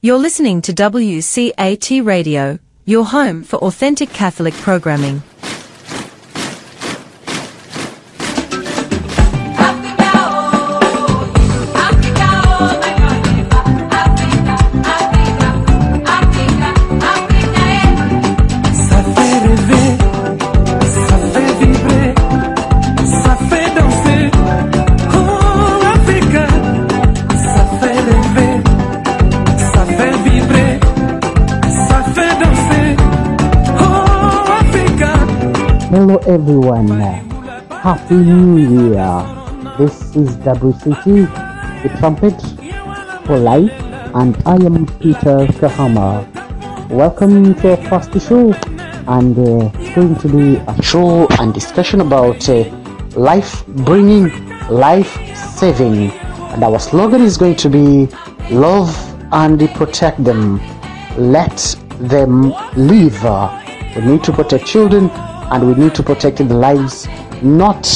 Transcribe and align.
You're 0.00 0.18
listening 0.18 0.62
to 0.62 0.72
WCAT 0.72 2.04
Radio, 2.04 2.60
your 2.84 3.04
home 3.04 3.42
for 3.42 3.56
authentic 3.56 4.10
Catholic 4.10 4.54
programming. 4.54 5.24
Everyone, 36.28 36.88
Happy 37.70 38.14
New 38.14 38.90
Year. 38.90 39.24
This 39.78 40.14
is 40.14 40.36
WCT, 40.44 41.24
the 41.82 41.88
trumpet 41.98 42.38
for 43.26 43.38
life, 43.38 43.72
and 44.14 44.36
I 44.44 44.56
am 44.56 44.84
Peter 44.98 45.46
Kahama. 45.56 46.28
Welcome 46.90 47.54
to 47.54 47.70
our 47.70 47.88
first 47.88 48.28
show, 48.28 48.52
and 49.08 49.38
uh, 49.38 49.70
it's 49.80 49.94
going 49.94 50.16
to 50.16 50.28
be 50.28 50.56
a 50.56 50.82
show 50.82 51.26
and 51.40 51.54
discussion 51.54 52.02
about 52.02 52.46
uh, 52.50 52.64
life 53.16 53.66
bringing, 53.66 54.28
life 54.68 55.16
saving, 55.34 56.10
and 56.52 56.62
our 56.62 56.78
slogan 56.78 57.22
is 57.22 57.38
going 57.38 57.56
to 57.56 57.70
be 57.70 58.06
love 58.50 58.92
and 59.32 59.58
protect 59.76 60.22
them, 60.22 60.60
let 61.16 61.74
them 62.00 62.52
live. 62.76 63.24
We 63.96 64.02
need 64.02 64.24
to 64.24 64.32
protect 64.32 64.66
children 64.66 65.10
and 65.50 65.66
we 65.66 65.74
need 65.82 65.94
to 65.94 66.02
protect 66.02 66.38
the 66.38 66.44
lives, 66.44 67.06
not 67.42 67.86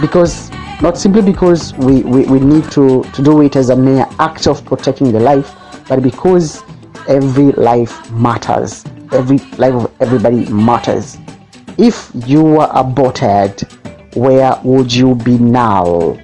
because 0.00 0.50
not 0.82 0.98
simply 0.98 1.22
because 1.22 1.72
we, 1.74 2.02
we, 2.02 2.24
we 2.24 2.40
need 2.40 2.68
to, 2.72 3.04
to 3.04 3.22
do 3.22 3.40
it 3.42 3.54
as 3.54 3.70
a 3.70 3.76
mere 3.76 4.04
act 4.18 4.48
of 4.48 4.64
protecting 4.64 5.12
the 5.12 5.20
life, 5.20 5.54
but 5.88 6.02
because 6.02 6.60
every 7.08 7.52
life 7.52 8.10
matters. 8.10 8.84
Every 9.12 9.38
life 9.58 9.74
of 9.74 9.92
everybody 10.00 10.46
matters. 10.50 11.18
If 11.78 12.10
you 12.26 12.42
were 12.42 12.68
aborted, 12.74 13.60
where 14.14 14.58
would 14.64 14.92
you 14.92 15.14
be 15.14 15.38
now? 15.38 16.18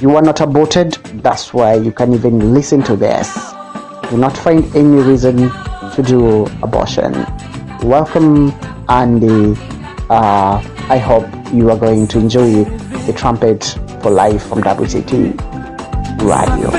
You 0.00 0.16
are 0.16 0.22
not 0.22 0.40
aborted, 0.40 0.94
that's 1.22 1.54
why 1.54 1.74
you 1.74 1.92
can 1.92 2.12
even 2.12 2.52
listen 2.52 2.82
to 2.84 2.96
this. 2.96 3.32
Do 4.10 4.16
not 4.16 4.36
find 4.36 4.64
any 4.74 5.00
reason 5.00 5.36
to 5.92 6.02
do 6.04 6.46
abortion. 6.62 7.12
Welcome, 7.82 8.50
and 8.90 9.22
uh, 10.10 10.60
I 10.88 10.98
hope 10.98 11.28
you 11.54 11.70
are 11.70 11.78
going 11.78 12.08
to 12.08 12.18
enjoy 12.18 12.64
the 13.06 13.14
trumpet 13.16 13.78
for 14.02 14.10
life 14.10 14.48
from 14.48 14.62
WCT 14.62 15.38
Radio. 16.22 16.70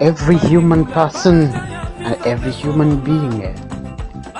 Every 0.00 0.38
human 0.38 0.86
person 0.86 1.52
and 1.52 2.26
every 2.26 2.50
human 2.50 2.98
being 3.04 3.54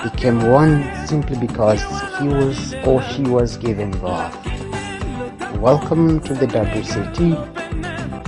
became 0.03 0.41
one 0.49 0.83
simply 1.05 1.37
because 1.37 1.81
he 2.19 2.27
was 2.27 2.73
or 2.85 3.03
she 3.03 3.21
was 3.21 3.55
given 3.57 3.91
birth. 3.99 4.52
Welcome 5.63 6.19
to 6.23 6.33
the 6.33 6.45
WCT 6.45 7.39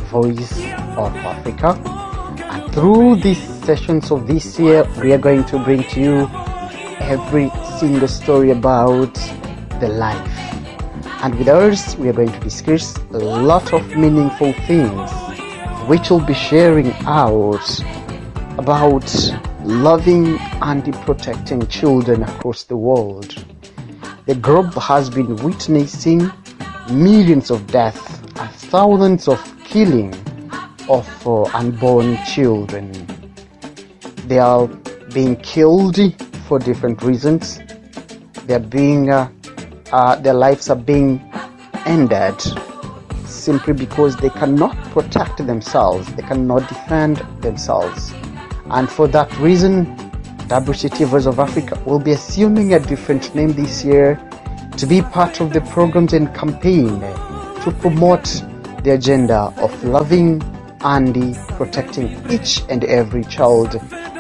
Voice 0.08 0.54
of 0.96 1.14
Africa. 1.18 1.78
And 2.46 2.74
through 2.74 3.18
these 3.18 3.44
sessions 3.66 4.10
of 4.10 4.26
this 4.26 4.58
year, 4.58 4.88
we 5.02 5.12
are 5.12 5.18
going 5.18 5.44
to 5.48 5.60
bring 5.62 5.84
to 5.90 6.00
you 6.00 6.30
every 7.02 7.52
single 7.78 8.08
story 8.08 8.52
about 8.52 9.14
the 9.82 9.90
life. 9.90 10.38
And 11.24 11.38
with 11.38 11.50
ours, 11.50 11.98
we 11.98 12.08
are 12.08 12.14
going 12.14 12.32
to 12.32 12.40
discuss 12.40 12.96
a 13.12 13.18
lot 13.18 13.74
of 13.74 13.86
meaningful 13.98 14.54
things 14.66 15.12
which 15.90 16.10
will 16.10 16.26
be 16.26 16.34
sharing 16.34 16.94
out 17.04 17.68
about 18.58 19.14
loving 19.66 20.40
and 20.62 20.94
protecting 21.04 21.68
children 21.68 22.24
across 22.24 22.64
the 22.64 22.78
world. 22.78 23.46
The 24.26 24.36
group 24.36 24.74
has 24.76 25.10
been 25.10 25.36
witnessing 25.36 26.32
millions 26.90 27.50
of 27.52 27.66
deaths 27.68 28.20
and 28.40 28.52
thousands 28.52 29.28
of 29.28 29.40
killing 29.64 30.14
of 30.90 31.08
uh, 31.28 31.44
unborn 31.56 32.18
children. 32.26 32.92
They 34.28 34.40
are 34.40 34.68
being 35.14 35.36
killed 35.38 35.98
for 36.48 36.60
different 36.60 37.02
reasons. 37.02 37.60
They 38.46 38.56
are 38.56 38.60
being, 38.60 39.12
uh, 39.12 39.30
uh, 39.92 40.16
their 40.18 40.34
lives 40.34 40.70
are 40.70 40.76
being 40.76 41.22
ended 41.86 42.40
simply 43.26 43.74
because 43.74 44.16
they 44.18 44.30
cannot 44.30 44.76
protect 44.92 45.46
themselves, 45.46 46.12
they 46.16 46.24
cannot 46.24 46.68
defend 46.68 47.18
themselves. 47.42 48.14
And 48.72 48.90
for 48.90 49.08
that 49.10 49.32
reason, 49.38 49.96
WCT 50.48 51.06
Voice 51.06 51.26
of 51.28 51.40
Africa 51.40 51.80
will 51.86 52.00
be 52.00 52.12
assuming 52.12 52.74
a 52.74 52.80
different 52.80 53.34
name 53.36 53.54
this 53.54 53.84
year 53.84 54.20
to 54.78 54.86
be 54.86 55.02
part 55.02 55.40
of 55.40 55.54
the 55.54 55.62
programs 55.62 56.12
and 56.12 56.34
campaign 56.36 57.00
to 57.64 57.76
promote 57.80 58.44
the 58.84 58.92
agenda 58.94 59.54
of 59.58 59.84
loving 59.84 60.42
and 60.82 61.36
protecting 61.58 62.20
each 62.30 62.62
and 62.68 62.84
every 62.84 63.24
child 63.24 63.74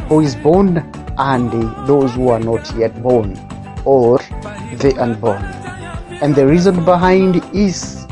who 0.07 0.21
is 0.21 0.35
born 0.37 0.77
and 1.17 1.51
those 1.87 2.13
who 2.15 2.29
are 2.29 2.39
not 2.39 2.73
yet 2.77 3.01
born 3.03 3.37
or 3.83 4.17
the 4.79 4.95
unborn. 4.97 5.43
And 6.21 6.33
the 6.33 6.47
reason 6.47 6.85
behind 6.85 7.43
is 7.53 8.07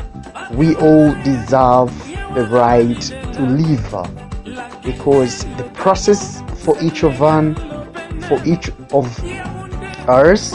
we 0.52 0.76
all 0.76 1.14
deserve 1.22 1.90
the 2.34 2.46
right 2.50 3.00
to 3.34 3.42
live 3.42 4.82
because 4.84 5.44
the 5.56 5.64
process 5.72 6.42
for 6.62 6.76
each 6.82 7.02
of 7.02 7.20
one 7.20 7.54
for 8.28 8.38
each 8.44 8.70
of 8.92 9.06
us 10.08 10.50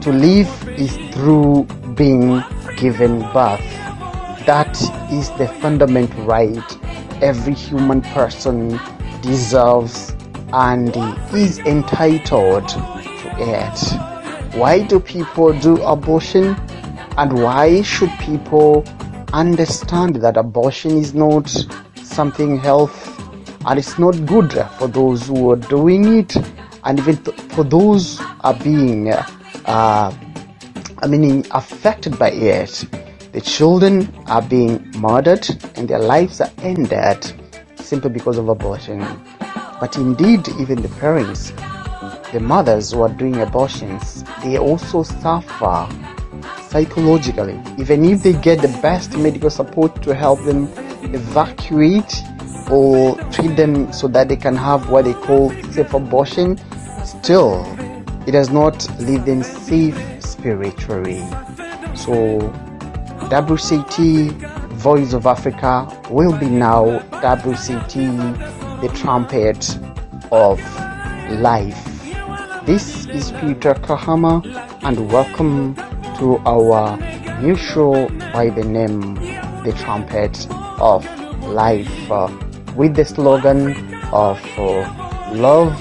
to 0.00 0.10
live 0.10 0.63
is 0.78 0.96
through 1.14 1.64
being 1.94 2.42
given 2.76 3.20
birth. 3.32 3.60
That 4.46 4.76
is 5.12 5.30
the 5.38 5.48
fundamental 5.60 6.24
right? 6.24 6.78
Every 7.22 7.54
human 7.54 8.02
person 8.02 8.78
deserves 9.22 10.14
and 10.52 10.94
is 11.34 11.58
entitled 11.60 12.68
to 12.68 13.34
it. 13.38 14.56
Why 14.56 14.82
do 14.82 15.00
people 15.00 15.58
do 15.58 15.82
abortion? 15.82 16.56
And 17.16 17.42
why 17.42 17.82
should 17.82 18.10
people 18.20 18.84
understand 19.32 20.16
that 20.16 20.36
abortion 20.36 20.92
is 20.98 21.14
not 21.14 21.48
something 22.02 22.58
health 22.58 23.10
and 23.66 23.78
it's 23.78 23.98
not 23.98 24.26
good 24.26 24.52
for 24.78 24.88
those 24.88 25.26
who 25.28 25.50
are 25.50 25.56
doing 25.56 26.18
it? 26.18 26.36
And 26.84 26.98
even 26.98 27.16
for 27.16 27.64
those 27.64 28.20
are 28.40 28.54
being 28.54 29.12
uh, 29.64 30.14
I 31.04 31.06
mean 31.06 31.44
affected 31.50 32.18
by 32.18 32.30
it 32.30 32.86
the 33.32 33.40
children 33.42 34.10
are 34.26 34.40
being 34.40 34.90
murdered 34.96 35.46
and 35.76 35.86
their 35.86 35.98
lives 35.98 36.40
are 36.40 36.50
ended 36.62 37.30
simply 37.76 38.08
because 38.08 38.38
of 38.38 38.48
abortion. 38.48 39.00
But 39.80 39.96
indeed 39.96 40.48
even 40.58 40.80
the 40.80 40.88
parents 41.00 41.50
the 42.32 42.40
mothers 42.40 42.92
who 42.92 43.02
are 43.02 43.10
doing 43.10 43.38
abortions 43.42 44.24
they 44.42 44.56
also 44.56 45.02
suffer 45.02 45.86
psychologically. 46.70 47.60
Even 47.76 48.02
if 48.06 48.22
they 48.22 48.32
get 48.32 48.62
the 48.62 48.78
best 48.80 49.14
medical 49.18 49.50
support 49.50 50.02
to 50.04 50.14
help 50.14 50.42
them 50.44 50.72
evacuate 51.12 52.14
or 52.70 53.14
treat 53.30 53.54
them 53.58 53.92
so 53.92 54.08
that 54.08 54.30
they 54.30 54.36
can 54.36 54.56
have 54.56 54.88
what 54.88 55.04
they 55.04 55.12
call 55.12 55.50
safe 55.70 55.92
abortion 55.92 56.56
still 57.04 57.62
it 58.26 58.30
does 58.30 58.48
not 58.48 58.88
leave 59.00 59.26
them 59.26 59.42
safe 59.42 60.13
spiritually 60.24 61.20
so 61.94 62.40
WCT 63.30 64.30
Voice 64.74 65.12
of 65.12 65.26
Africa 65.26 65.86
will 66.10 66.36
be 66.38 66.48
now 66.48 66.98
WCT 67.22 68.80
the 68.80 68.88
trumpet 68.88 69.78
of 70.32 70.60
life 71.40 71.94
this 72.66 73.04
is 73.06 73.30
Peter 73.32 73.74
Kahama 73.74 74.42
and 74.84 75.12
welcome 75.12 75.74
to 76.18 76.38
our 76.46 76.96
new 77.42 77.54
show 77.56 78.08
by 78.32 78.48
the 78.48 78.64
name 78.64 79.16
The 79.64 79.74
Trumpet 79.78 80.48
of 80.80 81.04
Life 81.42 82.10
uh, 82.10 82.34
with 82.74 82.94
the 82.96 83.04
slogan 83.04 83.94
of 84.12 84.40
uh, 84.56 85.30
love 85.34 85.78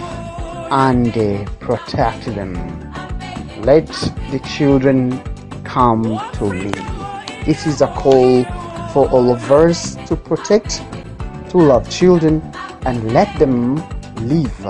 and 0.71 1.17
uh, 1.17 1.45
protect 1.61 2.25
them. 2.25 2.82
Let 3.63 3.87
the 4.29 4.41
children 4.43 5.23
come 5.63 6.19
to 6.33 6.51
me. 6.51 6.71
This 7.45 7.65
is 7.65 7.79
a 7.79 7.87
call 7.87 8.43
for 8.91 9.07
all 9.09 9.31
of 9.31 9.49
us 9.53 9.95
to 10.07 10.17
protect, 10.17 10.83
to 11.51 11.57
love 11.57 11.89
children, 11.89 12.41
and 12.85 13.13
let 13.13 13.33
them 13.39 13.77
live 14.27 14.65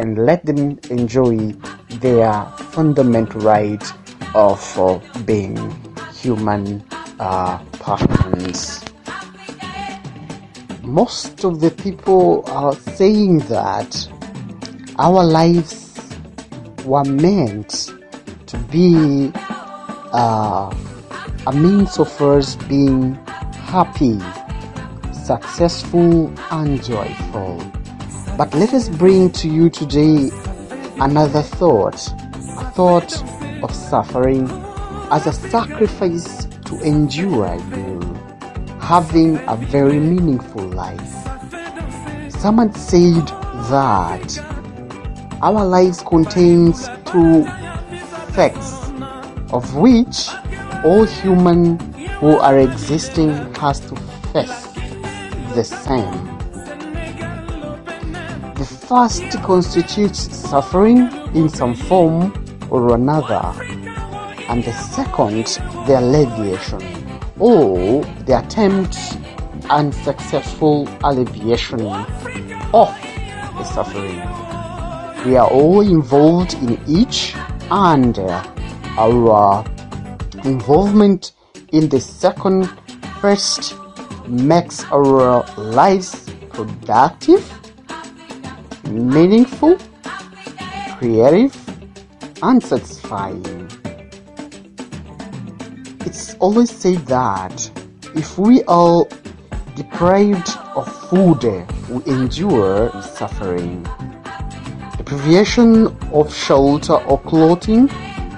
and 0.00 0.24
let 0.24 0.46
them 0.46 0.80
enjoy 0.88 1.52
their 2.00 2.32
fundamental 2.72 3.42
right 3.42 3.84
of 4.34 4.78
uh, 4.78 4.98
being 5.26 5.58
human 6.14 6.82
uh, 7.18 7.58
persons. 7.72 8.82
Most 10.82 11.44
of 11.44 11.60
the 11.60 11.72
people 11.72 12.42
are 12.46 12.74
saying 12.74 13.40
that 13.50 14.08
our 14.98 15.22
lives 15.22 15.92
were 16.86 17.04
meant 17.04 17.92
to 18.50 18.58
be 18.58 19.30
uh, 20.12 20.74
a 21.46 21.52
means 21.52 22.00
of 22.00 22.20
us 22.20 22.56
being 22.56 23.14
happy, 23.52 24.18
successful, 25.12 26.32
and 26.50 26.82
joyful. 26.82 27.62
But 28.36 28.52
let 28.54 28.74
us 28.74 28.88
bring 28.88 29.30
to 29.32 29.48
you 29.48 29.70
today 29.70 30.30
another 30.98 31.42
thought, 31.42 31.94
a 32.58 32.72
thought 32.74 33.22
of 33.62 33.72
suffering 33.72 34.50
as 35.12 35.28
a 35.28 35.32
sacrifice 35.32 36.46
to 36.66 36.80
endure 36.80 37.54
you, 37.76 38.00
having 38.80 39.36
a 39.46 39.54
very 39.54 40.00
meaningful 40.00 40.64
life. 40.70 41.12
Someone 42.32 42.74
said 42.74 43.28
that 43.70 44.38
our 45.40 45.64
lives 45.64 46.02
contains 46.02 46.88
two 47.04 47.46
facts 48.32 48.90
of 49.52 49.74
which 49.74 50.28
all 50.84 51.04
human 51.04 51.78
who 52.20 52.36
are 52.36 52.58
existing 52.58 53.30
has 53.54 53.80
to 53.80 53.96
face 54.32 54.66
the 55.54 55.64
same. 55.64 56.26
The 58.54 58.64
first 58.64 59.24
constitutes 59.42 60.20
suffering 60.36 61.10
in 61.34 61.48
some 61.48 61.74
form 61.74 62.32
or 62.70 62.94
another, 62.94 63.42
and 64.48 64.62
the 64.62 64.72
second 64.72 65.46
the 65.86 65.98
alleviation 65.98 66.82
or 67.38 68.04
the 68.26 68.38
attempt 68.38 68.96
and 69.70 69.94
successful 69.94 70.88
alleviation 71.02 71.80
of 72.72 72.90
the 73.58 73.64
suffering. 73.64 74.20
We 75.26 75.36
are 75.36 75.48
all 75.48 75.80
involved 75.80 76.54
in 76.54 76.78
each 76.86 77.34
and 77.70 78.18
uh, 78.18 78.42
our 78.98 79.64
involvement 80.44 81.32
in 81.72 81.88
the 81.88 82.00
second 82.00 82.66
first 83.20 83.74
makes 84.26 84.84
our 84.92 85.44
lives 85.56 86.28
productive, 86.50 87.42
meaningful, 88.84 89.78
creative, 90.98 91.56
and 92.42 92.62
satisfying. 92.62 93.70
It's 96.06 96.34
always 96.36 96.70
said 96.70 96.98
that 97.06 97.70
if 98.14 98.36
we 98.38 98.64
are 98.64 99.04
deprived 99.76 100.56
of 100.74 100.86
food, 101.08 101.44
we 101.88 102.12
endure 102.12 102.90
suffering. 103.02 103.86
The 105.10 105.16
privation 105.16 105.86
of 106.12 106.32
shelter 106.32 106.92
or 106.92 107.18
clothing 107.22 107.90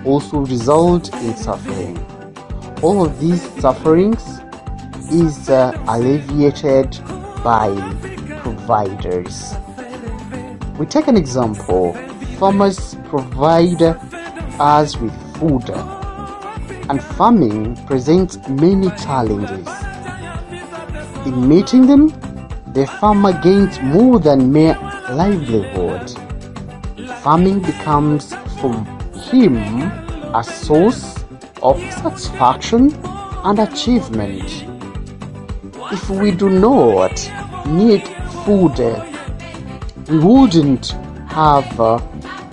also 0.07 0.39
result 0.39 1.13
in 1.17 1.37
suffering. 1.37 1.99
All 2.81 3.05
of 3.05 3.21
these 3.21 3.43
sufferings 3.61 4.41
is 5.11 5.51
uh, 5.51 5.79
alleviated 5.87 6.99
by 7.45 7.69
providers. 8.41 9.53
We 10.79 10.87
take 10.87 11.09
an 11.09 11.17
example. 11.19 11.93
Farmers 12.39 12.97
provide 13.05 13.83
us 14.59 14.97
with 14.97 15.13
food, 15.37 15.69
and 16.89 17.03
farming 17.03 17.85
presents 17.85 18.39
many 18.49 18.89
challenges. 18.97 19.69
In 21.27 21.47
meeting 21.47 21.87
them, 21.87 22.09
the 22.73 22.87
farmer 22.99 23.39
gains 23.43 23.79
more 23.83 24.19
than 24.19 24.51
mere 24.51 24.79
livelihood. 25.11 26.22
Farming 27.23 27.61
becomes 27.61 28.35
for 28.61 28.75
him 29.31 29.57
a 30.35 30.43
source 30.43 31.25
of 31.63 31.79
satisfaction 31.93 32.93
and 33.45 33.61
achievement. 33.61 34.65
If 35.93 36.11
we 36.11 36.33
do 36.33 36.51
not 36.51 37.15
need 37.65 38.03
food, 38.45 38.77
we 40.09 40.19
wouldn't 40.19 40.91
have 41.29 41.79
uh, 41.79 42.01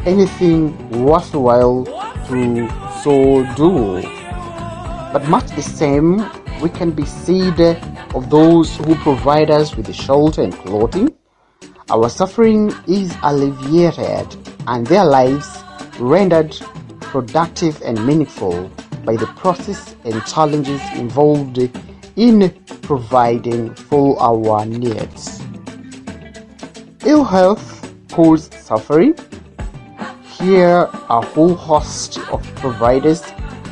anything 0.05 0.77
worthwhile 1.03 1.85
to 2.27 2.69
so 3.03 3.43
do. 3.55 4.03
But 5.11 5.27
much 5.29 5.47
the 5.55 5.63
same, 5.63 6.23
we 6.61 6.69
can 6.69 6.91
be 6.91 7.05
said 7.05 7.59
of 8.13 8.29
those 8.29 8.77
who 8.77 8.93
provide 8.97 9.49
us 9.49 9.75
with 9.75 9.91
shelter 9.95 10.43
and 10.43 10.53
clothing. 10.53 11.09
Our 11.89 12.07
suffering 12.07 12.71
is 12.87 13.17
alleviated 13.23 14.37
and 14.69 14.85
their 14.85 15.03
lives 15.03 15.63
rendered 15.99 16.55
productive 17.01 17.81
and 17.81 18.05
meaningful 18.05 18.69
by 19.03 19.15
the 19.15 19.25
process 19.35 19.95
and 20.05 20.23
challenges 20.27 20.79
involved 20.93 21.57
in 22.15 22.51
providing 22.83 23.73
for 23.73 24.15
our 24.21 24.65
needs. 24.67 25.41
Ill 27.03 27.23
health 27.23 27.65
causes 28.11 28.53
suffering. 28.63 29.15
Here, 30.37 30.87
a 31.09 31.25
whole 31.25 31.55
host 31.55 32.19
of 32.29 32.43
providers, 32.55 33.23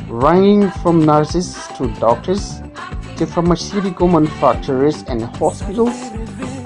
ranging 0.08 0.70
from 0.82 1.06
nurses 1.06 1.56
to 1.76 1.86
doctors 2.00 2.60
to 3.18 3.26
pharmaceutical 3.26 4.08
manufacturers 4.08 5.02
and 5.04 5.22
hospitals, 5.22 5.94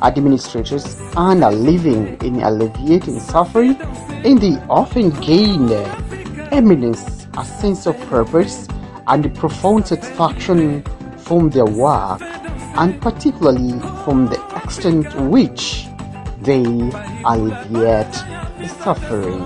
administrators, 0.03 0.85
and 1.17 1.45
are 1.45 1.53
living 1.53 2.17
in 2.23 2.43
alleviating 2.43 3.21
suffering, 3.21 3.77
and 4.25 4.41
they 4.41 4.57
often 4.69 5.11
gain 5.21 5.71
uh, 5.71 6.49
eminence, 6.53 7.27
a 7.39 7.45
sense 7.45 7.87
of 7.87 7.99
purpose, 8.03 8.69
and 9.09 9.27
a 9.27 9.29
profound 9.31 9.87
satisfaction 9.87 10.83
from 11.17 11.51
their 11.51 11.65
work, 11.65 12.21
and 12.77 13.01
particularly 13.01 13.79
from 14.05 14.27
the 14.27 14.41
extent 14.63 15.11
to 15.11 15.23
which 15.23 15.87
they 16.43 16.63
alleviate 17.25 18.13
the 18.59 18.69
suffering. 18.83 19.41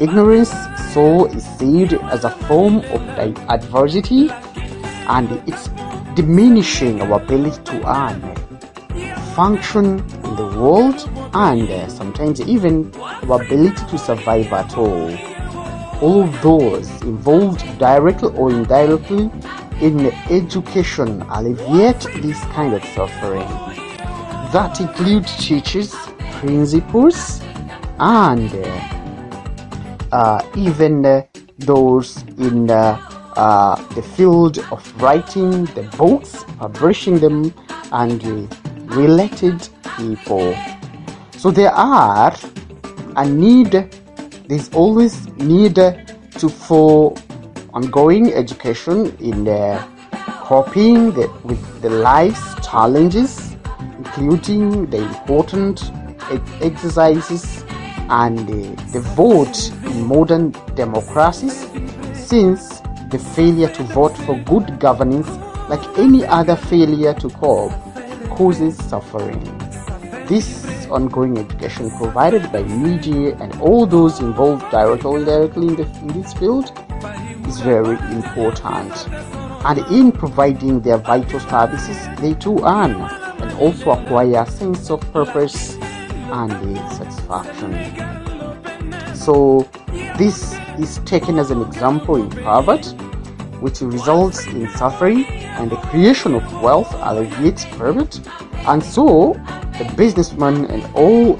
Ignorance, 0.00 0.52
so 0.92 1.26
is 1.26 1.44
seen 1.58 1.94
as 2.04 2.24
a 2.24 2.30
form 2.30 2.78
of 2.78 3.00
adversity, 3.48 4.30
and 5.08 5.30
it's 5.48 5.68
diminishing 6.14 7.02
our 7.02 7.20
ability 7.20 7.62
to 7.64 7.76
earn, 7.88 8.20
function 9.34 9.98
in 10.24 10.36
the 10.36 10.54
world, 10.56 11.08
and 11.34 11.68
uh, 11.68 11.88
sometimes 11.88 12.40
even 12.40 12.92
our 13.28 13.42
ability 13.42 13.84
to 13.86 13.98
survive 13.98 14.52
at 14.52 14.76
all. 14.76 15.10
All 16.00 16.26
those 16.42 16.88
involved 17.02 17.62
directly 17.78 18.30
or 18.36 18.50
indirectly 18.50 19.30
in 19.80 20.06
education 20.30 21.22
alleviate 21.30 22.06
this 22.22 22.40
kind 22.46 22.74
of 22.74 22.84
suffering. 22.84 23.48
That 24.52 24.80
includes 24.80 25.36
teachers, 25.44 25.94
principals, 26.38 27.40
and 27.98 28.52
uh, 28.54 28.94
uh, 30.12 30.46
even 30.56 31.04
uh, 31.04 31.22
those 31.58 32.22
in 32.38 32.70
uh, 32.70 32.98
uh, 33.36 33.74
the 33.94 34.02
field 34.02 34.58
of 34.70 35.02
writing 35.02 35.64
the 35.74 35.82
books, 35.96 36.44
publishing 36.58 37.18
them, 37.18 37.52
and 37.90 38.22
uh, 38.24 38.94
related 38.94 39.68
people. 39.96 40.54
So 41.44 41.50
there 41.50 41.72
are 41.72 42.34
a 43.16 43.28
need. 43.28 43.72
There's 44.48 44.70
always 44.70 45.28
need 45.36 45.74
to 45.74 46.48
for 46.48 47.14
ongoing 47.74 48.32
education 48.32 49.14
in 49.18 49.46
uh, 49.46 49.86
coping 50.40 51.12
the, 51.12 51.30
with 51.44 51.82
the 51.82 51.90
life's 51.90 52.54
challenges, 52.66 53.56
including 53.98 54.86
the 54.86 55.02
important 55.02 55.82
exercises 56.62 57.62
and 58.08 58.40
uh, 58.48 58.82
the 58.92 59.00
vote 59.14 59.70
in 59.84 60.02
modern 60.02 60.52
democracies, 60.74 61.68
since 62.14 62.80
the 63.10 63.18
failure 63.34 63.68
to 63.68 63.82
vote 63.82 64.16
for 64.24 64.34
good 64.44 64.80
governance, 64.80 65.28
like 65.68 65.86
any 65.98 66.24
other 66.24 66.56
failure 66.56 67.12
to 67.12 67.28
cope, 67.28 67.72
causes 68.30 68.78
suffering. 68.88 69.42
This 70.26 70.64
ongoing 70.94 71.36
education 71.36 71.90
provided 71.90 72.50
by 72.52 72.62
media 72.62 73.36
and 73.36 73.60
all 73.60 73.84
those 73.84 74.20
involved 74.20 74.62
directly 74.70 75.10
or 75.10 75.18
indirectly 75.18 75.66
in, 75.68 75.76
the, 75.76 75.86
in 75.98 76.08
this 76.20 76.32
field 76.34 76.70
is 77.48 77.60
very 77.60 77.98
important. 78.12 79.08
And 79.66 79.78
in 79.90 80.12
providing 80.12 80.80
their 80.80 80.98
vital 80.98 81.40
services, 81.40 81.98
they 82.20 82.34
too 82.34 82.58
earn 82.64 82.94
and 82.94 83.52
also 83.58 83.90
acquire 83.90 84.42
a 84.42 84.50
sense 84.50 84.90
of 84.90 85.00
purpose 85.12 85.76
and 85.76 86.78
satisfaction. 86.92 87.72
So, 89.14 89.68
this 90.18 90.54
is 90.78 90.98
taken 91.04 91.38
as 91.38 91.50
an 91.50 91.62
example 91.62 92.16
in 92.16 92.30
poverty, 92.30 92.90
which 93.60 93.80
results 93.80 94.46
in 94.46 94.68
suffering, 94.70 95.24
and 95.24 95.70
the 95.70 95.76
creation 95.76 96.34
of 96.34 96.62
wealth 96.62 96.92
alleviates 96.94 97.64
poverty, 97.64 98.20
and 98.66 98.82
so 98.82 99.34
the 99.78 99.92
businessman 99.96 100.66
and 100.66 100.84
all 100.94 101.36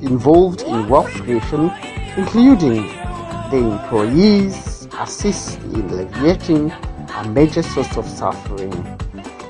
involved 0.00 0.62
in 0.62 0.88
wealth 0.88 1.12
creation, 1.22 1.70
including 2.16 2.86
the 3.50 3.58
employees, 3.58 4.88
assist 4.98 5.58
in 5.60 5.88
alleviating 5.90 6.70
a 6.70 7.28
major 7.28 7.62
source 7.62 7.96
of 7.96 8.06
suffering. 8.06 8.72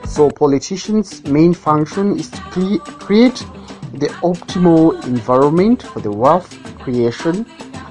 So, 0.06 0.30
politicians' 0.30 1.22
main 1.24 1.54
function 1.54 2.18
is 2.18 2.30
to 2.30 2.40
cre- 2.50 2.90
create 2.98 3.44
the 3.92 4.08
optimal 4.22 5.04
environment 5.06 5.82
for 5.82 6.00
the 6.00 6.10
wealth 6.10 6.50
creation, 6.80 7.46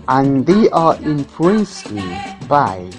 and 0.08 0.46
they 0.46 0.70
are 0.70 0.96
influenced 1.02 1.94
by, 2.48 2.90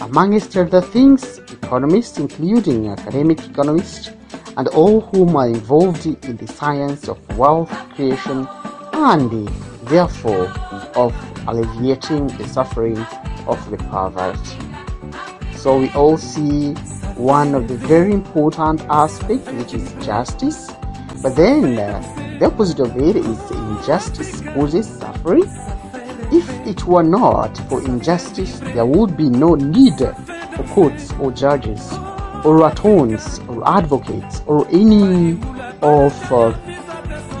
amongst 0.00 0.56
other 0.56 0.80
things, 0.80 1.38
economists, 1.38 2.18
including 2.18 2.88
academic 2.88 3.44
economists, 3.44 4.10
and 4.56 4.68
all 4.68 5.00
whom 5.00 5.36
are 5.36 5.48
involved 5.48 6.06
in 6.06 6.36
the 6.36 6.46
science 6.46 7.08
of 7.08 7.18
wealth 7.36 7.70
creation 7.94 8.46
and 8.92 9.48
therefore 9.88 10.48
of 10.94 11.14
alleviating 11.48 12.26
the 12.38 12.46
suffering 12.48 12.98
of 13.46 13.70
the 13.70 13.76
perverse. 13.76 14.56
So 15.60 15.80
we 15.80 15.90
all 15.90 16.16
see 16.16 16.74
one 17.16 17.54
of 17.54 17.68
the 17.68 17.76
very 17.76 18.12
important 18.12 18.82
aspects, 18.88 19.50
which 19.52 19.74
is 19.74 19.92
justice. 20.04 20.70
But 21.22 21.36
then 21.36 21.78
uh, 21.78 22.36
the 22.38 22.46
opposite 22.46 22.80
of 22.80 22.96
it 22.96 23.16
is 23.16 23.50
injustice 23.50 24.40
causes 24.40 24.86
suffering. 24.86 25.44
If 26.32 26.48
it 26.66 26.84
were 26.84 27.02
not 27.02 27.56
for 27.68 27.84
injustice, 27.84 28.58
there 28.60 28.86
would 28.86 29.16
be 29.16 29.28
no 29.28 29.54
need 29.54 29.98
for 29.98 30.64
courts 30.74 31.12
or 31.20 31.32
judges 31.32 31.92
or 32.44 32.70
attorneys 32.70 33.40
or 33.48 33.66
advocates 33.66 34.42
or 34.46 34.66
any 34.68 35.32
of 35.82 36.32
uh, 36.32 36.48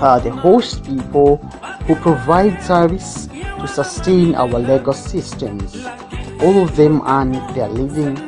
uh, 0.00 0.18
the 0.20 0.30
host 0.30 0.84
people 0.84 1.36
who 1.86 1.94
provide 1.96 2.60
service 2.62 3.26
to 3.26 3.68
sustain 3.68 4.34
our 4.34 4.58
legal 4.58 4.92
systems. 4.92 5.76
All 6.40 6.62
of 6.62 6.76
them 6.76 7.02
earn 7.06 7.32
their 7.54 7.68
living 7.68 8.18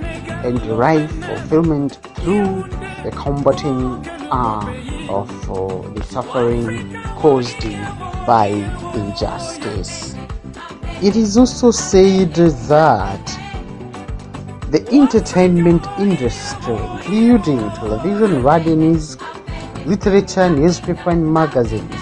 and 0.45 0.61
derive 0.61 1.11
fulfillment 1.11 1.99
through 2.16 2.62
the 3.02 3.12
combating 3.14 4.06
uh, 4.30 5.06
of 5.09 5.30
uh, 5.50 5.88
the 5.90 6.02
suffering 6.04 6.95
caused 7.16 7.62
by 8.26 8.47
injustice. 8.95 10.14
It 11.02 11.14
is 11.16 11.37
also 11.37 11.71
said 11.71 12.35
that 12.35 13.45
the 14.70 14.85
entertainment 14.90 15.87
industry, 15.99 16.75
including 16.75 17.58
television, 17.70 18.42
radio, 18.42 18.75
news, 18.75 19.16
literature, 19.85 20.50
newspaper, 20.50 21.11
and 21.11 21.32
magazines, 21.32 21.94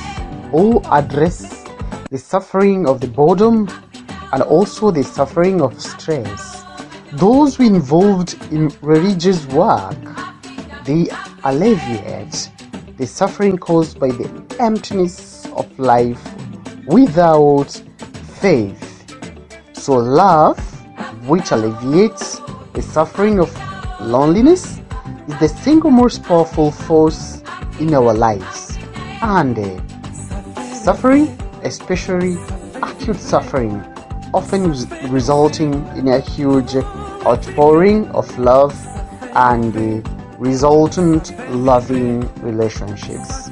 all 0.50 0.80
address 0.86 1.64
the 2.10 2.16
suffering 2.16 2.88
of 2.88 3.02
the 3.02 3.06
boredom 3.06 3.68
and 4.32 4.42
also 4.42 4.90
the 4.90 5.02
suffering 5.02 5.60
of 5.60 5.78
stress. 5.78 6.64
Those 7.12 7.56
who 7.56 7.66
involved 7.66 8.34
in 8.50 8.70
religious 8.80 9.44
work, 9.46 9.96
they 10.84 11.08
alleviate 11.44 12.50
the 12.96 13.06
suffering 13.06 13.58
caused 13.58 13.98
by 14.00 14.08
the 14.08 14.56
emptiness 14.58 15.44
of 15.52 15.78
life 15.78 16.22
without 16.86 17.70
faith. 18.40 18.80
So 19.74 19.96
love, 19.96 20.58
which 21.28 21.50
alleviates 21.50 22.40
the 22.74 22.82
suffering 22.82 23.40
of 23.40 23.50
loneliness, 24.00 24.80
is 25.28 25.38
the 25.40 25.48
single 25.48 25.90
most 25.90 26.22
powerful 26.24 26.70
force 26.70 27.42
in 27.80 27.94
our 27.94 28.12
lives. 28.12 28.76
And 29.22 29.58
uh, 29.58 30.74
suffering, 30.74 31.28
especially 31.62 32.36
acute 32.82 33.16
suffering, 33.16 33.80
often 34.34 34.68
res- 34.68 34.90
resulting 35.08 35.72
in 35.96 36.08
a 36.08 36.20
huge 36.20 36.76
outpouring 37.24 38.08
of 38.08 38.38
love 38.38 38.74
and 39.34 39.74
uh, 39.76 40.10
resultant 40.38 41.32
loving 41.50 42.20
relationships. 42.42 43.50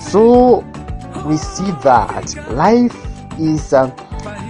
So 0.00 0.60
we 1.26 1.36
see 1.36 1.70
that 1.82 2.34
life 2.52 2.96
is 3.38 3.72
uh, 3.72 3.90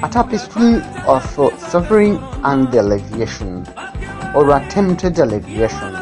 a 0.02 0.08
tapestry 0.08 0.76
of 1.06 1.38
uh, 1.38 1.56
suffering 1.58 2.18
and 2.44 2.72
alleviation, 2.74 3.66
or 4.34 4.56
attempted 4.56 5.18
alleviation 5.18 5.94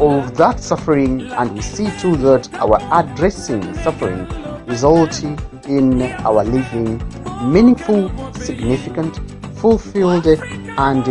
of 0.00 0.36
that 0.36 0.58
suffering, 0.58 1.22
and 1.32 1.54
we 1.54 1.62
see 1.62 1.90
too 1.98 2.16
that 2.16 2.52
our 2.54 2.78
addressing 2.92 3.62
suffering 3.82 4.26
results 4.66 5.22
in 5.22 6.02
our 6.24 6.42
living 6.42 7.00
meaningful, 7.44 8.10
significant, 8.34 9.20
fulfilled, 9.58 10.26
and 10.26 11.06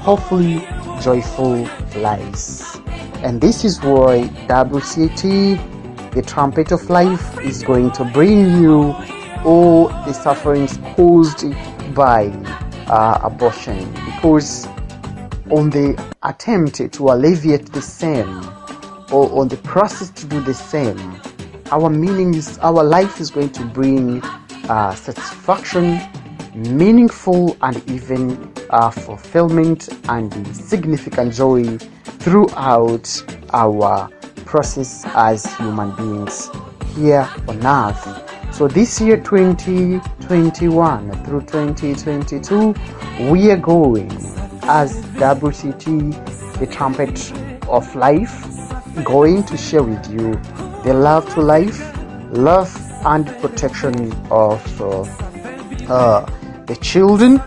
hopefully 0.00 0.66
joyful 1.00 1.68
lives. 1.96 2.80
And 3.22 3.40
this 3.40 3.64
is 3.64 3.80
why 3.82 4.28
WCT, 4.48 6.12
the 6.12 6.22
trumpet 6.22 6.72
of 6.72 6.88
life, 6.88 7.38
is 7.40 7.62
going 7.62 7.90
to 7.92 8.04
bring 8.04 8.62
you 8.62 8.94
all 9.44 9.88
the 9.88 10.12
sufferings 10.12 10.78
caused 10.94 11.44
by 11.94 12.28
uh, 12.86 13.20
abortion. 13.22 13.92
Because 14.06 14.66
on 15.52 15.68
the 15.68 15.94
attempt 16.22 16.76
to 16.76 17.08
alleviate 17.10 17.70
the 17.72 17.82
same, 17.82 18.38
or 19.12 19.30
on 19.38 19.48
the 19.48 19.58
process 19.58 20.08
to 20.08 20.26
do 20.26 20.40
the 20.40 20.54
same, 20.54 21.20
our 21.70 21.90
meaning 21.90 22.32
is 22.34 22.58
our 22.60 22.82
life 22.82 23.20
is 23.20 23.30
going 23.30 23.50
to 23.50 23.62
bring 23.66 24.22
uh, 24.70 24.94
satisfaction, 24.94 26.00
meaningful, 26.54 27.54
and 27.60 27.86
even 27.90 28.50
uh, 28.70 28.88
fulfillment 28.90 29.90
and 30.08 30.32
significant 30.56 31.34
joy 31.34 31.76
throughout 32.20 33.22
our 33.52 34.08
process 34.46 35.04
as 35.08 35.44
human 35.56 35.94
beings 35.96 36.48
here 36.96 37.28
on 37.46 37.66
earth. 37.66 38.54
So 38.54 38.68
this 38.68 39.02
year 39.02 39.18
2021 39.18 41.24
through 41.24 41.40
2022, 41.42 42.74
we 43.30 43.50
are 43.50 43.58
going 43.58 44.08
as 44.64 45.02
WCT, 45.16 46.58
the 46.58 46.66
trumpet 46.66 47.32
of 47.68 47.94
life, 47.96 48.46
going 49.04 49.42
to 49.44 49.56
share 49.56 49.82
with 49.82 50.10
you 50.10 50.34
the 50.84 50.94
love 50.94 51.28
to 51.34 51.40
life, 51.40 51.80
love 52.30 52.70
and 53.04 53.26
protection 53.40 54.12
of 54.30 54.80
uh, 54.80 55.02
uh, 55.92 56.26
the 56.66 56.76
children, 56.76 57.42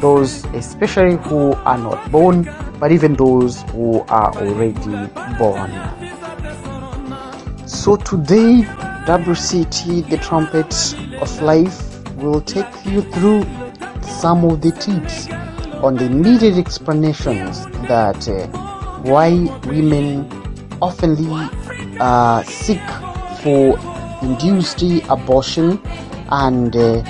those 0.00 0.44
especially 0.54 1.16
who 1.16 1.52
are 1.52 1.78
not 1.78 2.10
born, 2.12 2.48
but 2.78 2.92
even 2.92 3.14
those 3.14 3.62
who 3.70 4.00
are 4.02 4.36
already 4.36 5.10
born. 5.38 5.70
So 7.66 7.96
today, 7.96 8.62
WCT, 9.06 10.08
the 10.08 10.18
trumpet 10.18 10.72
of 11.20 11.42
life, 11.42 11.88
will 12.16 12.40
take 12.40 12.66
you 12.86 13.02
through 13.02 13.44
some 14.02 14.44
of 14.44 14.60
the 14.60 14.70
tips 14.70 15.26
on 15.82 15.96
the 15.96 16.08
needed 16.08 16.56
explanations 16.58 17.66
that 17.88 18.28
uh, 18.28 18.46
why 19.02 19.30
women 19.66 20.28
oftenly 20.80 21.48
uh, 21.98 22.42
seek 22.44 22.80
for 23.42 23.76
induced 24.22 24.82
abortion 25.10 25.80
and 26.30 26.76
uh, 26.76 27.02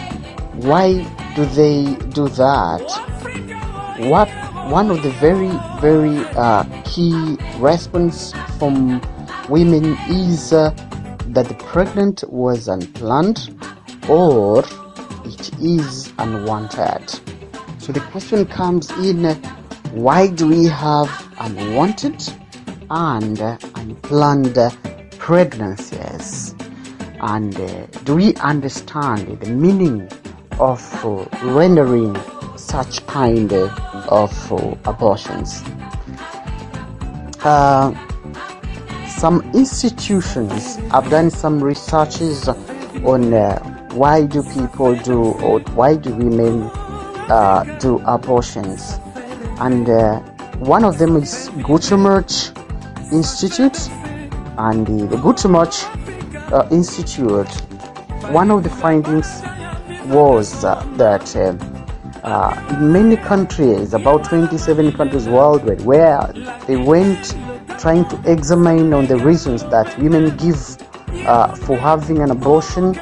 why 0.64 0.93
do 1.37 1.45
they 1.47 1.95
do 2.11 2.29
that? 2.29 2.81
What 4.09 4.29
one 4.71 4.91
of 4.91 5.02
the 5.02 5.11
very 5.21 5.50
very 5.83 6.25
uh, 6.37 6.64
key 6.85 7.37
response 7.59 8.33
from 8.59 9.02
women 9.50 9.99
is 10.09 10.55
uh, 10.55 10.71
that 11.29 11.47
the 11.47 11.55
pregnant 11.67 12.25
was 12.29 12.69
unplanned 12.69 13.55
or 14.09 14.64
it 15.26 15.50
is 15.61 16.11
unwanted 16.19 17.22
so 17.82 17.92
the 17.92 18.00
question 18.12 18.46
comes 18.46 18.90
in 18.92 19.24
why 19.92 20.28
do 20.28 20.48
we 20.48 20.64
have 20.66 21.10
unwanted 21.40 22.22
and 22.88 23.40
unplanned 23.74 24.58
pregnancies 25.18 26.54
And 27.22 27.54
uh, 27.54 27.86
do 28.02 28.16
we 28.16 28.34
understand 28.36 29.40
the 29.40 29.50
meaning 29.50 30.08
of 30.58 30.82
rendering 31.44 32.16
such 32.56 33.06
kind 33.06 33.52
of 33.52 34.32
abortions? 34.84 35.62
Uh, 37.44 37.94
some 39.06 39.40
institutions 39.54 40.76
have 40.90 41.08
done 41.10 41.30
some 41.30 41.62
researches 41.62 42.48
on 42.48 43.32
uh, 43.32 43.88
why 43.92 44.26
do 44.26 44.42
people 44.42 44.96
do 44.96 45.22
or 45.22 45.60
why 45.76 45.94
do 45.94 46.12
women 46.12 46.68
uh, 47.29 47.64
do 47.79 47.99
abortions. 48.07 48.99
And 49.61 49.88
uh, 49.88 50.21
one 50.59 50.85
of 50.85 50.99
them 50.99 51.17
is 51.17 51.50
Guttmacher 51.61 52.52
Institute 53.12 53.88
and 54.59 54.87
the, 54.87 55.07
the 55.07 56.55
uh, 56.55 56.69
Institute. 56.71 57.49
One 58.31 58.50
of 58.50 58.62
the 58.62 58.71
findings 58.71 59.43
was 60.07 60.64
uh, 60.64 60.85
that 60.97 61.35
uh, 61.37 61.57
uh, 62.26 62.76
in 62.76 62.93
many 62.93 63.17
countries 63.17 63.95
about 63.95 64.25
27 64.25 64.93
countries 64.93 65.29
worldwide 65.29 65.81
where 65.83 66.33
they 66.67 66.76
went 66.76 67.35
trying 67.79 68.09
to 68.09 68.31
examine 68.31 68.93
on 68.93 69.07
the 69.07 69.17
reasons 69.17 69.62
that 69.64 69.99
women 69.99 70.37
give 70.37 70.76
for 71.67 71.76
having 71.76 72.19
an 72.19 72.31
abortion 72.31 72.95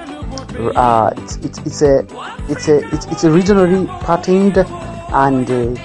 uh, 0.69 1.13
it's, 1.17 1.37
it's, 1.37 1.59
it's 1.59 1.83
a 1.83 2.07
it's 2.49 2.69
a 2.69 2.79
it's, 2.95 3.07
it's 3.07 3.25
a 3.25 3.29
regionally 3.29 3.87
patterned 4.01 4.59
and 5.13 5.51
uh, 5.51 5.83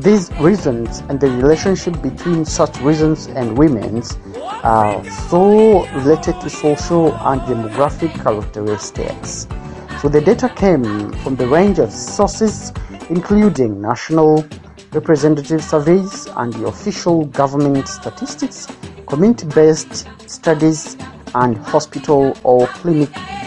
these 0.00 0.32
reasons 0.34 1.00
and 1.08 1.20
the 1.20 1.28
relationship 1.28 2.00
between 2.02 2.44
such 2.44 2.78
reasons 2.80 3.26
and 3.26 3.58
women's 3.58 4.16
are 4.62 5.04
so 5.28 5.86
related 5.88 6.40
to 6.40 6.50
social 6.50 7.12
and 7.14 7.40
demographic 7.42 8.12
characteristics. 8.22 9.46
So 10.00 10.08
the 10.08 10.20
data 10.20 10.48
came 10.48 11.12
from 11.22 11.36
the 11.36 11.46
range 11.46 11.78
of 11.78 11.92
sources 11.92 12.72
including 13.10 13.80
national 13.80 14.46
representative 14.92 15.62
surveys 15.62 16.26
and 16.36 16.52
the 16.54 16.66
official 16.66 17.26
government 17.26 17.88
statistics, 17.88 18.66
community-based 19.06 20.08
studies 20.26 20.96
and 21.34 21.56
hospital 21.58 22.36
or 22.42 22.66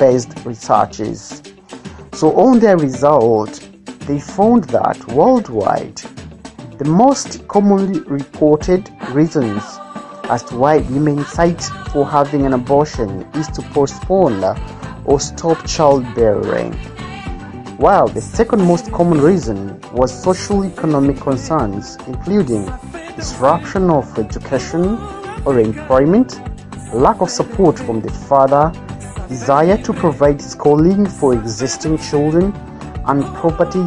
clinic-based 0.03 0.45
researches. 0.45 1.41
So 2.13 2.33
on 2.35 2.59
their 2.59 2.77
result, 2.77 3.59
they 4.01 4.19
found 4.19 4.65
that 4.65 5.07
worldwide, 5.07 5.97
the 6.77 6.85
most 6.85 7.47
commonly 7.47 7.99
reported 8.01 8.89
reasons 9.11 9.63
as 10.25 10.43
to 10.45 10.55
why 10.55 10.77
women 10.77 11.23
cite 11.25 11.63
for 11.91 12.05
having 12.05 12.45
an 12.45 12.53
abortion 12.53 13.25
is 13.35 13.47
to 13.49 13.61
postpone 13.73 14.43
or 15.05 15.19
stop 15.19 15.65
childbearing. 15.65 16.73
While 17.77 18.07
the 18.07 18.21
second 18.21 18.61
most 18.61 18.91
common 18.91 19.19
reason 19.19 19.79
was 19.91 20.11
social 20.11 20.63
economic 20.65 21.17
concerns, 21.17 21.97
including 22.07 22.71
disruption 23.15 23.89
of 23.89 24.17
education 24.17 24.97
or 25.45 25.59
employment, 25.59 26.39
lack 26.93 27.21
of 27.21 27.29
support 27.29 27.77
from 27.79 28.01
the 28.01 28.11
father, 28.11 28.71
desire 29.33 29.77
to 29.81 29.91
provide 29.93 30.39
schooling 30.39 31.07
for 31.07 31.33
existing 31.33 31.97
children, 31.97 32.53
and 33.07 33.25
property 33.41 33.83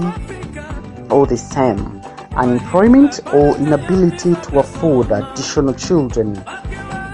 or 1.09 1.25
the 1.25 1.37
same, 1.37 2.03
unemployment 2.35 3.21
or 3.33 3.57
inability 3.59 4.35
to 4.43 4.59
afford 4.59 5.13
additional 5.13 5.73
children. 5.73 6.37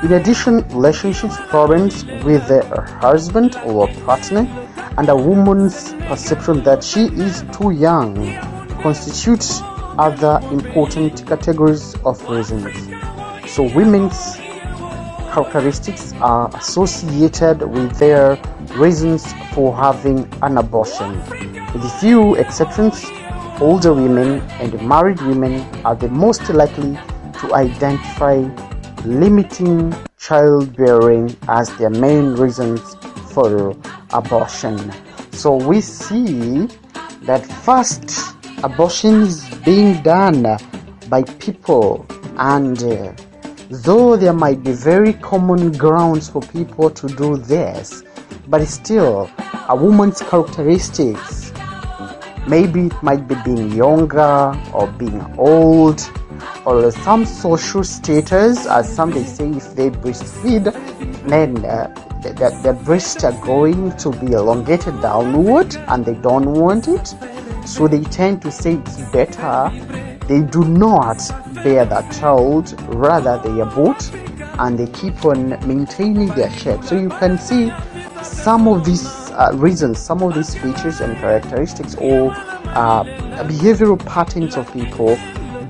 In 0.03 0.15
addition, 0.15 0.67
relationships 0.71 1.37
problems 1.49 2.07
with 2.25 2.49
her 2.49 2.87
husband 3.03 3.55
or 3.67 3.87
partner 4.07 4.49
and 4.97 5.11
a 5.11 5.15
woman's 5.15 5.93
perception 6.09 6.63
that 6.65 6.83
she 6.83 7.03
is 7.27 7.45
too 7.53 7.71
young 7.71 8.15
constitutes 8.83 9.61
other 9.99 10.41
important 10.51 11.27
categories 11.27 11.95
of 12.07 12.17
reasons. 12.31 12.75
So 13.53 13.65
women's 13.75 14.39
characteristics 15.33 16.13
are 16.21 16.55
associated 16.57 17.63
with 17.63 17.97
their 17.99 18.39
reasons 18.77 19.33
for 19.55 19.75
having 19.75 20.29
an 20.43 20.59
abortion. 20.59 21.19
With 21.73 21.85
a 21.85 21.97
few 22.01 22.35
exceptions, 22.35 23.05
older 23.61 23.95
women 23.95 24.41
and 24.61 24.87
married 24.87 25.21
women 25.23 25.61
are 25.87 25.95
the 25.95 26.09
most 26.09 26.49
likely 26.51 26.99
to 27.41 27.55
identify 27.55 28.37
limiting 29.05 29.95
childbearing 30.19 31.35
as 31.49 31.75
their 31.79 31.91
main 31.91 32.35
reasons 32.35 32.95
for 33.33 33.75
abortion. 34.13 34.93
So 35.33 35.57
we 35.57 35.81
see 35.81 36.69
that 37.23 37.47
first 37.65 38.37
abortion 38.63 39.23
is 39.23 39.49
being 39.65 40.03
done 40.03 40.59
by 41.09 41.23
people 41.39 42.07
and 42.37 42.83
uh, 42.83 43.13
though 43.73 44.17
there 44.19 44.35
might 44.35 44.63
be 44.63 44.73
very 44.73 45.15
common 45.15 45.73
grounds 45.73 46.29
for 46.29 46.43
people 46.43 46.91
to 46.91 47.07
do 47.07 47.39
this 47.39 48.03
but 48.49 48.63
still 48.67 49.31
a 49.71 49.75
woman's 49.75 50.21
characteristics. 50.21 51.53
Maybe 52.47 52.87
it 52.87 53.03
might 53.03 53.27
be 53.27 53.35
being 53.47 53.73
younger 53.73 54.53
or 54.75 54.89
being 54.99 55.23
old 55.39 56.03
or 56.67 56.91
some 56.91 57.25
social 57.25 57.83
status 57.83 58.67
as 58.67 58.95
some 58.95 59.11
they 59.11 59.25
say 59.25 59.49
if 59.49 59.75
they 59.75 59.89
breastfeed 59.89 60.65
then 61.27 61.65
uh, 61.65 62.73
breasts 62.85 63.25
are 63.25 63.41
going 63.41 63.97
to 63.97 64.11
be 64.11 64.33
elongated 64.33 65.01
downward 65.01 65.75
and 65.89 66.05
they 66.05 66.15
don't 66.15 66.53
want 66.53 66.89
it. 66.89 67.15
So 67.67 67.89
they 67.89 68.03
tend 68.03 68.43
to 68.43 68.51
say 68.51 68.75
it's 68.75 69.01
better 69.13 70.12
they 70.29 70.41
do 70.41 70.65
not 70.65 71.19
bear 71.65 71.85
that 71.85 72.11
child 72.13 72.75
rather 72.95 73.39
they 73.43 73.61
abort 73.61 74.11
and 74.59 74.79
they 74.79 74.87
keep 74.89 75.25
on 75.25 75.51
maintaining 75.67 76.29
their 76.29 76.51
shape 76.51 76.83
so 76.85 76.97
you 76.99 77.09
can 77.09 77.39
see 77.39 77.73
some 78.23 78.69
of 78.69 78.85
these 78.85 79.07
uh, 79.33 79.51
reasons 79.55 79.99
some 79.99 80.23
of 80.23 80.35
these 80.35 80.55
features 80.55 81.01
and 81.01 81.17
characteristics 81.19 81.95
or 81.97 82.31
uh, 82.75 83.03
behavioral 83.45 83.99
patterns 84.07 84.57
of 84.57 84.71
people 84.73 85.19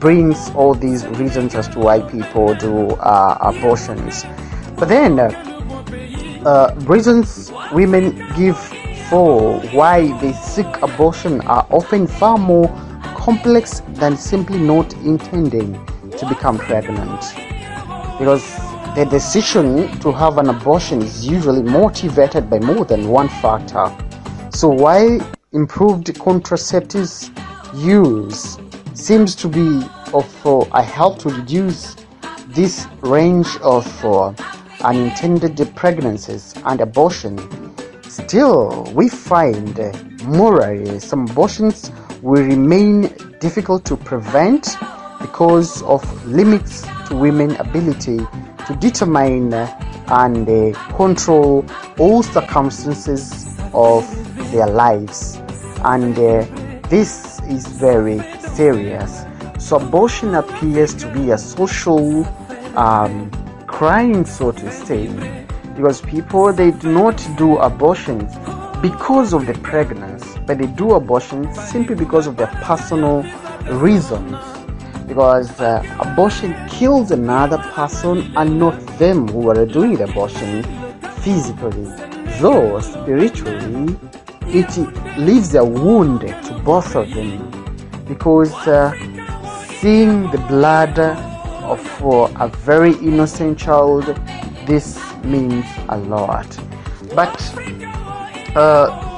brings 0.02 0.50
all 0.56 0.74
these 0.74 1.06
reasons 1.06 1.54
as 1.54 1.68
to 1.68 1.78
why 1.78 2.00
people 2.00 2.54
do 2.54 2.90
uh, 2.96 3.38
abortions. 3.40 4.24
But 4.76 4.88
then 4.88 5.20
uh, 5.20 6.74
reasons 6.80 7.52
women 7.72 8.10
give 8.36 8.58
for 9.08 9.60
why 9.70 10.18
they 10.20 10.32
seek 10.32 10.66
abortion 10.82 11.40
are 11.42 11.64
often 11.70 12.08
far 12.08 12.36
more 12.36 12.66
complex 13.22 13.82
than 14.00 14.16
simply 14.16 14.58
not 14.58 14.92
intending 14.94 15.72
to 16.18 16.28
become 16.28 16.58
pregnant. 16.58 17.20
Because 18.18 18.44
the 18.96 19.06
decision 19.08 19.96
to 20.00 20.10
have 20.10 20.38
an 20.38 20.48
abortion 20.48 21.00
is 21.00 21.24
usually 21.24 21.62
motivated 21.62 22.50
by 22.50 22.58
more 22.58 22.84
than 22.84 23.08
one 23.08 23.28
factor. 23.28 23.86
So, 24.50 24.68
why 24.68 25.20
improved 25.52 26.06
contraceptives 26.14 27.30
use 27.80 28.58
seems 28.94 29.36
to 29.36 29.46
be 29.46 29.86
of 30.12 30.28
uh, 30.44 30.64
a 30.72 30.82
help 30.82 31.20
to 31.20 31.28
reduce 31.28 31.94
this 32.48 32.88
range 33.02 33.56
of 33.62 33.86
uh, 34.04 34.34
unintended 34.80 35.56
pregnancies 35.76 36.54
and 36.64 36.80
abortion. 36.80 37.38
Still, 38.02 38.92
we 38.94 39.08
find 39.08 39.78
uh, 39.78 39.92
morally 40.24 40.98
some 40.98 41.28
abortions 41.30 41.92
will 42.22 42.42
remain 42.44 43.12
difficult 43.40 43.84
to 43.84 43.96
prevent 43.96 44.76
because 45.20 45.82
of 45.82 46.02
limits 46.26 46.86
to 47.08 47.16
women's 47.16 47.58
ability 47.58 48.18
to 48.66 48.76
determine 48.78 49.52
and 49.52 50.48
uh, 50.48 50.96
control 50.96 51.64
all 51.98 52.22
circumstances 52.22 53.56
of 53.74 54.06
their 54.52 54.68
lives. 54.68 55.36
And 55.84 56.16
uh, 56.16 56.46
this 56.88 57.40
is 57.42 57.66
very 57.66 58.20
serious. 58.40 59.24
So 59.58 59.76
abortion 59.76 60.34
appears 60.34 60.94
to 60.94 61.12
be 61.12 61.30
a 61.30 61.38
social 61.38 62.24
um, 62.76 63.30
crime 63.66 64.24
so 64.24 64.52
to 64.52 64.70
say 64.70 65.08
because 65.74 66.02
people 66.02 66.52
they 66.52 66.70
do 66.70 66.92
not 66.92 67.16
do 67.36 67.56
abortions 67.56 68.34
because 68.82 69.32
of 69.32 69.46
the 69.46 69.54
pregnancy 69.62 70.31
but 70.46 70.58
they 70.58 70.66
do 70.66 70.92
abortion 70.92 71.52
simply 71.54 71.94
because 71.94 72.26
of 72.26 72.36
their 72.36 72.48
personal 72.62 73.24
reasons. 73.70 74.36
Because 75.06 75.50
uh, 75.60 75.82
abortion 76.00 76.54
kills 76.68 77.10
another 77.10 77.58
person 77.58 78.32
and 78.36 78.58
not 78.58 78.74
them 78.98 79.28
who 79.28 79.50
are 79.50 79.66
doing 79.66 79.96
the 79.96 80.04
abortion 80.04 80.62
physically. 81.20 81.84
Though 82.40 82.80
spiritually 82.80 83.96
it 84.46 84.76
leaves 85.18 85.54
a 85.54 85.64
wound 85.64 86.20
to 86.20 86.60
both 86.64 86.94
of 86.96 87.10
them. 87.12 87.50
Because 88.06 88.52
uh, 88.66 88.92
seeing 89.80 90.30
the 90.30 90.38
blood 90.48 90.98
of 90.98 92.04
uh, 92.04 92.32
a 92.40 92.48
very 92.48 92.92
innocent 92.94 93.58
child 93.58 94.04
this 94.66 94.98
means 95.24 95.66
a 95.88 95.98
lot. 95.98 96.46
But 97.14 97.36
uh, 98.56 99.11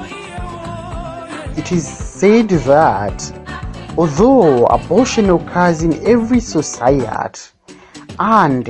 it 1.57 1.73
is 1.73 1.87
said 1.87 2.49
that 2.49 3.33
although 3.97 4.67
abortion 4.67 5.31
occurs 5.31 5.83
in 5.83 5.93
every 6.07 6.41
society 6.41 7.51
and 8.19 8.69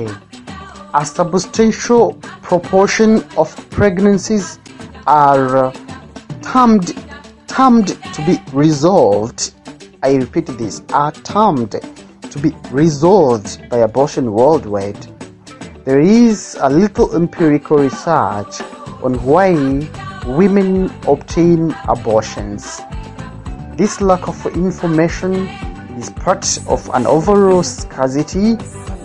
a 0.93 1.05
substantial 1.05 2.13
proportion 2.41 3.23
of 3.37 3.53
pregnancies 3.69 4.59
are 5.07 5.73
termed, 6.41 6.95
termed 7.47 7.87
to 8.13 8.25
be 8.25 8.39
resolved, 8.53 9.53
I 10.03 10.15
repeat 10.15 10.45
this, 10.45 10.81
are 10.93 11.11
termed 11.11 11.71
to 11.71 12.39
be 12.39 12.55
resolved 12.71 13.67
by 13.69 13.77
abortion 13.77 14.31
worldwide. 14.31 15.07
There 15.85 16.01
is 16.01 16.57
a 16.61 16.69
little 16.69 17.15
empirical 17.15 17.77
research 17.77 18.61
on 19.03 19.15
why 19.23 19.53
women 20.25 20.91
obtain 21.07 21.71
abortions. 21.87 22.81
This 23.75 24.01
lack 24.01 24.27
of 24.27 24.45
information 24.47 25.33
is 25.97 26.09
part 26.09 26.59
of 26.67 26.89
an 26.93 27.05
overall 27.05 27.63
scarcity 27.63 28.53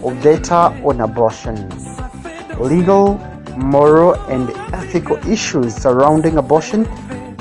of 0.02 0.22
data 0.22 0.72
on 0.84 1.00
abortion. 1.00 1.68
Legal, 2.58 3.18
moral, 3.56 4.14
and 4.28 4.50
ethical 4.74 5.16
issues 5.28 5.74
surrounding 5.74 6.38
abortion 6.38 6.88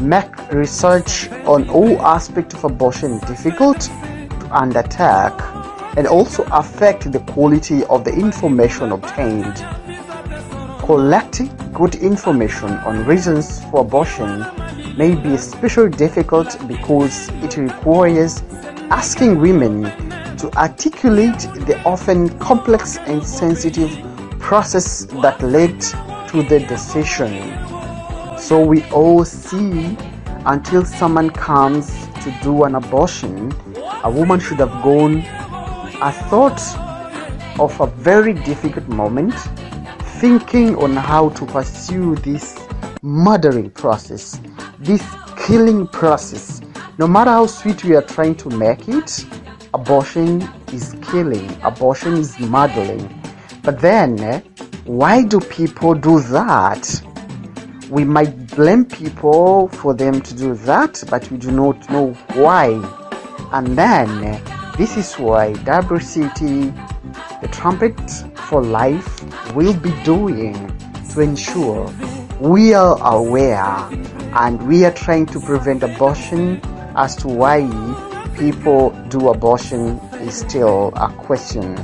make 0.01 0.51
research 0.51 1.29
on 1.45 1.69
all 1.69 2.01
aspects 2.01 2.55
of 2.55 2.63
abortion 2.65 3.19
difficult 3.19 3.81
to 3.81 4.49
undertake 4.51 5.39
and 5.97 6.07
also 6.07 6.43
affect 6.51 7.11
the 7.11 7.19
quality 7.31 7.83
of 7.85 8.03
the 8.03 8.11
information 8.13 8.91
obtained. 8.91 9.65
Collecting 10.89 11.51
good 11.71 11.93
information 11.93 12.71
on 12.71 13.05
reasons 13.05 13.63
for 13.65 13.81
abortion 13.81 14.39
may 14.97 15.13
be 15.13 15.35
especially 15.35 15.91
difficult 15.91 16.57
because 16.67 17.29
it 17.43 17.57
requires 17.57 18.41
asking 18.89 19.39
women 19.39 19.83
to 20.37 20.49
articulate 20.57 21.41
the 21.67 21.79
often 21.85 22.27
complex 22.39 22.97
and 22.97 23.23
sensitive 23.23 23.91
process 24.39 25.05
that 25.21 25.39
led 25.43 25.79
to 26.27 26.41
the 26.49 26.65
decision. 26.67 27.37
So 28.39 28.65
we 28.65 28.83
all 28.85 29.23
see 29.23 29.95
until 30.47 30.83
someone 30.83 31.29
comes 31.29 32.07
to 32.23 32.35
do 32.41 32.63
an 32.63 32.73
abortion, 32.73 33.53
a 34.03 34.09
woman 34.09 34.39
should 34.39 34.57
have 34.57 34.81
gone 34.81 35.17
a 36.01 36.11
thought 36.31 36.59
of 37.59 37.79
a 37.79 37.85
very 37.85 38.33
difficult 38.33 38.87
moment 38.87 39.35
thinking 40.19 40.75
on 40.75 40.97
how 40.97 41.29
to 41.29 41.45
pursue 41.45 42.13
this 42.17 42.59
murdering 43.01 43.69
process, 43.69 44.37
this 44.77 45.01
killing 45.37 45.87
process. 45.87 46.59
No 46.97 47.07
matter 47.07 47.31
how 47.31 47.45
sweet 47.45 47.85
we 47.85 47.95
are 47.95 48.01
trying 48.01 48.35
to 48.35 48.49
make 48.49 48.89
it, 48.89 49.25
abortion 49.73 50.41
is 50.73 50.93
killing, 51.01 51.49
abortion 51.63 52.15
is 52.17 52.37
murdering. 52.37 53.07
But 53.63 53.79
then, 53.79 54.41
why 54.83 55.23
do 55.23 55.39
people 55.39 55.93
do 55.93 56.19
that? 56.19 57.01
We 57.89 58.03
might 58.03 58.53
blame 58.55 58.83
people 58.83 59.69
for 59.69 59.93
them 59.93 60.19
to 60.19 60.35
do 60.35 60.53
that, 60.55 61.01
but 61.09 61.31
we 61.31 61.37
do 61.37 61.49
not 61.51 61.89
know 61.89 62.11
why. 62.33 62.71
And 63.53 63.67
then, 63.77 64.41
this 64.77 64.97
is 64.97 65.13
why 65.13 65.53
WCT, 65.53 67.41
the 67.41 67.47
Trumpet 67.47 67.95
for 68.49 68.63
Life, 68.63 69.53
will 69.53 69.75
be 69.75 69.91
doing 70.03 70.55
to 71.13 71.21
ensure 71.21 71.85
we 72.39 72.73
are 72.73 72.97
aware 73.13 73.63
and 74.33 74.67
we 74.67 74.85
are 74.85 74.91
trying 74.91 75.27
to 75.27 75.39
prevent 75.39 75.83
abortion 75.83 76.59
as 76.95 77.15
to 77.17 77.27
why 77.27 77.61
people 78.37 78.89
do 79.09 79.29
abortion 79.29 79.99
is 80.21 80.33
still 80.39 80.91
a 80.95 81.09
question. 81.13 81.77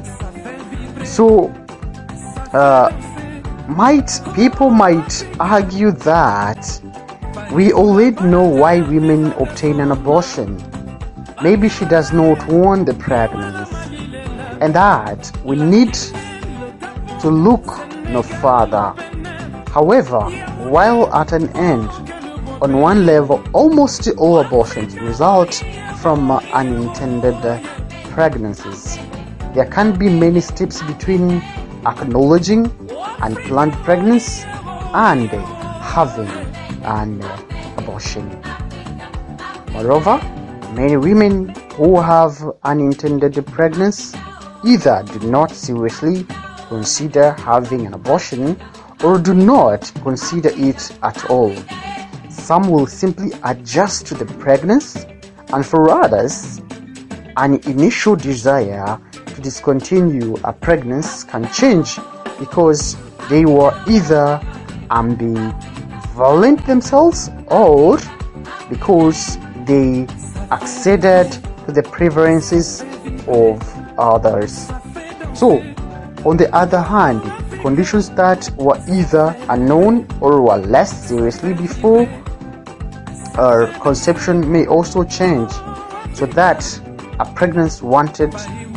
So, 1.06 1.50
uh, 2.54 2.90
might 3.68 4.10
people 4.34 4.70
might 4.72 5.28
argue 5.40 5.92
that 5.92 6.82
we 7.52 7.74
already 7.74 8.24
know 8.24 8.44
why 8.44 8.82
women 8.82 9.34
obtain 9.34 9.80
an 9.80 9.92
abortion. 9.92 10.58
Maybe 11.44 11.70
she 11.70 11.86
does 11.86 12.12
not 12.12 12.48
want 12.48 12.88
the 12.88 12.94
pregnancy, 12.94 14.18
and 14.62 14.74
that 14.74 15.32
we 15.44 15.58
need 15.58 15.96
to 17.26 17.32
look 17.32 17.66
no 18.10 18.22
further. 18.22 18.94
However, 19.74 20.22
while 20.70 21.12
at 21.12 21.32
an 21.32 21.50
end, 21.58 21.90
on 22.62 22.78
one 22.78 23.08
level, 23.08 23.44
almost 23.52 24.08
all 24.10 24.42
abortions 24.42 24.96
result 25.00 25.56
from 26.04 26.30
unintended 26.30 27.36
pregnancies. 28.12 29.00
There 29.56 29.66
can 29.66 29.98
be 29.98 30.08
many 30.08 30.40
steps 30.40 30.84
between 30.84 31.42
acknowledging 31.88 32.70
unplanned 33.24 33.74
pregnancy 33.84 34.44
and 34.94 35.28
having 35.82 36.30
an 36.86 37.24
abortion. 37.78 38.40
Moreover, 39.72 40.20
many 40.76 40.96
women 40.98 41.56
who 41.74 42.00
have 42.00 42.38
unintended 42.64 43.44
pregnancy 43.48 44.16
either 44.64 45.04
do 45.12 45.28
not 45.28 45.50
seriously 45.50 46.28
consider 46.68 47.32
having 47.34 47.86
an 47.86 47.94
abortion 47.94 48.60
or 49.04 49.18
do 49.20 49.34
not 49.34 49.92
consider 50.02 50.50
it 50.54 50.98
at 51.04 51.30
all. 51.30 51.56
Some 52.30 52.70
will 52.70 52.88
simply 52.88 53.32
adjust 53.44 54.06
to 54.08 54.16
the 54.16 54.26
pregnancy, 54.26 55.06
and 55.54 55.66
for 55.66 55.90
others, 55.90 56.62
an 57.38 57.56
initial 57.66 58.16
desire 58.16 59.00
to 59.26 59.42
discontinue 59.42 60.36
a 60.44 60.54
pregnancy 60.54 61.28
can 61.28 61.52
change 61.52 62.00
because 62.40 62.96
they 63.30 63.46
were 63.46 63.74
either 63.88 64.40
ambivalent 64.92 66.66
themselves 66.66 67.30
or 67.48 67.98
because 68.70 69.38
they 69.66 70.08
acceded 70.52 71.32
to 71.66 71.72
the 71.72 71.84
preferences 71.92 72.82
of 73.28 73.60
others. 73.98 74.70
So, 75.34 75.62
on 76.26 76.38
the 76.38 76.54
other 76.56 76.82
hand, 76.82 77.22
conditions 77.62 78.10
that 78.12 78.50
were 78.58 78.78
either 78.90 79.36
unknown 79.50 80.08
or 80.22 80.42
were 80.42 80.58
less 80.58 81.08
seriously 81.08 81.54
before 81.54 82.08
uh, 83.38 83.72
conception 83.82 84.52
may 84.52 84.66
also 84.66 85.04
change 85.04 85.52
so 86.14 86.26
that 86.26 86.82
a 87.20 87.26
pregnancy 87.36 87.86
wanted 87.86 88.34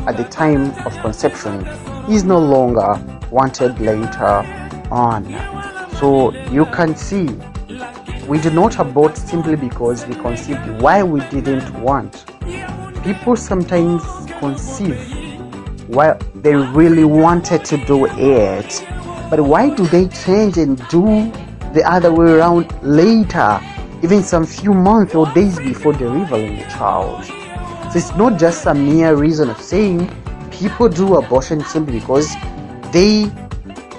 at 0.07 0.17
the 0.17 0.25
time 0.25 0.71
of 0.87 0.93
conception 0.99 1.67
is 2.09 2.25
no 2.25 2.39
longer 2.39 2.95
wanted 3.31 3.79
later 3.81 4.45
on. 4.91 5.25
So 5.97 6.33
you 6.51 6.67
can 6.67 6.97
see 6.97 7.29
we 8.27 8.39
do 8.39 8.51
not 8.51 8.79
abort 8.79 9.17
simply 9.17 9.57
because 9.57 10.07
we 10.07 10.15
conceived 10.17 10.83
why 10.83 11.03
we 11.03 11.21
didn't 11.31 11.73
want. 11.81 12.27
People 13.03 13.37
sometimes 13.37 14.03
conceive 14.39 15.18
while 15.89 16.19
they 16.35 16.55
really 16.55 17.05
wanted 17.05 17.65
to 17.65 17.77
do 17.87 18.07
it. 18.07 18.87
But 19.31 19.41
why 19.41 19.75
do 19.75 19.87
they 19.87 20.09
change 20.09 20.59
and 20.59 20.77
do 20.89 21.31
the 21.73 21.83
other 21.85 22.13
way 22.13 22.31
around 22.31 22.73
later, 22.83 23.61
even 24.03 24.23
some 24.23 24.47
few 24.47 24.73
months 24.73 25.15
or 25.15 25.27
days 25.33 25.59
before 25.59 25.95
delivering 25.95 26.57
the 26.57 26.65
child? 26.65 27.25
So 27.25 27.99
it's 27.99 28.15
not 28.17 28.39
just 28.39 28.67
a 28.67 28.75
mere 28.75 29.17
reason 29.17 29.49
of 29.49 29.61
saying 29.61 30.11
people 30.51 30.89
do 30.89 31.17
abortion 31.17 31.65
simply 31.65 32.01
because 32.01 32.35
they 32.93 33.31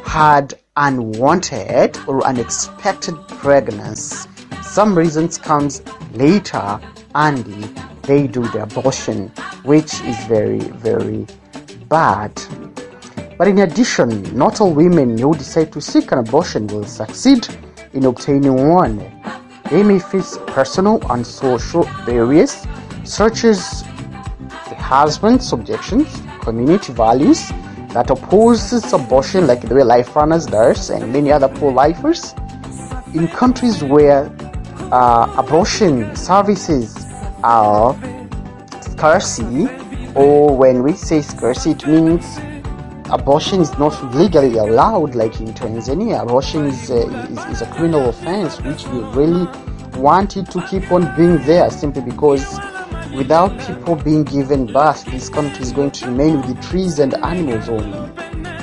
had 0.06 0.54
unwanted 0.78 1.97
or 2.08 2.25
unexpected 2.25 3.15
pregnancy. 3.28 4.30
Some 4.62 4.95
reasons 4.95 5.38
comes 5.38 5.82
later 6.13 6.80
and 7.15 7.43
they 8.04 8.28
do 8.28 8.43
the 8.49 8.63
abortion, 8.63 9.30
which 9.63 10.02
is 10.02 10.17
very, 10.25 10.60
very 10.60 11.25
bad. 11.89 12.32
But 13.38 13.47
in 13.47 13.60
addition, 13.60 14.38
not 14.38 14.62
all 14.62 14.73
women 14.73 15.17
who 15.17 15.34
decide 15.34 15.71
to 15.73 15.82
seek 15.82 16.12
an 16.12 16.19
abortion 16.19 16.67
will 16.67 16.86
succeed 16.86 17.47
in 17.93 18.06
obtaining 18.06 18.69
one. 18.69 18.97
They 19.71 19.84
may 19.84 19.99
face 19.99 20.38
personal 20.47 20.99
and 21.12 21.25
social 21.25 21.84
barriers, 22.06 22.65
such 23.04 23.43
as 23.43 23.84
the 24.69 24.75
husband's 24.75 25.52
objections, 25.52 26.21
community 26.41 26.93
values 26.93 27.49
that 27.93 28.10
opposes 28.10 28.93
abortion, 28.93 29.47
like 29.47 29.62
the 29.62 29.73
way 29.73 29.84
Life 29.84 30.15
Runners 30.15 30.45
does, 30.45 30.89
and 30.89 31.12
many 31.12 31.32
other 31.32 31.47
pro-lifers. 31.47 32.34
In 33.13 33.28
countries 33.28 33.84
where 33.84 34.32
uh, 34.91 35.34
abortion 35.38 36.15
services 36.15 36.95
are 37.43 37.95
scarcity, 38.82 39.67
or 40.19 40.53
when 40.53 40.84
we 40.84 40.91
say 40.91 41.21
scarcity, 41.21 41.71
it 41.71 41.88
means 41.88 42.38
abortion 43.10 43.62
is 43.62 43.71
not 43.77 43.93
legally 44.13 44.58
allowed 44.58 45.15
like 45.15 45.39
in 45.39 45.47
Tanzania. 45.53 46.21
Abortion 46.21 46.65
is, 46.65 46.91
uh, 46.91 47.08
is, 47.32 47.45
is 47.45 47.62
a 47.62 47.65
criminal 47.67 48.10
offense 48.10 48.60
which 48.62 48.86
we 48.88 48.99
really 49.15 49.47
wanted 49.97 50.51
to 50.51 50.62
keep 50.67 50.91
on 50.91 51.15
being 51.15 51.38
there 51.45 51.71
simply 51.71 52.01
because 52.01 52.60
without 53.15 53.58
people 53.65 53.95
being 53.95 54.25
given 54.25 54.65
birth, 54.65 55.05
this 55.05 55.29
country 55.29 55.62
is 55.62 55.71
going 55.71 55.91
to 55.91 56.08
remain 56.08 56.41
with 56.41 56.53
the 56.53 56.62
trees 56.67 56.99
and 56.99 57.13
animals 57.23 57.69
only. 57.69 58.12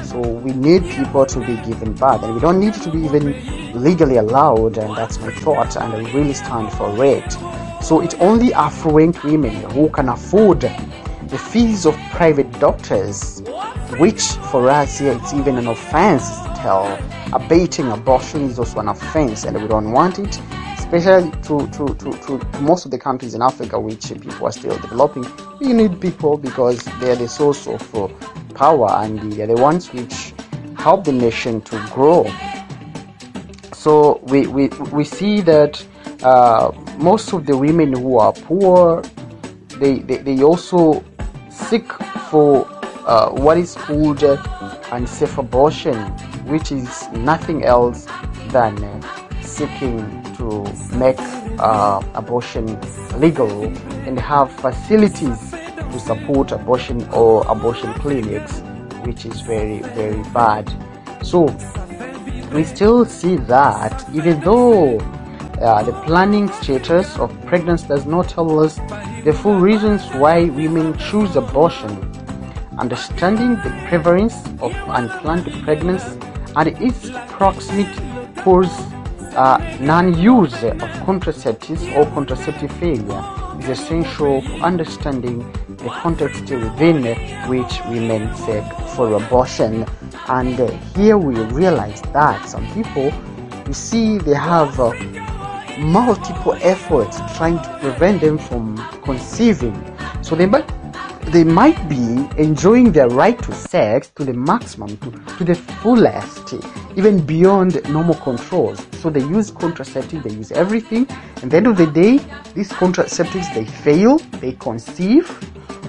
So 0.04 0.20
we 0.20 0.52
need 0.52 0.82
people 0.90 1.24
to 1.24 1.40
be 1.40 1.56
given 1.66 1.94
birth, 1.94 2.22
and 2.22 2.34
we 2.34 2.40
don't 2.40 2.60
need 2.60 2.74
to 2.74 2.90
be 2.90 2.98
even 2.98 3.82
legally 3.82 4.18
allowed. 4.18 4.76
And 4.76 4.94
that's 4.94 5.18
my 5.20 5.30
thought, 5.32 5.74
and 5.76 5.94
I 5.94 6.12
really 6.12 6.34
stand 6.34 6.70
for 6.72 7.02
it. 7.02 7.32
So 7.82 8.02
it's 8.02 8.14
only 8.16 8.52
affluent 8.52 9.24
women 9.24 9.54
who 9.70 9.88
can 9.88 10.10
afford 10.10 10.70
the 11.36 11.42
fees 11.42 11.84
of 11.84 11.94
private 12.12 12.50
doctors, 12.58 13.42
which 13.98 14.22
for 14.50 14.70
us 14.70 14.98
here 14.98 15.12
it's 15.12 15.34
even 15.34 15.58
an 15.58 15.66
offense 15.66 16.24
still. 16.24 16.98
Abating 17.34 17.88
abortion 17.92 18.44
is 18.44 18.58
also 18.58 18.80
an 18.80 18.88
offense, 18.88 19.44
and 19.44 19.60
we 19.60 19.68
don't 19.68 19.92
want 19.92 20.18
it 20.18 20.40
especially 20.78 21.30
to, 21.42 21.66
to, 21.72 21.94
to, 21.96 22.12
to, 22.24 22.60
most 22.60 22.84
of 22.86 22.90
the 22.90 22.98
countries 22.98 23.34
in 23.34 23.42
Africa 23.42 23.78
which 23.78 24.08
people 24.08 24.46
are 24.46 24.52
still 24.52 24.78
developing. 24.78 25.26
We 25.60 25.72
need 25.72 26.00
people 26.00 26.38
because 26.38 26.82
they 27.00 27.10
are 27.10 27.16
the 27.16 27.28
source 27.28 27.66
of 27.66 27.94
uh, 27.94 28.06
power 28.54 28.88
and 29.02 29.32
they 29.32 29.42
are 29.42 29.48
the 29.48 29.60
ones 29.60 29.92
which 29.92 30.32
help 30.78 31.04
the 31.04 31.12
nation 31.12 31.60
to 31.62 31.90
grow. 31.92 32.32
So 33.74 34.20
we, 34.22 34.46
we, 34.46 34.68
we 34.68 35.04
see 35.04 35.40
that 35.40 35.84
uh, 36.22 36.70
most 36.98 37.32
of 37.32 37.46
the 37.46 37.56
women 37.56 37.92
who 37.92 38.18
are 38.18 38.32
poor, 38.32 39.02
they, 39.80 39.98
they, 39.98 40.18
they 40.18 40.42
also 40.42 41.04
seek 41.56 41.92
for 42.30 42.66
uh, 43.06 43.30
what 43.30 43.56
is 43.56 43.74
called 43.74 44.22
uh, 44.22 44.36
unsafe 44.92 45.38
abortion, 45.38 45.96
which 46.46 46.70
is 46.70 47.08
nothing 47.12 47.64
else 47.64 48.06
than 48.48 48.82
uh, 48.84 49.42
seeking 49.42 49.98
to 50.34 50.64
make 50.96 51.18
uh, 51.58 52.00
abortion 52.14 52.66
legal 53.18 53.64
and 54.06 54.18
have 54.18 54.52
facilities 54.52 55.50
to 55.50 55.98
support 55.98 56.52
abortion 56.52 57.02
or 57.10 57.44
abortion 57.48 57.92
clinics, 57.94 58.60
which 59.04 59.24
is 59.24 59.40
very, 59.40 59.80
very 59.94 60.22
bad. 60.32 60.70
So, 61.22 61.46
we 62.52 62.64
still 62.64 63.04
see 63.04 63.36
that 63.36 64.04
even 64.14 64.40
though 64.40 64.98
uh, 65.60 65.82
the 65.82 65.92
planning 66.04 66.48
status 66.48 67.18
of 67.18 67.30
pregnancy 67.46 67.88
does 67.88 68.06
not 68.06 68.28
tell 68.28 68.60
us 68.60 68.78
the 69.26 69.32
full 69.32 69.58
reasons 69.58 70.02
why 70.14 70.44
women 70.44 70.96
choose 70.98 71.34
abortion, 71.34 71.90
understanding 72.78 73.56
the 73.56 73.70
prevalence 73.88 74.36
of 74.60 74.72
unplanned 74.86 75.52
pregnancy 75.64 76.16
and 76.54 76.68
its 76.80 77.10
proximate 77.32 77.92
cause 78.36 78.70
uh, 79.34 79.58
non-use 79.80 80.62
of 80.62 80.90
contraceptives 81.08 81.92
or 81.96 82.06
contraceptive 82.14 82.70
failure 82.78 83.20
is 83.58 83.68
essential 83.68 84.42
for 84.42 84.60
understanding 84.60 85.40
the 85.78 85.88
context 85.88 86.48
within 86.48 87.02
which 87.48 87.80
women 87.86 88.32
seek 88.36 88.62
for 88.94 89.12
abortion. 89.14 89.84
And 90.28 90.60
uh, 90.60 90.70
here 90.94 91.18
we 91.18 91.34
realize 91.46 92.00
that 92.12 92.48
some 92.48 92.64
people, 92.74 93.12
you 93.66 93.72
see, 93.72 94.18
they 94.18 94.34
have 94.34 94.78
uh, 94.78 94.92
multiple 95.78 96.54
efforts 96.60 97.18
trying 97.36 97.58
to 97.58 97.78
prevent 97.80 98.20
them 98.20 98.38
from 98.38 98.76
conceiving. 99.02 99.74
So 100.22 100.34
they 100.34 100.46
might 100.46 100.68
they 101.26 101.42
might 101.42 101.88
be 101.88 102.28
enjoying 102.40 102.92
their 102.92 103.08
right 103.08 103.36
to 103.42 103.52
sex 103.52 104.10
to 104.14 104.24
the 104.24 104.32
maximum, 104.32 104.96
to, 104.98 105.10
to 105.38 105.44
the 105.44 105.56
fullest, 105.56 106.54
even 106.94 107.20
beyond 107.26 107.82
normal 107.90 108.14
controls. 108.14 108.86
So 108.92 109.10
they 109.10 109.20
use 109.20 109.50
contraceptives, 109.50 110.22
they 110.22 110.30
use 110.30 110.52
everything. 110.52 111.08
And 111.42 111.50
the 111.50 111.56
end 111.56 111.66
of 111.66 111.76
the 111.76 111.88
day, 111.88 112.20
these 112.54 112.70
contraceptives 112.70 113.52
they 113.54 113.64
fail, 113.64 114.18
they 114.40 114.52
conceive, 114.52 115.28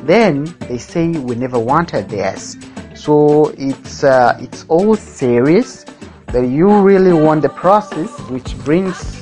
then 0.08 0.46
they 0.62 0.80
say 0.80 1.10
we 1.10 1.36
never 1.36 1.60
wanted 1.60 2.10
this. 2.10 2.58
So 2.96 3.50
it's 3.58 4.04
uh, 4.04 4.38
it's 4.42 4.66
all 4.70 4.96
serious 4.96 5.86
that 6.28 6.48
you 6.48 6.82
really 6.82 7.14
want 7.14 7.44
the 7.44 7.50
process 7.50 8.10
which 8.30 8.58
brings 8.66 9.17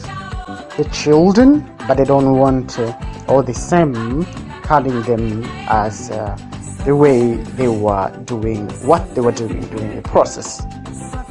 the 0.78 0.84
children, 0.86 1.70
but 1.88 1.96
they 1.96 2.04
don't 2.04 2.38
want 2.38 2.78
uh, 2.80 2.94
all 3.28 3.42
the 3.42 3.54
same 3.54 4.26
calling 4.64 5.02
them 5.04 5.44
as 5.68 6.12
uh, 6.12 6.38
the 6.86 6.96
way 6.96 7.36
they 7.58 7.68
were 7.68 8.12
doing 8.26 8.70
what 8.86 9.14
they 9.16 9.22
were 9.22 9.32
doing 9.32 9.62
during 9.62 9.96
the 9.96 10.02
process. 10.02 10.64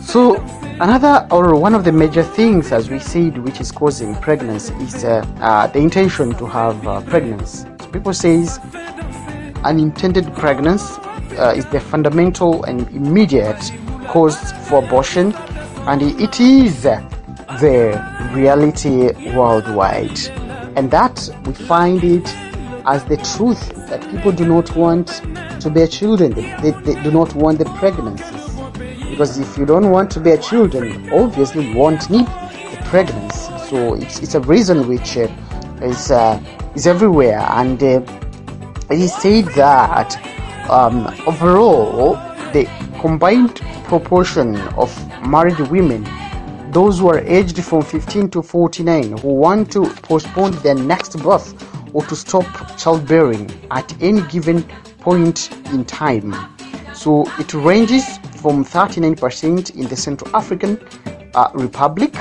So 0.01 0.37
another 0.81 1.27
or 1.31 1.57
one 1.59 1.75
of 1.75 1.85
the 1.85 1.93
major 1.93 2.23
things, 2.23 2.73
as 2.73 2.91
we 2.91 2.99
said, 2.99 3.39
which 3.39 3.61
is 3.61 3.71
causing 3.71 4.15
pregnancy 4.17 4.75
is 4.77 5.05
uh, 5.05 5.27
uh, 5.41 5.67
the 5.69 5.79
intention 5.79 6.35
to 6.37 6.47
have 6.47 6.87
uh, 6.87 7.01
pregnancy. 7.03 7.69
So 7.81 7.87
people 7.89 8.13
says 8.15 8.59
unintended 9.65 10.35
pregnancy 10.35 10.95
uh, 11.39 11.55
is 11.55 11.67
the 11.67 11.81
fundamental 11.81 12.65
and 12.65 12.89
immediate 12.91 13.73
cause 14.09 14.53
for 14.69 14.85
abortion, 14.85 15.35
and 15.87 16.03
it 16.03 16.41
is 16.41 16.87
the 17.61 18.01
reality 18.33 19.13
worldwide, 19.35 20.19
and 20.77 20.91
that 20.91 21.29
we 21.47 21.53
find 21.53 22.03
it 22.03 22.29
as 22.87 23.05
the 23.05 23.17
truth 23.37 23.69
that 23.89 24.01
people 24.11 24.33
do 24.33 24.47
not 24.47 24.75
want 24.77 25.23
to 25.61 25.71
bear 25.71 25.87
children. 25.87 26.33
They, 26.33 26.51
they, 26.61 26.71
they 26.83 27.03
do 27.03 27.11
not 27.11 27.35
want 27.35 27.59
the 27.59 27.65
pregnancies. 27.77 28.45
Because 29.11 29.39
if 29.39 29.57
you 29.57 29.65
don't 29.65 29.91
want 29.91 30.11
to 30.13 30.21
bear 30.21 30.37
children, 30.37 31.09
obviously 31.13 31.69
you 31.69 31.77
won't 31.77 32.11
need 32.11 32.27
the 32.27 32.83
pregnancy. 32.87 33.53
So 33.69 33.95
it's, 33.95 34.21
it's 34.21 34.35
a 34.35 34.41
reason 34.41 34.89
which 34.89 35.17
uh, 35.17 35.29
is, 35.81 36.11
uh, 36.11 36.43
is 36.75 36.87
everywhere. 36.87 37.39
And 37.51 37.83
uh, 37.83 38.01
he 38.91 39.07
said 39.07 39.47
that 39.55 40.17
um, 40.69 41.07
overall, 41.27 42.15
the 42.53 42.69
combined 43.01 43.61
proportion 43.85 44.57
of 44.73 44.91
married 45.27 45.61
women 45.71 46.05
those 46.75 46.99
who 46.99 47.09
are 47.09 47.21
aged 47.21 47.63
from 47.63 47.83
15 47.83 48.31
to 48.31 48.43
49 48.43 49.19
who 49.19 49.29
want 49.29 49.71
to 49.71 49.87
postpone 50.03 50.51
their 50.63 50.75
next 50.75 51.17
birth 51.23 51.55
or 51.95 52.05
to 52.07 52.17
stop 52.17 52.45
childbearing 52.77 53.49
at 53.71 53.95
any 54.03 54.21
given 54.23 54.65
point 54.99 55.53
in 55.73 55.85
time. 55.85 56.35
So 56.93 57.27
it 57.39 57.55
ranges 57.55 58.19
from 58.43 58.65
39% 58.65 59.77
in 59.77 59.87
the 59.87 59.95
Central 59.95 60.35
African 60.37 60.81
uh, 61.35 61.51
Republic 61.55 62.13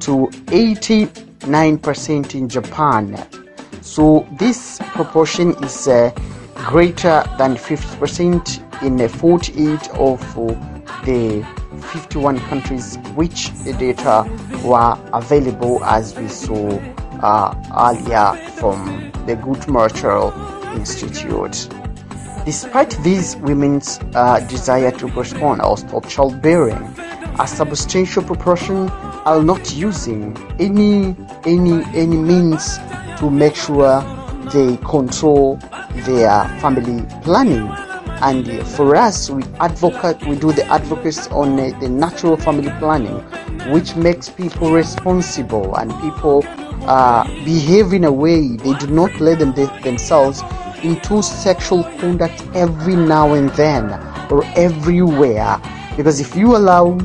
to 0.00 0.28
89% 0.46 2.34
in 2.34 2.48
Japan. 2.48 3.26
So 3.82 4.26
this 4.38 4.78
proportion 4.78 5.52
is 5.62 5.86
uh, 5.88 6.10
greater 6.54 7.22
than 7.36 7.54
50% 7.54 8.82
in 8.82 9.06
48 9.06 9.90
of 9.90 10.38
uh, 10.38 10.54
the 11.04 11.44
51 11.80 12.38
countries 12.40 12.96
which 13.14 13.50
data 13.78 14.24
were 14.64 14.96
available 15.12 15.82
as 15.84 16.14
we 16.16 16.28
saw 16.28 16.78
uh, 17.22 17.54
earlier 17.76 18.34
from 18.52 19.10
the 19.26 19.36
Guttmacher 19.36 20.32
Institute. 20.76 21.68
Despite 22.44 22.90
these 23.02 23.36
women's 23.36 24.00
uh, 24.14 24.40
desire 24.48 24.90
to 24.92 25.08
postpone 25.08 25.60
or 25.60 25.76
stop 25.76 26.08
childbearing, 26.08 26.82
a 27.38 27.46
substantial 27.46 28.22
proportion 28.22 28.88
are 29.24 29.42
not 29.42 29.74
using 29.74 30.36
any 30.58 31.14
any 31.44 31.84
any 31.94 32.16
means 32.16 32.78
to 33.18 33.30
make 33.30 33.54
sure 33.54 34.00
they 34.52 34.76
control 34.78 35.56
their 36.06 36.44
family 36.60 37.04
planning 37.22 37.68
and 38.22 38.66
for 38.66 38.96
us 38.96 39.30
we 39.30 39.42
advocate 39.60 40.24
we 40.26 40.36
do 40.36 40.52
the 40.52 40.64
advocacy 40.66 41.30
on 41.30 41.58
uh, 41.58 41.78
the 41.80 41.88
natural 41.88 42.36
family 42.36 42.70
planning 42.78 43.18
which 43.72 43.96
makes 43.96 44.28
people 44.28 44.72
responsible 44.72 45.74
and 45.76 45.90
people 46.00 46.42
uh, 46.86 47.24
behave 47.44 47.92
in 47.92 48.04
a 48.04 48.12
way 48.12 48.56
they 48.56 48.74
do 48.74 48.86
not 48.88 49.10
let 49.20 49.38
them 49.38 49.52
themselves 49.82 50.42
into 50.82 51.22
sexual 51.22 51.84
conduct 51.98 52.42
every 52.54 52.96
now 52.96 53.34
and 53.34 53.50
then 53.50 53.92
or 54.30 54.44
everywhere. 54.56 55.60
Because 55.96 56.20
if 56.20 56.34
you 56.34 56.56
allow 56.56 56.96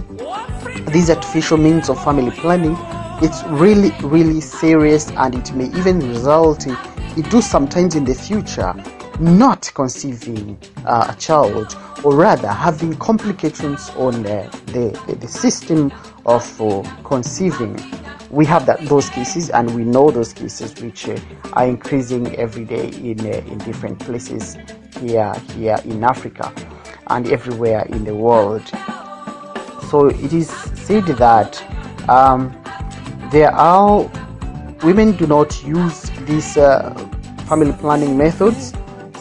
these 0.91 1.10
artificial 1.10 1.58
means 1.58 1.89
of 1.89 2.01
family 2.04 2.32
planning 2.32 2.78
it's 3.21 3.43
really 3.45 3.91
really 4.01 4.41
serious 4.41 5.10
and 5.12 5.36
it 5.36 5.54
may 5.54 5.65
even 5.78 5.99
result 6.10 6.67
in 6.67 6.78
it 7.17 7.30
do 7.32 7.41
sometimes 7.41 7.95
in 7.95 8.04
the 8.04 8.13
future 8.13 8.73
not 9.19 9.71
conceiving 9.73 10.58
uh, 10.86 11.13
a 11.15 11.19
child, 11.19 11.78
or 12.04 12.15
rather 12.15 12.47
having 12.47 12.95
complications 12.97 13.89
on 13.91 14.23
the, 14.23 14.49
the, 14.67 15.15
the, 15.15 15.28
system 15.28 15.91
of 16.25 16.62
uh, 16.62 16.84
conceiving. 17.04 17.80
We 18.30 18.45
have 18.45 18.65
that, 18.65 18.82
those 18.82 19.10
cases, 19.10 19.49
and 19.49 19.73
we 19.75 19.84
know 19.84 20.12
those 20.12 20.34
cases 20.34 20.80
which 20.82 21.08
uh, 21.08 21.17
are 21.54 21.65
increasing 21.65 22.36
every 22.36 22.65
day 22.65 22.89
in, 22.89 23.19
uh, 23.21 23.38
in 23.51 23.58
different 23.60 23.99
places 23.99 24.58
here, 24.99 25.34
here 25.56 25.78
in 25.86 26.04
Africa. 26.04 26.54
and 27.08 27.32
everywhere 27.32 27.86
in 27.89 28.04
the 28.04 28.15
world. 28.15 28.67
So 29.89 30.08
it 30.08 30.34
is 30.34 30.49
said 30.49 31.06
that 31.06 31.62
um, 32.10 32.56
there 33.32 33.51
are 33.51 34.10
women 34.84 35.15
do 35.15 35.28
not 35.28 35.63
use 35.63 36.10
these 36.25 36.58
uh, 36.58 36.93
family 37.47 37.73
planning 37.73 38.17
methods 38.17 38.73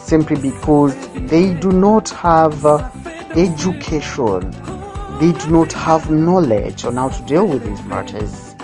simply 0.05 0.35
because 0.39 0.95
they 1.31 1.53
do 1.55 1.71
not 1.71 2.09
have 2.09 2.63
uh, 2.65 2.89
education, 3.35 4.51
they 5.19 5.31
do 5.31 5.49
not 5.49 5.73
have 5.73 6.11
knowledge 6.11 6.85
on 6.85 6.95
how 6.97 7.09
to 7.09 7.23
deal 7.23 7.47
with 7.47 7.65
these 7.65 7.83
matters. 7.85 8.55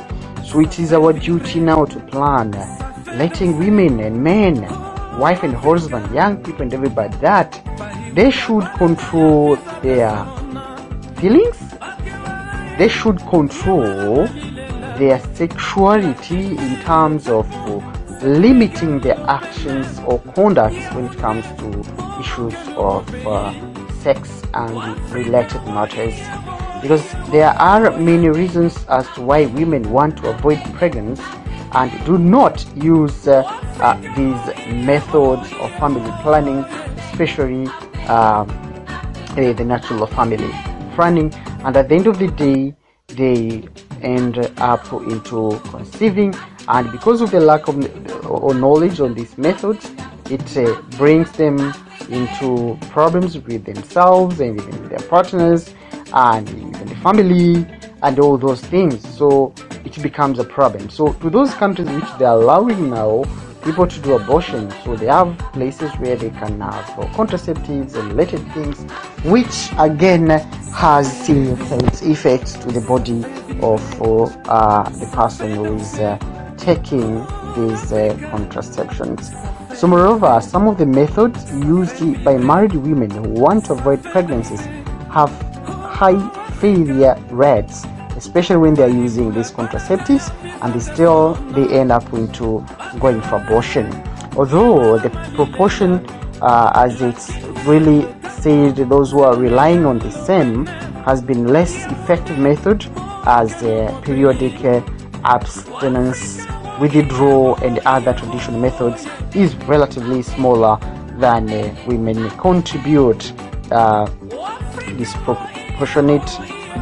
So 0.45 0.60
it 0.60 0.77
is 0.80 0.93
our 0.93 1.13
duty 1.13 1.60
now 1.60 1.86
to 1.86 1.99
plan, 1.99 2.51
letting 3.17 3.58
women 3.58 3.99
and 4.01 4.23
men, 4.23 4.62
wife 5.17 5.41
and 5.43 5.56
husband, 5.56 6.13
young 6.13 6.43
people 6.43 6.62
and 6.62 6.73
everybody 6.73 7.17
that 7.17 7.60
they 8.13 8.30
should 8.30 8.65
control 8.75 9.56
their 9.82 10.13
feelings, 11.15 11.58
they 12.77 12.88
should 12.88 13.19
control 13.30 14.27
their 14.97 15.19
sexuality 15.34 16.58
in 16.58 16.80
terms 16.82 17.27
of 17.27 17.51
uh, 17.51 18.01
limiting 18.24 19.00
their 19.00 19.20
actions 19.28 20.00
or 20.06 20.20
conduct 20.36 20.76
when 20.94 21.06
it 21.06 21.18
comes 21.18 21.46
to 21.60 22.20
issues 22.20 22.56
of 22.76 23.08
uh, 23.28 23.54
sex 24.02 24.42
and 24.54 25.00
related 25.12 25.64
matters. 25.66 26.16
Because 26.82 27.12
there 27.32 27.50
are 27.50 27.98
many 27.98 28.30
reasons 28.30 28.86
as 28.86 29.08
to 29.16 29.22
why 29.22 29.46
women 29.48 29.92
want 29.92 30.18
to 30.18 30.30
avoid 30.30 30.60
pregnancy 30.74 31.24
and 31.74 32.06
do 32.06 32.18
not 32.18 32.66
use 32.76 33.28
uh, 33.28 33.44
uh, 33.80 33.96
these 34.16 34.76
methods 34.86 35.52
of 35.54 35.72
family 35.80 36.12
planning 36.22 36.66
especially 37.12 37.68
um, 38.08 38.48
the 39.36 39.64
natural 39.64 40.08
family 40.08 40.52
planning. 40.96 41.34
And 41.64 41.78
at 41.78 41.90
the 41.90 41.96
end 41.96 42.08
of 42.08 42.20
the 42.20 42.28
day 42.28 42.76
they 43.08 43.68
end 44.02 44.38
up 44.58 44.92
into 44.92 45.60
conceiving 45.70 46.34
and 46.67 46.91
because 46.91 47.21
of 47.21 47.32
the 47.32 47.39
lack 47.39 47.67
of 47.67 47.78
knowledge 48.56 49.00
on 49.00 49.13
these 49.13 49.38
methods 49.38 49.91
it 50.30 50.58
uh, 50.58 50.82
brings 50.97 51.32
them 51.34 51.58
into 52.10 52.78
problems 52.89 53.38
with 53.38 53.65
themselves 53.65 54.39
and 54.39 54.60
even 54.60 54.82
with 54.82 54.89
their 54.89 55.10
partners 55.10 55.74
and 56.13 56.47
even 56.50 56.86
the 56.86 56.95
family 56.95 57.65
and 58.04 58.19
all 58.19 58.38
those 58.38 58.62
things. 58.62 59.08
So 59.17 59.54
it 59.86 60.02
becomes 60.02 60.39
a 60.39 60.43
problem. 60.43 60.89
So 60.89 61.13
to 61.13 61.30
those 61.30 61.54
countries 61.54 61.89
which 61.89 62.10
they're 62.17 62.30
allowing 62.30 62.89
now 62.89 63.24
people 63.63 63.86
to 63.86 64.00
do 64.00 64.15
abortion 64.15 64.71
so 64.84 64.95
they 64.95 65.06
have 65.06 65.38
places 65.54 65.91
where 66.00 66.15
they 66.15 66.32
can 66.32 66.60
have 66.60 66.89
uh, 66.97 67.04
contraceptives 67.13 67.93
and 67.93 68.08
related 68.08 68.39
things 68.54 68.82
which 69.24 69.69
again 69.78 70.30
has 70.74 71.26
serious 71.26 72.02
effects 72.02 72.54
to 72.54 72.71
the 72.71 72.82
body 72.82 73.24
of 73.62 74.02
uh, 74.50 74.82
the 74.89 75.08
person 75.13 75.52
who 75.52 75.76
is 75.76 76.00
uh, 76.00 76.17
taking 76.62 77.15
these 77.56 77.91
uh, 77.91 78.15
contraceptions. 78.32 79.32
So 79.76 79.88
moreover 79.88 80.39
some 80.41 80.67
of 80.67 80.78
the 80.78 80.86
methods 80.86 81.52
used 81.52 82.24
by 82.24 82.38
married 82.38 82.74
women 82.74 83.10
who 83.10 83.30
want 83.30 83.65
to 83.65 83.74
avoid 83.74 84.04
pregnancies 84.04 84.62
have 85.12 85.32
high 86.00 86.19
failure 86.60 87.15
rates 87.30 87.86
especially 88.15 88.58
when 88.58 88.76
they 88.76 88.84
are 88.84 88.95
using 89.06 89.34
these 89.34 89.52
contraceptives 89.52 90.30
and 90.62 90.74
they 90.74 90.80
still 90.80 91.34
they 91.56 91.67
end 91.80 91.91
up 91.91 92.13
into 92.13 92.63
going 93.00 93.19
for 93.21 93.38
abortion. 93.38 93.86
Although 94.38 95.00
the 95.00 95.10
proportion 95.34 96.06
uh, 96.41 96.71
as 96.76 97.02
it's 97.02 97.32
really 97.65 98.08
said 98.30 98.76
those 98.76 99.12
who 99.12 99.21
are 99.21 99.36
relying 99.36 99.86
on 99.86 99.97
the 100.00 100.12
same 100.12 100.65
has 101.08 101.21
been 101.21 101.47
less 101.47 101.74
effective 101.91 102.38
method 102.38 102.86
as 103.26 103.52
uh, 103.63 104.00
periodic 104.04 104.63
uh, 104.63 104.82
abstinence 105.24 106.45
withdrawal 106.82 107.56
and 107.58 107.78
other 107.86 108.13
traditional 108.13 108.60
methods 108.60 109.06
is 109.36 109.56
relatively 109.67 110.24
smaller 110.24 110.78
than 111.20 111.48
uh, 111.52 111.76
women 111.86 112.30
contribute 112.32 113.32
uh, 113.72 114.08
disproportionate 114.98 116.26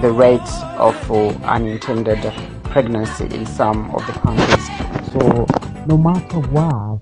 the 0.01 0.09
rates 0.11 0.61
of 0.77 0.95
uh, 1.11 1.27
unintended 1.43 2.19
pregnancy 2.63 3.25
in 3.35 3.45
some 3.45 3.93
of 3.93 4.05
the 4.07 4.13
countries. 4.13 4.67
So 5.11 5.45
no 5.85 5.97
matter 5.97 6.39
what, 6.39 7.01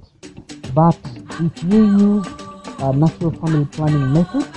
but 0.73 0.97
if 1.39 1.63
you 1.63 1.85
use 1.97 2.27
a 2.79 2.93
natural 2.93 3.31
family 3.31 3.65
planning 3.65 4.11
method, 4.13 4.47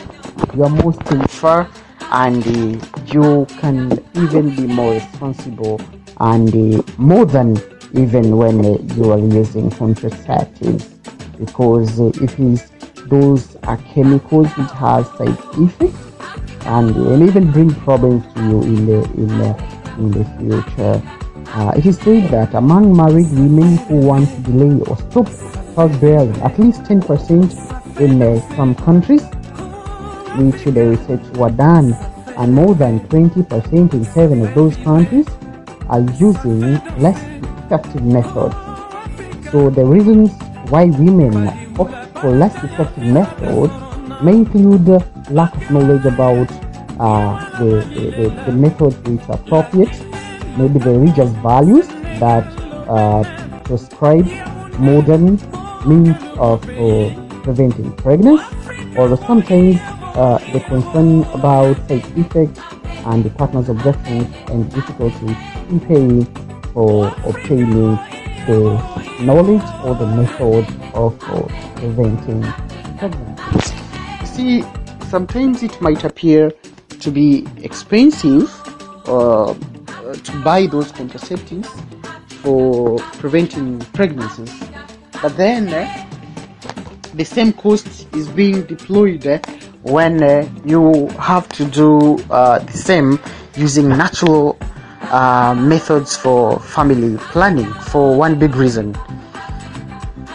you 0.55 0.65
are 0.65 0.71
more 0.71 0.95
safer 1.07 1.69
and 2.13 2.47
uh, 2.47 2.87
you 3.07 3.47
can 3.59 3.93
even 4.15 4.55
be 4.57 4.67
more 4.67 4.95
responsible 4.95 5.81
and 6.21 6.49
uh, 6.55 6.83
more 6.97 7.25
than 7.27 7.57
even 7.95 8.37
when 8.37 8.63
you 8.97 9.11
are 9.11 9.19
using 9.19 9.71
contraceptives 9.71 10.89
because 11.39 11.99
it 12.01 12.39
is 12.39 12.71
those 13.07 13.57
are 13.65 13.77
chemicals 13.79 14.47
which 14.57 14.71
have 14.71 15.07
side 15.17 15.37
effects 15.59 16.11
and, 16.67 16.95
and 16.95 17.29
even 17.29 17.51
bring 17.51 17.75
problems 17.75 18.23
to 18.35 18.41
you 18.43 18.63
in 18.63 18.87
the 18.87 19.03
in 19.15 19.29
the, 19.39 19.51
in 19.99 20.11
the 20.13 20.25
future. 20.39 21.03
Uh, 21.53 21.73
it 21.77 21.85
is 21.85 21.99
said 21.99 22.31
that 22.31 22.55
among 22.55 22.97
married 22.97 23.29
women 23.33 23.77
who 23.89 23.97
want 23.97 24.29
to 24.29 24.41
delay 24.43 24.81
or 24.87 24.97
stop 25.11 25.27
childbearing, 25.75 26.37
at 26.43 26.57
least 26.61 26.83
10% 26.85 28.01
in 28.01 28.23
uh, 28.23 28.57
some 28.57 28.75
countries, 28.77 29.23
which 30.39 30.63
the 30.65 30.97
research 30.97 31.37
were 31.37 31.51
done, 31.51 31.93
and 32.37 32.55
more 32.55 32.75
than 32.77 33.01
20% 33.09 33.93
in 33.93 34.05
seven 34.05 34.47
of 34.47 34.55
those 34.55 34.77
countries 34.77 35.27
are 35.89 36.03
using 36.21 36.61
less 37.01 37.21
effective 37.71 38.03
methods. 38.05 38.55
So 39.53 39.71
the 39.71 39.85
reasons 39.85 40.31
why 40.71 40.87
women 40.87 41.47
opt 41.79 42.19
for 42.19 42.31
less 42.31 42.55
effective 42.65 43.05
methods 43.05 43.73
may 44.23 44.33
include 44.33 44.89
lack 45.31 45.55
of 45.55 45.71
knowledge 45.71 46.05
about 46.05 46.51
uh, 46.99 47.59
the, 47.59 47.71
the, 47.95 48.45
the, 48.47 48.53
methods 48.53 48.97
which 49.09 49.23
are 49.29 49.37
appropriate, 49.37 49.95
maybe 50.59 50.79
the 50.79 50.91
religious 50.91 51.31
values 51.43 51.87
that 52.19 52.45
uh, 52.89 53.23
prescribe 53.63 54.27
modern 54.79 55.39
means 55.87 56.17
of 56.37 56.63
uh, 56.69 57.43
preventing 57.43 57.91
pregnancy, 57.97 58.45
or 58.99 59.17
sometimes 59.17 59.79
uh, 60.19 60.39
the 60.53 60.61
concern 60.61 61.23
about 61.33 61.77
side 61.89 62.05
effects 62.19 62.61
and 63.07 63.25
the 63.25 63.31
partner's 63.31 63.69
objections 63.69 64.29
and 64.49 64.71
difficulty 64.75 65.35
in 65.71 65.81
paying 65.81 66.50
for 66.73 67.09
obtaining 67.25 67.97
the 68.47 68.81
knowledge 69.21 69.63
or 69.85 69.95
the 69.95 70.07
method 70.07 70.67
of 70.95 71.23
uh, 71.25 71.43
preventing 71.77 72.43
pregnancy. 72.99 73.77
See, 74.25 74.65
sometimes 75.09 75.63
it 75.63 75.81
might 75.81 76.05
appear 76.05 76.53
to 77.01 77.11
be 77.11 77.47
expensive 77.59 78.51
uh, 79.09 79.55
to 80.13 80.43
buy 80.43 80.67
those 80.67 80.93
contraceptives 80.93 81.69
for 82.43 82.99
preventing 83.19 83.81
pregnancies, 83.93 84.53
but 85.21 85.37
then 85.37 85.69
uh, 85.69 86.07
the 87.15 87.25
same 87.25 87.53
cost 87.53 88.07
is 88.15 88.29
being 88.29 88.63
deployed 88.63 89.27
uh, 89.27 89.39
when 89.83 90.23
uh, 90.23 90.49
you 90.65 91.09
have 91.19 91.49
to 91.51 91.65
do 91.67 92.19
uh, 92.31 92.59
the 92.59 92.73
same 92.73 93.19
using 93.57 93.89
natural 93.89 94.59
uh, 95.11 95.55
methods 95.55 96.17
for 96.17 96.59
family 96.61 97.17
planning 97.19 97.73
for 97.91 98.17
one 98.17 98.39
big 98.39 98.55
reason. 98.55 98.95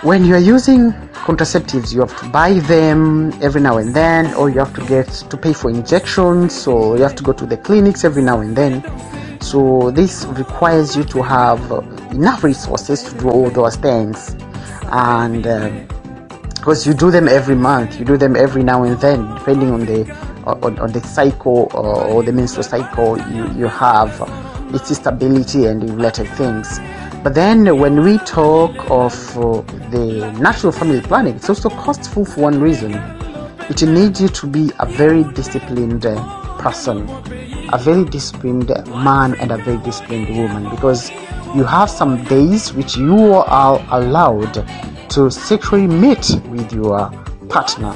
When 0.02 0.26
you 0.26 0.36
are 0.36 0.40
using 0.40 0.92
contraceptives, 1.26 1.94
you 1.94 2.02
have 2.02 2.16
to 2.20 2.30
buy 2.30 2.54
them 2.54 3.34
every 3.42 3.62
now 3.62 3.78
and 3.78 3.94
then, 3.94 4.34
or 4.36 4.50
you 4.50 4.60
have 4.60 4.74
to 4.76 4.86
get 4.86 5.08
to 5.08 5.38
pay 5.38 5.54
for 5.54 5.70
injections, 5.72 6.68
or 6.68 6.98
you 6.98 7.04
have 7.04 7.16
to 7.16 7.24
go 7.24 7.34
to 7.34 7.46
the 7.46 7.58
clinics 7.58 8.04
every 8.04 8.22
now 8.22 8.42
and 8.42 8.56
then. 8.56 8.84
So 9.42 9.92
this 9.92 10.26
requires 10.26 10.96
you 10.96 11.04
to 11.06 11.22
have 11.24 11.60
enough 12.12 12.44
resources 12.44 13.04
to 13.04 13.18
do 13.18 13.30
all 13.30 13.50
those 13.50 13.76
things, 13.78 14.36
and 14.92 15.48
um, 15.48 15.88
because 16.56 16.86
you 16.86 16.94
do 16.94 17.12
them 17.12 17.28
every 17.28 17.56
month, 17.56 18.00
you 18.00 18.06
do 18.06 18.18
them 18.18 18.36
every 18.36 18.64
now 18.64 18.84
and 18.84 19.00
then, 19.00 19.34
depending 19.36 19.72
on 19.72 19.86
the 19.86 20.06
on, 20.46 20.78
on 20.80 20.92
the 20.92 21.02
cycle 21.02 21.72
or, 21.74 22.06
or 22.06 22.24
the 22.24 22.32
menstrual 22.32 22.64
cycle 22.64 23.18
you, 23.32 23.52
you 23.54 23.68
have, 23.68 24.12
its 24.76 24.96
stability 24.96 25.66
and 25.66 25.90
related 25.90 26.28
things. 26.36 26.80
But 27.24 27.34
then 27.34 27.80
when 27.80 28.04
we 28.04 28.20
talk 28.20 28.72
of 28.92 29.16
uh, 29.38 29.62
the 29.90 30.32
natural 30.40 30.72
family 30.72 31.02
planning, 31.02 31.36
it's 31.36 31.50
also 31.50 31.70
costful 31.70 32.26
for 32.26 32.42
one 32.42 32.60
reason. 32.60 32.94
It 33.68 33.82
needs 33.82 34.22
you 34.22 34.28
to 34.28 34.46
be 34.46 34.72
a 34.80 34.86
very 34.86 35.24
disciplined 35.34 36.06
uh, 36.06 36.58
person, 36.60 37.10
a 37.74 37.78
very 37.80 38.06
disciplined 38.06 38.68
man 38.88 39.34
and 39.40 39.52
a 39.52 39.58
very 39.58 39.78
disciplined 39.78 40.30
woman 40.38 40.70
because 40.70 41.10
you 41.56 41.64
have 41.64 41.90
some 41.90 42.24
days 42.26 42.74
which 42.74 42.96
you 42.98 43.34
are 43.34 43.84
allowed 43.90 44.54
to 45.10 45.32
sexually 45.32 45.88
meet 45.88 46.30
with 46.50 46.72
your 46.74 47.10
partner. 47.50 47.96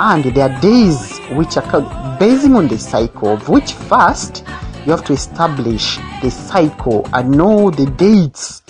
And 0.00 0.24
there 0.24 0.50
are 0.50 0.60
days 0.60 1.18
which 1.32 1.56
are 1.56 2.18
basing 2.18 2.54
on 2.54 2.66
the 2.68 2.78
cycle, 2.78 3.34
of 3.34 3.48
which 3.48 3.72
first 3.72 4.44
you 4.86 4.92
have 4.92 5.04
to 5.04 5.12
establish 5.12 5.98
the 6.22 6.30
cycle 6.30 7.04
and 7.12 7.32
know 7.32 7.70
the 7.70 7.86
dates 7.86 8.62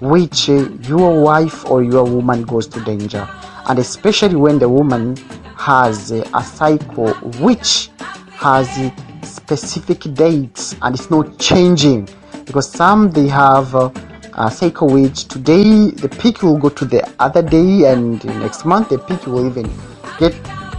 which 0.00 0.48
uh, 0.48 0.66
your 0.88 1.22
wife 1.22 1.66
or 1.66 1.82
your 1.84 2.04
woman 2.04 2.42
goes 2.42 2.66
to 2.66 2.82
danger. 2.84 3.28
And 3.66 3.78
especially 3.78 4.36
when 4.36 4.58
the 4.58 4.68
woman 4.68 5.16
has 5.56 6.10
uh, 6.10 6.26
a 6.34 6.42
cycle 6.42 7.12
which 7.42 7.90
has 8.30 8.66
uh, 8.78 8.90
specific 9.22 10.00
dates 10.14 10.74
and 10.80 10.94
it's 10.94 11.10
not 11.10 11.38
changing 11.38 12.08
because 12.46 12.70
some 12.70 13.10
they 13.10 13.28
have 13.28 13.74
a 13.74 14.50
cycle 14.50 14.88
which 14.88 15.28
today 15.28 15.90
the 15.90 16.08
peak 16.08 16.42
will 16.42 16.56
go 16.56 16.70
to 16.70 16.86
the 16.86 17.06
other 17.18 17.42
day 17.42 17.92
and 17.92 18.24
next 18.40 18.64
month 18.64 18.88
the 18.88 18.98
peak 19.00 19.26
will 19.26 19.46
even 19.46 19.70
get 20.18 20.32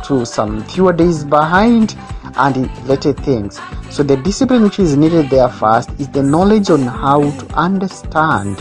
to 0.10 0.26
some 0.26 0.64
fewer 0.64 0.92
days 0.92 1.24
behind 1.24 1.96
and 2.36 2.58
related 2.82 3.16
things. 3.20 3.60
So 3.92 4.02
the 4.02 4.18
discipline 4.18 4.64
which 4.64 4.80
is 4.80 4.98
needed 4.98 5.30
there 5.30 5.48
first 5.48 5.92
is 6.00 6.10
the 6.10 6.24
knowledge 6.24 6.72
on 6.72 6.82
how 6.82 7.22
to 7.22 7.46
understand 7.54 8.58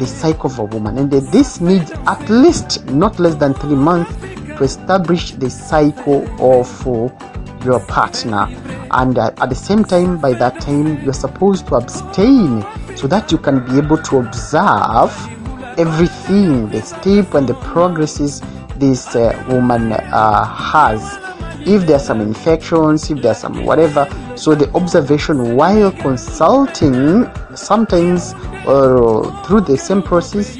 the 0.00 0.06
cycle 0.06 0.50
of 0.50 0.58
a 0.58 0.64
woman. 0.64 0.98
And 0.98 1.12
this 1.12 1.60
needs 1.60 1.92
at 1.92 2.28
least 2.28 2.84
not 2.86 3.20
less 3.20 3.36
than 3.36 3.54
three 3.54 3.76
months 3.76 4.16
to 4.16 4.64
establish 4.64 5.30
the 5.30 5.48
cycle 5.48 6.26
of 6.42 6.68
your 7.64 7.78
partner. 7.86 8.48
And 8.90 9.16
uh, 9.16 9.30
at 9.38 9.50
the 9.50 9.54
same 9.54 9.84
time 9.84 10.18
by 10.18 10.32
that 10.34 10.60
time 10.60 11.00
you're 11.04 11.12
supposed 11.12 11.68
to 11.68 11.76
abstain 11.76 12.62
so 12.96 13.06
that 13.06 13.30
you 13.30 13.38
can 13.38 13.64
be 13.64 13.78
able 13.78 13.98
to 13.98 14.18
observe 14.18 15.12
everything 15.78 16.68
the 16.70 16.82
step 16.82 17.34
and 17.34 17.48
the 17.48 17.54
progresses 17.62 18.42
this 18.76 19.14
uh, 19.14 19.44
woman 19.48 19.92
uh, 19.92 20.44
has 20.44 21.18
if 21.66 21.86
there's 21.86 22.04
some 22.04 22.20
infections 22.20 23.10
if 23.10 23.22
there's 23.22 23.38
some 23.38 23.64
whatever 23.64 24.06
so 24.36 24.54
the 24.54 24.70
observation 24.74 25.56
while 25.56 25.90
consulting 25.92 27.30
sometimes 27.54 28.34
or 28.66 29.24
through 29.44 29.60
the 29.60 29.76
same 29.76 30.02
process 30.02 30.58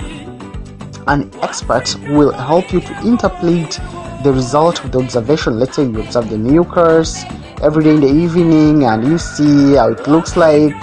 an 1.07 1.31
expert 1.43 1.95
will 2.09 2.33
help 2.33 2.73
you 2.73 2.81
to 2.81 3.07
interpret 3.07 3.79
the 4.25 4.33
result 4.33 4.83
of 4.83 4.91
the 4.91 4.99
observation. 4.99 5.59
Let's 5.59 5.77
say 5.77 5.85
you 5.85 6.01
observe 6.01 6.31
the 6.31 6.39
mucus 6.39 7.25
every 7.63 7.85
day 7.85 7.91
in 7.91 8.01
the 8.01 8.09
evening 8.09 8.85
and 8.85 9.05
you 9.07 9.19
see 9.19 9.75
how 9.75 9.91
it 9.91 10.09
looks 10.09 10.37
like, 10.37 10.75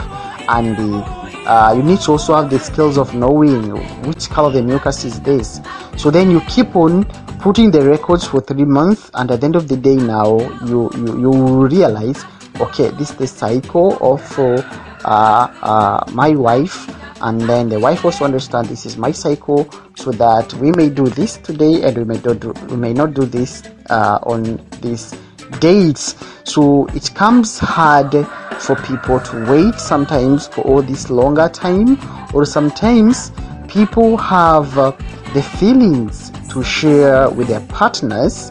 and 0.48 0.78
the, 0.78 1.21
uh, 1.46 1.74
you 1.76 1.84
need 1.84 2.00
to 2.02 2.12
also 2.12 2.36
have 2.36 2.50
the 2.50 2.60
skills 2.60 2.98
of 2.98 3.14
knowing 3.14 3.72
which 4.06 4.30
color 4.30 4.52
the 4.52 4.62
mucus 4.62 5.04
is 5.04 5.20
this. 5.22 5.60
So 5.98 6.12
then 6.12 6.32
you 6.32 6.42
keep 6.42 6.76
on 6.76 7.06
putting 7.40 7.72
the 7.72 7.82
records 7.82 8.26
for 8.26 8.42
three 8.42 8.66
months, 8.66 9.10
and 9.14 9.32
at 9.32 9.42
the 9.42 9.46
end 9.46 9.56
of 9.56 9.68
the 9.68 9.78
day, 9.78 9.96
now 9.96 10.40
you 10.66 10.90
you, 10.96 11.20
you 11.20 11.68
realize, 11.68 12.24
okay, 12.60 12.90
this 12.92 13.12
is 13.12 13.16
the 13.18 13.28
cycle 13.28 13.98
of 14.02 14.22
uh, 14.40 14.62
uh, 15.06 16.04
my 16.12 16.30
wife 16.32 16.88
and 17.22 17.42
then 17.42 17.70
the 17.70 17.80
wife 17.80 18.04
also 18.04 18.26
understand 18.26 18.68
this 18.68 18.86
is 18.86 18.98
my 18.98 19.12
cycle 19.12 19.70
so 19.96 20.12
that 20.12 20.54
we 20.56 20.72
may 20.72 20.90
do 20.90 21.08
this 21.08 21.38
today 21.38 21.84
and 21.84 21.98
we 21.98 22.04
may 22.04 22.20
not 22.20 22.40
do, 22.40 22.54
we 22.70 22.76
may 22.76 22.94
not 22.94 23.14
do 23.14 23.26
this 23.26 23.64
uh, 23.90 24.20
on 24.24 24.60
these 24.82 25.14
dates 25.60 26.16
so 26.44 26.86
it 26.88 27.14
comes 27.16 27.60
hard 27.60 28.12
for 28.60 28.76
people 28.78 29.20
to 29.20 29.46
wait 29.50 29.76
sometimes 29.76 30.48
for 30.48 30.62
all 30.62 30.82
this 30.82 31.10
longer 31.10 31.50
time 31.50 31.98
or 32.34 32.46
sometimes 32.46 33.32
people 33.68 34.18
have 34.18 34.78
uh, 34.78 34.92
the 35.34 35.42
feelings 35.42 36.32
to 36.50 36.64
share 36.64 37.30
with 37.30 37.48
their 37.48 37.62
partners 37.68 38.50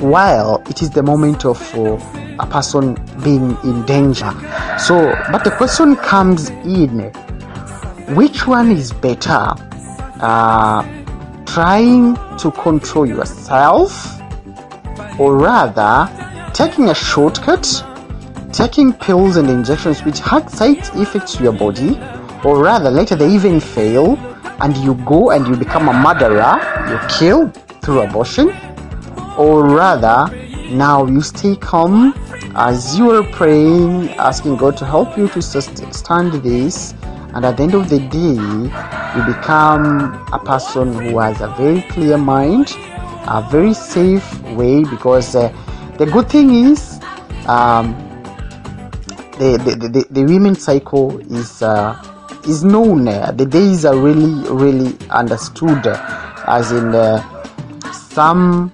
while 0.00 0.62
it 0.68 0.82
is 0.82 0.90
the 0.90 1.02
moment 1.02 1.44
of 1.44 1.60
uh, 1.74 1.98
a 2.40 2.46
person 2.46 2.94
being 3.22 3.56
in 3.64 3.84
danger 3.86 4.30
so 4.78 5.14
but 5.30 5.44
the 5.44 5.52
question 5.56 5.94
comes 5.96 6.50
in 6.64 7.12
which 8.14 8.44
one 8.46 8.72
is 8.72 8.92
better? 8.92 9.54
Uh, 10.20 10.82
trying 11.46 12.16
to 12.38 12.50
control 12.50 13.06
yourself, 13.06 14.19
or 15.20 15.36
rather, 15.36 16.08
taking 16.54 16.88
a 16.88 16.94
shortcut, 16.94 17.84
taking 18.54 18.90
pills 18.90 19.36
and 19.36 19.50
injections 19.50 20.02
which 20.02 20.18
had 20.18 20.48
side 20.48 20.78
effects 20.96 21.36
to 21.36 21.42
your 21.42 21.52
body, 21.52 22.00
or 22.42 22.62
rather, 22.62 22.90
later 22.90 23.14
they 23.14 23.28
even 23.28 23.60
fail, 23.60 24.16
and 24.62 24.74
you 24.78 24.94
go 25.04 25.30
and 25.30 25.46
you 25.46 25.54
become 25.54 25.90
a 25.90 25.92
murderer, 25.92 26.56
you 26.88 26.98
kill 27.18 27.50
through 27.82 28.00
abortion, 28.00 28.48
or 29.36 29.68
rather, 29.68 30.34
now 30.70 31.04
you 31.04 31.20
stay 31.20 31.54
calm 31.54 32.14
as 32.54 32.98
you 32.98 33.10
are 33.10 33.22
praying, 33.24 34.08
asking 34.12 34.56
God 34.56 34.78
to 34.78 34.86
help 34.86 35.18
you 35.18 35.28
to 35.28 35.42
stand 35.42 36.32
this 36.42 36.94
and 37.34 37.44
at 37.44 37.58
the 37.58 37.62
end 37.62 37.74
of 37.74 37.88
the 37.88 37.98
day 37.98 38.34
you 39.14 39.34
become 39.34 40.14
a 40.32 40.38
person 40.44 40.94
who 40.94 41.18
has 41.18 41.40
a 41.40 41.48
very 41.58 41.82
clear 41.82 42.18
mind 42.18 42.74
a 43.28 43.46
very 43.50 43.72
safe 43.72 44.39
way 44.56 44.84
because 44.84 45.34
uh, 45.34 45.48
the 45.98 46.06
good 46.06 46.28
thing 46.28 46.50
is 46.50 47.00
um, 47.46 47.94
the, 49.38 49.58
the, 49.64 49.88
the, 49.88 50.06
the 50.10 50.24
women 50.24 50.54
cycle 50.54 51.18
is 51.32 51.62
uh, 51.62 51.96
is 52.46 52.64
known. 52.64 53.04
The 53.04 53.46
days 53.48 53.84
are 53.84 53.96
really 53.96 54.48
really 54.50 54.96
understood. 55.10 55.86
As 56.46 56.72
in 56.72 56.94
uh, 56.94 57.22
some 57.92 58.72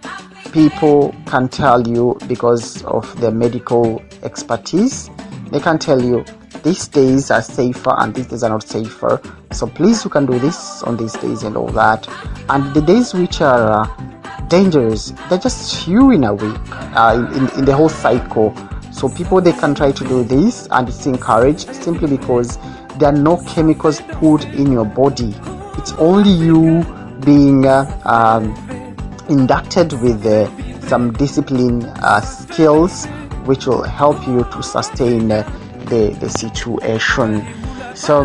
people 0.53 1.15
can 1.27 1.49
tell 1.49 1.87
you 1.87 2.19
because 2.27 2.83
of 2.85 3.21
their 3.21 3.33
medical 3.33 4.03
expertise 4.23 5.11
they 5.51 5.61
can 5.61 5.79
tell 5.79 6.03
you 6.03 6.25
these 6.63 6.89
days 6.89 7.31
are 7.31 7.43
safer 7.43 7.95
and 7.99 8.15
these 8.15 8.27
days 8.27 8.43
are 8.43 8.51
not 8.51 8.65
safer. 8.65 9.21
So 9.53 9.67
please 9.67 10.03
you 10.05 10.11
can 10.11 10.27
do 10.27 10.39
this 10.39 10.83
on 10.83 10.97
these 10.97 11.13
days 11.13 11.45
and 11.45 11.57
all 11.57 11.69
that. 11.69 12.09
And 12.49 12.75
the 12.75 12.83
days 12.83 13.15
which 13.15 13.41
are 13.41 13.83
uh, 13.83 14.16
dangerous 14.49 15.13
they're 15.29 15.39
just 15.39 15.85
few 15.85 16.11
in 16.11 16.25
a 16.25 16.35
week 16.35 16.61
uh, 16.73 17.31
in, 17.35 17.59
in 17.59 17.65
the 17.65 17.75
whole 17.75 17.89
cycle 17.89 18.55
so 18.93 19.09
people 19.09 19.41
they 19.41 19.53
can 19.53 19.75
try 19.75 19.93
to 19.93 20.05
do 20.09 20.25
this 20.25 20.69
and 20.71 20.89
it's 20.89 21.07
encouraged 21.07 21.75
simply 21.75 22.09
because 22.09 22.59
there 22.99 23.11
are 23.11 23.17
no 23.17 23.37
chemicals 23.47 24.01
put 24.13 24.45
in 24.47 24.73
your 24.73 24.85
body 24.85 25.35
it's 25.77 25.93
only 25.95 26.31
you 26.31 26.85
being 27.25 27.67
uh, 27.67 27.85
um, 28.05 28.55
inducted 29.29 29.93
with 30.01 30.25
uh, 30.25 30.49
some 30.81 31.13
discipline 31.13 31.85
uh, 31.85 32.21
skills 32.21 33.07
which 33.45 33.67
will 33.67 33.83
help 33.83 34.27
you 34.27 34.45
to 34.45 34.63
sustain 34.63 35.31
uh, 35.31 35.43
the, 35.87 36.17
the 36.21 36.29
situation. 36.29 37.45
So 37.95 38.25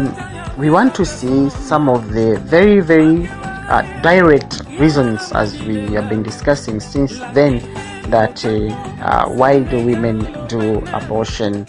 we 0.58 0.70
want 0.70 0.96
to 0.96 1.06
see 1.06 1.50
some 1.50 1.90
of 1.90 2.12
the 2.12 2.40
very, 2.40 2.82
very 2.82 3.28
uh, 3.72 4.02
direct 4.02 4.64
reasons 4.80 5.32
as 5.32 5.64
we 5.64 5.94
have 5.94 6.10
been 6.10 6.22
discussing 6.22 6.78
since 6.82 7.18
then 7.34 7.60
that 8.12 8.44
uh, 8.44 8.50
uh, 9.02 9.30
why 9.30 9.60
do 9.60 9.86
women 9.86 10.20
do 10.48 10.80
abortion. 10.92 11.66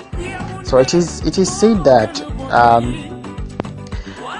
So 0.65 0.79
it 0.79 0.95
is 0.95 1.25
it 1.25 1.39
is 1.39 1.49
said 1.61 1.85
that 1.85 2.21
um, 2.51 2.93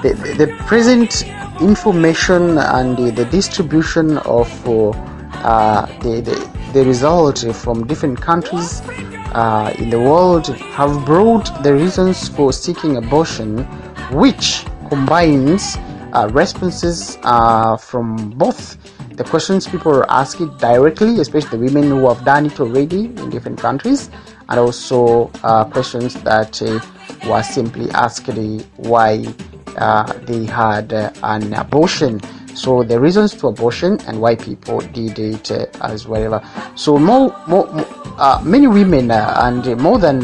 the, 0.03 0.15
the, 0.39 0.49
present 0.67 1.23
information 1.61 2.59
and 2.59 2.97
the, 2.97 3.13
the 3.13 3.27
distribution 3.27 4.19
of 4.19 4.51
uh, 4.69 5.87
the, 6.01 6.21
the, 6.21 6.73
the 6.73 6.85
result 6.85 7.45
from 7.55 7.87
different 7.87 8.21
countries 8.21 8.83
uh, 9.35 9.73
in 9.79 9.89
the 9.89 10.01
world 10.01 10.49
have 10.49 11.05
brought 11.07 11.63
the 11.63 11.73
reasons 11.73 12.29
for 12.29 12.53
seeking 12.53 12.97
abortion, 12.97 13.59
which 14.11 14.65
combines 14.89 15.77
uh, 16.13 16.29
responses 16.33 17.19
uh, 17.23 17.77
from 17.77 18.31
both 18.31 18.77
the 19.17 19.25
questions 19.25 19.67
people 19.69 19.93
are 19.93 20.11
asking 20.11 20.57
directly, 20.57 21.21
especially 21.21 21.59
the 21.59 21.65
women 21.65 21.91
who 21.91 22.09
have 22.09 22.25
done 22.25 22.47
it 22.47 22.59
already 22.59 23.07
in 23.07 23.31
different 23.31 23.59
countries, 23.59 24.11
and 24.49 24.59
also 24.59 25.31
uh, 25.43 25.65
questions 25.65 26.15
that 26.23 26.63
uh, 26.63 26.81
were 27.29 27.43
simply 27.43 27.91
asked 27.91 28.29
why 28.77 29.25
uh, 29.77 30.13
they 30.25 30.45
had 30.45 30.93
an 31.23 31.53
abortion. 31.55 32.21
So 32.55 32.83
the 32.83 33.01
reasons 33.01 33.35
to 33.37 33.49
abortion 33.49 33.99
and 34.07 34.21
why 34.21 34.37
people 34.37 34.81
did 34.81 35.19
it 35.19 35.51
uh, 35.51 35.67
as 35.83 36.07
well. 36.07 36.43
So 36.75 36.99
more, 36.99 37.35
more, 37.47 37.67
many 38.45 38.67
women 38.67 39.11
and 39.11 39.81
more 39.81 39.99
than 39.99 40.23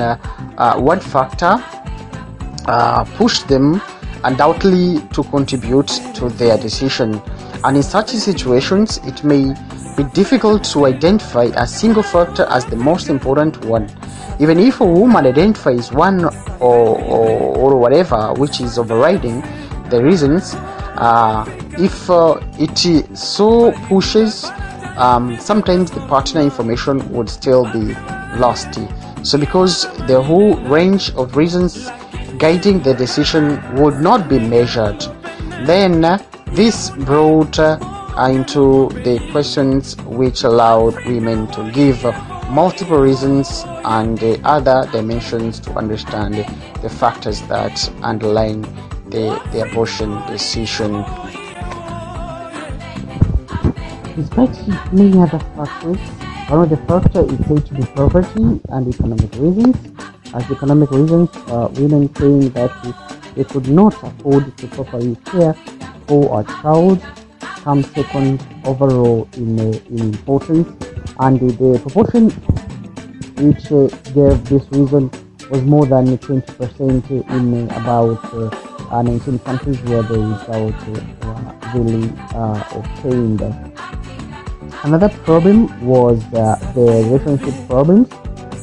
one 0.82 1.00
factor 1.00 1.62
uh, 2.66 3.04
push 3.16 3.40
them 3.44 3.80
undoubtedly 4.24 5.00
to 5.12 5.22
contribute 5.24 5.88
to 6.14 6.28
their 6.30 6.56
decision 6.58 7.20
and 7.64 7.76
in 7.76 7.82
such 7.82 8.10
situations 8.10 8.98
it 9.04 9.22
may 9.24 9.54
be 9.96 10.04
difficult 10.12 10.62
to 10.64 10.86
identify 10.86 11.44
a 11.56 11.66
single 11.66 12.02
factor 12.02 12.44
as 12.50 12.64
the 12.66 12.76
most 12.76 13.08
important 13.08 13.64
one 13.64 13.88
even 14.40 14.58
if 14.58 14.80
a 14.80 14.86
woman 14.86 15.26
identifies 15.26 15.92
one 15.92 16.24
or, 16.60 16.98
or, 17.00 17.56
or 17.56 17.76
whatever 17.76 18.32
which 18.34 18.60
is 18.60 18.78
overriding 18.78 19.40
the 19.90 20.00
reasons 20.02 20.54
uh, 21.00 21.44
if 21.78 22.10
uh, 22.10 22.40
it 22.58 23.16
so 23.16 23.72
pushes 23.88 24.50
um, 24.98 25.38
sometimes 25.38 25.90
the 25.92 26.00
partner 26.08 26.40
information 26.40 27.08
would 27.12 27.30
still 27.30 27.64
be 27.72 27.94
lost. 28.36 28.78
So, 29.22 29.38
because 29.38 29.82
the 30.06 30.20
whole 30.20 30.56
range 30.64 31.10
of 31.14 31.36
reasons 31.36 31.88
guiding 32.38 32.80
the 32.82 32.94
decision 32.94 33.60
would 33.74 34.00
not 34.00 34.28
be 34.28 34.38
measured, 34.38 35.00
then 35.66 36.04
uh, 36.04 36.18
this 36.52 36.90
brought 36.90 37.58
uh, 37.58 37.78
into 38.30 38.88
the 39.04 39.18
questions 39.30 39.96
which 40.04 40.44
allowed 40.44 40.94
women 41.06 41.46
to 41.48 41.70
give 41.72 42.02
multiple 42.50 42.98
reasons 42.98 43.64
and 43.84 44.22
other 44.44 44.88
dimensions 44.90 45.60
to 45.60 45.70
understand 45.74 46.34
the 46.82 46.88
factors 46.88 47.42
that 47.42 47.90
underline 48.02 48.62
the, 49.10 49.40
the 49.52 49.68
abortion 49.68 50.10
decision. 50.26 51.04
Despite 54.16 54.92
many 54.92 55.18
other 55.20 55.38
factors, 55.38 55.98
one 56.48 56.62
of 56.64 56.70
the 56.70 56.76
factors 56.88 57.30
is 57.30 57.46
said 57.46 57.66
to 57.66 57.74
be 57.74 57.82
poverty 57.94 58.60
and 58.70 58.94
economic 58.94 59.32
reasons. 59.36 59.76
As 60.34 60.50
economic 60.50 60.90
reasons, 60.90 61.30
uh, 61.48 61.68
women 61.74 62.14
saying 62.16 62.50
that 62.50 62.72
they 63.34 63.44
could 63.44 63.68
not 63.68 63.94
afford 64.02 64.56
to 64.58 64.66
properly 64.68 65.16
care 65.24 65.54
for 66.06 66.40
a 66.40 66.44
child 66.44 67.02
come 67.68 67.82
second 67.82 68.44
overall 68.64 69.28
in, 69.34 69.58
uh, 69.60 69.78
in 69.90 70.00
importance 70.00 70.68
and 71.20 71.40
the 71.40 71.78
proportion 71.82 72.30
which 73.44 73.70
uh, 73.72 73.88
gave 74.16 74.44
this 74.48 74.64
reason 74.72 75.10
was 75.50 75.62
more 75.62 75.86
than 75.86 76.18
20% 76.18 77.10
in 77.10 77.70
about 77.70 78.22
uh, 78.34 79.02
19 79.02 79.38
countries 79.40 79.80
where 79.82 80.02
the 80.02 80.18
result 80.18 80.74
uh, 81.22 81.52
really 81.74 82.08
obtained. 82.78 83.40
Another 84.84 85.08
problem 85.24 85.58
was 85.86 86.22
the 86.30 86.48
relationship 86.76 87.54
problems, 87.68 88.08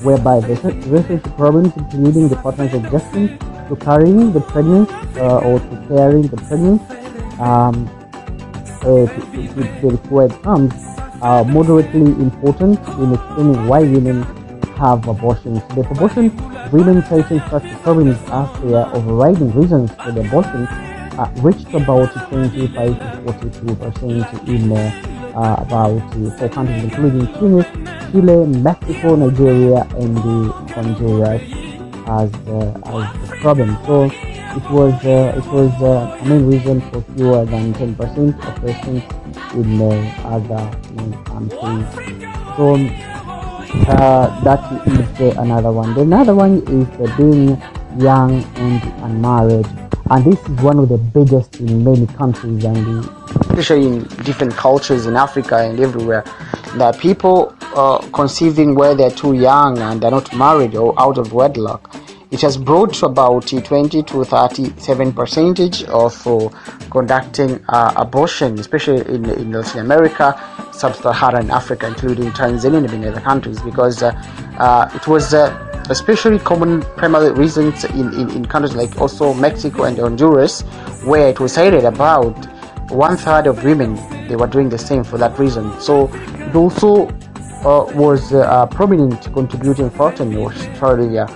whereby 0.06 0.40
the 0.40 0.56
relationship 0.88 1.36
problems 1.36 1.74
including 1.76 2.28
the 2.30 2.36
partner's 2.38 2.74
objection 2.74 3.38
to 3.68 3.76
carrying 3.78 4.32
the 4.32 4.42
pregnancy 4.42 4.94
uh, 5.20 5.40
or 5.40 5.60
to 5.60 5.86
carrying 5.88 6.28
the 6.28 6.38
pregnancy 6.38 6.86
um, 7.40 7.90
uh, 8.82 9.06
to, 9.08 9.20
to, 9.32 9.48
to 9.54 9.64
the 9.82 9.88
required 9.98 10.32
terms 10.44 10.74
are 11.22 11.44
moderately 11.44 12.02
important 12.02 12.78
in 13.00 13.14
explaining 13.14 13.68
why 13.68 13.80
women 13.82 14.22
have 14.78 15.08
abortions. 15.08 15.62
The 15.76 15.84
proportion 15.84 16.36
women 16.72 17.04
citing 17.06 17.40
such 17.50 17.66
problems 17.82 18.18
as 18.30 18.62
their 18.62 18.86
overriding 18.94 19.52
reasons 19.54 19.92
for 19.96 20.12
the 20.12 20.22
abortion 20.28 20.68
uh, 21.18 21.32
reached 21.38 21.74
about 21.74 22.12
25 22.30 23.00
to 23.00 23.34
42 23.34 23.76
percent 23.76 24.50
in 24.50 24.72
uh, 24.72 25.15
uh, 25.36 25.56
about 25.60 26.00
four 26.40 26.50
countries, 26.50 26.84
including 26.84 27.28
Chile, 28.12 28.46
Mexico, 28.62 29.16
Nigeria, 29.16 29.84
and 30.00 30.18
the 30.18 30.52
Honduras 30.74 31.42
as 32.08 32.32
uh, 32.48 32.72
as 32.86 33.30
the 33.30 33.38
problem. 33.42 33.78
So 33.86 34.06
it 34.06 34.66
was 34.72 34.94
uh, 35.06 35.36
it 35.38 35.48
was 35.52 35.72
uh, 35.82 36.18
a 36.22 36.26
main 36.26 36.46
reason 36.48 36.82
for 36.92 37.02
fewer 37.16 37.46
than 37.46 37.74
10 37.74 37.96
percent 37.96 38.36
of 38.46 38.56
patients 38.62 39.06
in 39.54 39.78
the 39.78 39.94
other 40.24 40.64
countries. 41.26 41.88
So 42.56 42.76
uh, 43.92 44.44
that 44.44 44.62
is 44.88 45.36
another 45.38 45.72
one. 45.72 45.94
The 45.94 46.02
another 46.02 46.36
one 46.36 46.60
is 46.60 46.88
the 46.98 47.12
being 47.18 47.60
young 48.00 48.44
and 48.56 48.82
unmarried, 49.04 49.68
and 50.12 50.24
this 50.24 50.40
is 50.40 50.62
one 50.62 50.80
of 50.80 50.90
the 50.90 50.98
biggest 50.98 51.60
in 51.60 51.84
many 51.84 52.06
countries, 52.08 52.64
and 52.64 53.06
especially 53.42 53.88
in 53.88 54.04
different 54.24 54.54
cultures 54.54 55.06
in 55.06 55.16
Africa 55.16 55.58
and 55.58 55.80
everywhere, 55.80 56.24
that 56.78 56.98
people 57.00 57.56
are 57.76 58.00
conceiving 58.10 58.76
where 58.76 58.96
they're 58.96 59.10
too 59.12 59.34
young 59.34 59.78
and 59.80 60.02
they're 60.02 60.12
not 60.12 60.36
married 60.36 60.76
or 60.76 60.94
out 61.00 61.18
of 61.18 61.34
wedlock 61.34 61.96
it 62.32 62.42
has 62.42 62.58
brought 62.58 63.02
about 63.04 63.48
20 63.48 64.04
to 64.04 64.24
37 64.24 65.14
percentage 65.14 65.84
of 65.86 66.28
uh, 66.28 66.50
conducting 66.90 67.64
uh, 67.70 67.94
abortion, 67.96 68.60
especially 68.60 69.02
in, 69.14 69.30
in 69.30 69.52
Latin 69.52 69.82
America, 69.82 70.34
sub-Saharan 70.72 71.52
Africa, 71.52 71.88
including 71.88 72.32
Tanzania 72.32 72.78
and 72.78 72.92
many 72.92 73.08
other 73.08 73.22
countries, 73.22 73.62
because 73.62 74.02
uh, 74.04 74.12
uh 74.58 74.90
it 74.96 75.08
was 75.08 75.34
uh, 75.34 75.52
especially 75.90 76.40
common 76.40 76.82
primary 76.98 77.32
reasons 77.32 77.84
in, 77.86 78.14
in, 78.14 78.30
in, 78.32 78.46
countries 78.46 78.76
like 78.76 79.00
also 79.00 79.34
Mexico 79.34 79.84
and 79.84 79.98
Honduras, 79.98 80.62
where 81.04 81.30
it 81.30 81.40
was 81.40 81.54
cited 81.54 81.86
about 81.86 82.36
one 82.92 83.18
third 83.18 83.48
of 83.48 83.64
women 83.64 83.96
they 84.28 84.36
were 84.36 84.48
doing 84.48 84.70
the 84.70 84.78
same 84.78 85.04
for 85.04 85.18
that 85.18 85.38
reason. 85.38 85.80
So 85.80 86.10
it 86.14 86.56
also 86.56 87.08
uh, 87.66 87.86
was 87.94 88.32
a 88.34 88.68
prominent 88.72 89.32
contributing 89.34 89.90
factor 89.90 90.24
in 90.24 90.36
Australia 90.38 91.28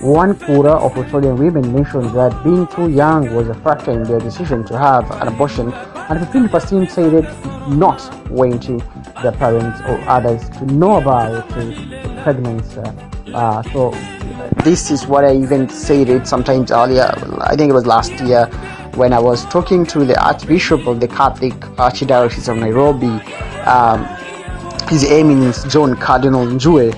one 0.00 0.38
quarter 0.38 0.70
of 0.70 0.96
Australian 0.96 1.36
women 1.36 1.72
mentioned 1.72 2.10
that 2.10 2.42
being 2.44 2.66
too 2.66 2.90
young 2.90 3.34
was 3.34 3.48
a 3.48 3.54
factor 3.54 3.90
in 3.90 4.02
their 4.04 4.20
decision 4.20 4.64
to 4.66 4.78
have 4.78 5.10
an 5.22 5.28
abortion, 5.28 5.72
and 5.72 6.18
15% 6.20 6.90
said 6.90 7.14
it 7.14 7.24
not 7.68 8.30
waiting 8.30 8.82
their 9.22 9.32
parents 9.32 9.80
or 9.82 9.98
others 10.08 10.48
to 10.50 10.66
know 10.66 10.96
about 10.98 11.48
the 11.50 12.20
pregnancy. 12.22 12.80
Uh, 13.32 13.62
so 13.72 13.90
this 14.62 14.90
is 14.90 15.06
what 15.06 15.24
I 15.24 15.34
even 15.34 15.68
said 15.68 16.08
it 16.08 16.26
sometimes 16.26 16.70
earlier. 16.70 17.12
I 17.40 17.56
think 17.56 17.70
it 17.70 17.74
was 17.74 17.86
last 17.86 18.12
year 18.20 18.46
when 18.94 19.12
I 19.12 19.18
was 19.18 19.44
talking 19.46 19.84
to 19.86 20.04
the 20.04 20.22
Archbishop 20.24 20.86
of 20.86 21.00
the 21.00 21.08
Catholic 21.08 21.54
Archdiocese 21.76 22.48
of 22.48 22.58
Nairobi. 22.58 23.20
Um, 23.66 24.04
His 24.88 25.02
Eminence 25.10 25.64
John 25.64 25.96
Cardinal 25.96 26.44
Njue 26.46 26.92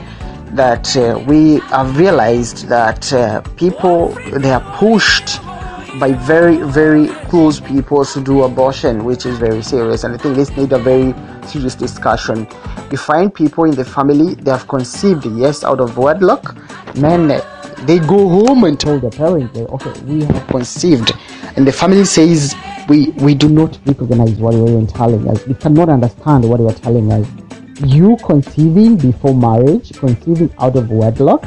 that 0.57 0.97
uh, 0.97 1.19
we 1.27 1.59
have 1.71 1.97
realized 1.99 2.69
that 2.69 3.13
uh, 3.13 3.41
people 3.57 4.09
they 4.41 4.51
are 4.51 4.65
pushed 4.77 5.41
by 6.01 6.13
very 6.13 6.57
very 6.63 7.09
close 7.31 7.61
people 7.61 8.05
to 8.05 8.21
do 8.21 8.43
abortion 8.43 9.05
which 9.05 9.25
is 9.27 9.39
very 9.39 9.63
serious. 9.63 10.05
And 10.05 10.15
i 10.15 10.19
think 10.19 10.37
this 10.37 10.51
needs 10.57 10.73
a 10.73 10.79
very 10.79 11.15
serious 11.47 11.75
discussion. 11.75 12.47
You 12.91 12.99
find 12.99 13.33
people 13.33 13.65
in 13.65 13.75
the 13.75 13.85
family 13.85 14.35
they 14.35 14.51
have 14.51 14.67
conceived 14.69 15.27
yes 15.27 15.65
out 15.65 15.81
of 15.81 15.97
wedlock. 15.97 16.57
Men 16.97 17.29
they 17.87 17.99
go 17.99 18.29
home 18.29 18.65
and 18.65 18.79
tell 18.81 18.99
the 18.99 19.11
parents 19.11 19.57
okay 19.59 20.01
we 20.03 20.25
have 20.25 20.47
conceived. 20.49 21.13
And 21.57 21.67
the 21.67 21.73
family 21.73 22.05
says 22.05 22.55
we 22.89 23.11
we 23.27 23.35
do 23.35 23.49
not 23.49 23.79
recognize 23.87 24.33
what 24.33 24.55
you 24.55 24.79
are 24.79 24.87
telling 24.87 25.29
us. 25.29 25.47
We 25.47 25.55
cannot 25.55 25.89
understand 25.89 26.49
what 26.49 26.61
you 26.61 26.69
are 26.69 26.75
telling 26.75 27.13
us 27.13 27.27
you 27.81 28.17
conceiving 28.25 28.97
before 28.97 29.35
marriage, 29.35 29.93
conceiving 29.99 30.53
out 30.59 30.77
of 30.77 30.91
wedlock, 30.91 31.45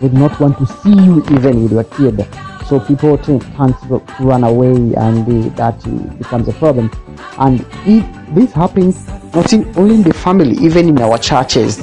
would 0.00 0.14
not 0.14 0.38
want 0.40 0.58
to 0.58 0.66
see 0.66 0.94
you 0.94 1.22
even 1.30 1.62
with 1.62 1.72
your 1.72 1.84
kid. 1.84 2.26
So 2.66 2.80
people 2.80 3.16
tend 3.18 3.42
to 3.42 4.02
run 4.20 4.44
away, 4.44 4.72
and 4.94 5.26
that 5.56 6.18
becomes 6.18 6.48
a 6.48 6.52
problem. 6.52 6.90
And 7.38 7.60
if 7.86 8.34
this 8.34 8.52
happens 8.52 9.06
not 9.34 9.52
in, 9.52 9.76
only 9.76 9.96
in 9.96 10.02
the 10.02 10.12
family, 10.12 10.56
even 10.64 10.88
in 10.88 11.00
our 11.00 11.18
churches. 11.18 11.76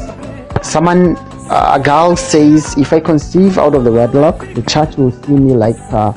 Someone, 0.61 1.15
uh, 1.49 1.77
a 1.79 1.83
girl 1.83 2.15
says, 2.15 2.77
if 2.77 2.91
I 2.91 2.99
conceive 2.99 3.57
out 3.57 3.75
of 3.75 3.83
the 3.83 3.91
wedlock, 3.91 4.39
the 4.53 4.61
church 4.63 4.97
will 4.97 5.11
see 5.11 5.33
me 5.33 5.53
like 5.53 5.77
uh, 5.91 6.13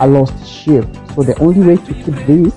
a 0.00 0.06
lost 0.06 0.46
sheep. 0.46 0.84
So 1.14 1.22
the 1.22 1.36
only 1.40 1.60
way 1.60 1.76
to 1.76 1.94
keep 1.94 2.14
this 2.26 2.54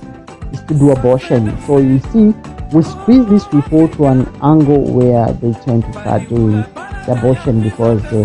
is 0.51 0.61
to 0.67 0.73
do 0.73 0.91
abortion. 0.91 1.59
So 1.65 1.77
you 1.77 1.99
see, 2.11 2.33
we 2.73 2.83
squeeze 2.83 3.25
these 3.27 3.45
people 3.45 3.87
to 3.87 4.05
an 4.07 4.27
angle 4.41 4.83
where 4.91 5.31
they 5.33 5.53
tend 5.61 5.83
to 5.85 5.93
start 5.93 6.27
doing 6.27 6.51
the 6.51 7.15
abortion 7.17 7.61
because 7.61 8.03
uh, 8.11 8.23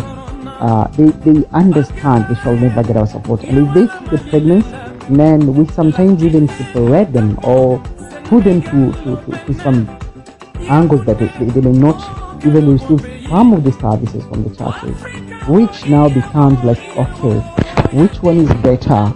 uh, 0.58 0.88
they, 0.88 1.10
they 1.30 1.46
understand 1.52 2.26
they 2.28 2.40
shall 2.42 2.56
never 2.56 2.82
get 2.82 2.96
our 2.96 3.06
support. 3.06 3.42
And 3.44 3.68
if 3.68 3.74
they 3.74 4.16
get 4.16 4.28
pregnant, 4.30 4.66
then 5.08 5.54
we 5.54 5.66
sometimes 5.68 6.24
even 6.24 6.48
separate 6.48 7.12
them 7.12 7.38
or 7.44 7.78
put 8.24 8.44
them 8.44 8.62
to, 8.62 8.92
to, 9.04 9.16
to, 9.24 9.44
to 9.46 9.54
some 9.60 9.88
angles 10.68 11.04
that 11.06 11.18
they, 11.18 11.26
they, 11.26 11.60
may 11.60 11.72
not 11.72 12.44
even 12.44 12.72
receive 12.72 13.28
some 13.28 13.52
of 13.52 13.62
the 13.62 13.72
services 13.72 14.24
from 14.24 14.42
the 14.42 14.56
churches, 14.56 15.48
which 15.48 15.86
now 15.86 16.08
becomes 16.08 16.62
like, 16.64 16.78
okay, 16.96 17.38
which 17.96 18.20
one 18.22 18.38
is 18.38 18.52
better? 18.62 19.12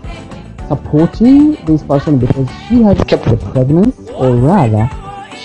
Supporting 0.69 1.53
this 1.65 1.83
person 1.83 2.19
because 2.19 2.49
she 2.69 2.83
has 2.83 2.99
kept 3.05 3.25
the 3.25 3.37
pregnancy, 3.53 4.13
or 4.13 4.35
rather, 4.37 4.89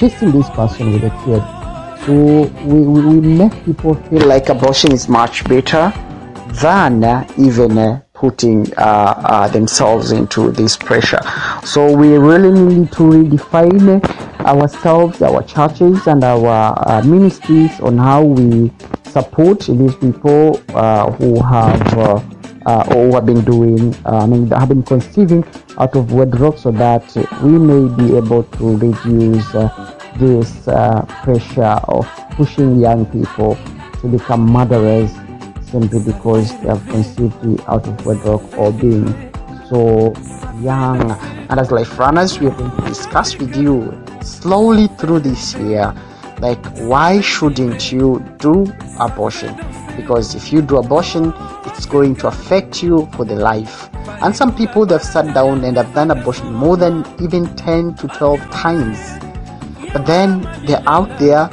chasing 0.02 0.32
this 0.32 0.50
person 0.50 0.92
with 0.94 1.04
a 1.04 1.12
kid. 1.24 1.44
So 2.08 2.12
we, 2.66 2.82
we, 2.82 3.20
we 3.20 3.28
make 3.38 3.54
people 3.64 3.94
feel 3.94 4.26
like 4.26 4.50
abortion 4.50 4.92
is 4.94 5.08
much 5.08 5.44
better 5.44 5.94
than 6.60 7.04
uh, 7.04 7.32
even 7.38 7.78
uh, 7.78 8.02
putting 8.16 8.66
uh, 8.78 9.48
themselves 9.50 10.12
into 10.12 10.50
this 10.50 10.76
pressure. 10.76 11.20
So 11.64 11.96
we 11.96 12.18
really 12.18 12.52
need 12.52 12.92
to 12.94 13.04
redefine 13.04 14.04
ourselves, 14.40 15.22
our 15.22 15.44
churches, 15.44 16.08
and 16.08 16.24
our 16.24 17.04
ministries 17.04 17.80
on 17.80 18.00
how 18.00 18.24
we 18.24 18.72
support 19.04 19.60
these 19.60 19.96
people 19.98 20.58
who 21.20 21.44
have 21.44 22.41
uh, 22.66 22.86
uh, 22.88 23.12
have 23.14 23.26
been 23.26 23.44
doing, 23.44 23.96
I 24.06 24.26
mean, 24.26 24.50
have 24.52 24.70
been 24.70 24.84
conceiving 24.84 25.44
out 25.80 25.96
of 25.96 26.12
wedlock 26.12 26.58
so 26.58 26.72
that 26.72 27.16
we 27.42 27.58
may 27.58 27.88
be 27.96 28.16
able 28.16 28.44
to 28.44 28.78
reduce 28.78 29.52
this 30.18 30.68
uh, 30.68 31.06
pressure 31.24 31.80
of 31.88 32.08
pushing 32.32 32.80
young 32.80 33.06
people 33.08 33.58
to 34.02 34.08
become 34.08 34.46
murderers 34.46 35.12
simply 35.64 36.04
because 36.04 36.52
they 36.62 36.68
have 36.68 36.86
conceived 36.88 37.62
out 37.68 37.88
of 37.88 38.06
wedlock 38.06 38.42
or 38.58 38.72
being 38.72 39.08
so 39.70 40.14
young. 40.62 41.12
And 41.50 41.60
as 41.60 41.72
life 41.72 41.98
runners, 41.98 42.40
we 42.40 42.48
are 42.48 42.56
going 42.56 42.72
to 42.72 42.88
discuss 42.88 43.38
with 43.38 43.56
you 43.56 44.04
slowly 44.22 44.88
through 45.00 45.22
this 45.22 45.56
year, 45.56 45.96
like 46.40 46.64
why 46.80 47.22
shouldn't 47.22 47.92
you 47.92 48.24
do 48.38 48.72
abortion? 49.00 49.56
Because 50.02 50.36
if 50.36 50.52
you 50.52 50.62
do 50.62 50.78
abortion, 50.78 51.34
it's 51.66 51.86
going 51.86 52.16
to 52.18 52.28
affect 52.28 52.82
you 52.82 53.08
for 53.16 53.24
the 53.24 53.36
life. 53.36 53.90
And 54.24 54.36
some 54.36 54.56
people 54.56 54.86
they've 54.86 55.02
sat 55.02 55.34
down 55.34 55.64
and 55.64 55.78
have 55.78 55.94
done 55.94 56.12
abortion 56.12 56.54
more 56.54 56.76
than 56.76 57.06
even 57.22 57.56
10 57.56 57.96
to 57.96 58.08
12 58.08 58.40
times. 58.52 59.00
But 59.94 60.06
then 60.06 60.42
they're 60.66 60.84
out 60.88 61.20
there, 61.20 61.50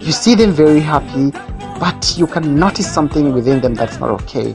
you 0.00 0.12
see 0.12 0.34
them 0.34 0.52
very 0.52 0.80
happy, 0.80 1.30
but 1.78 2.14
you 2.16 2.26
can 2.26 2.56
notice 2.56 2.92
something 2.92 3.32
within 3.32 3.60
them 3.60 3.74
that's 3.74 3.98
not 3.98 4.10
okay. 4.22 4.54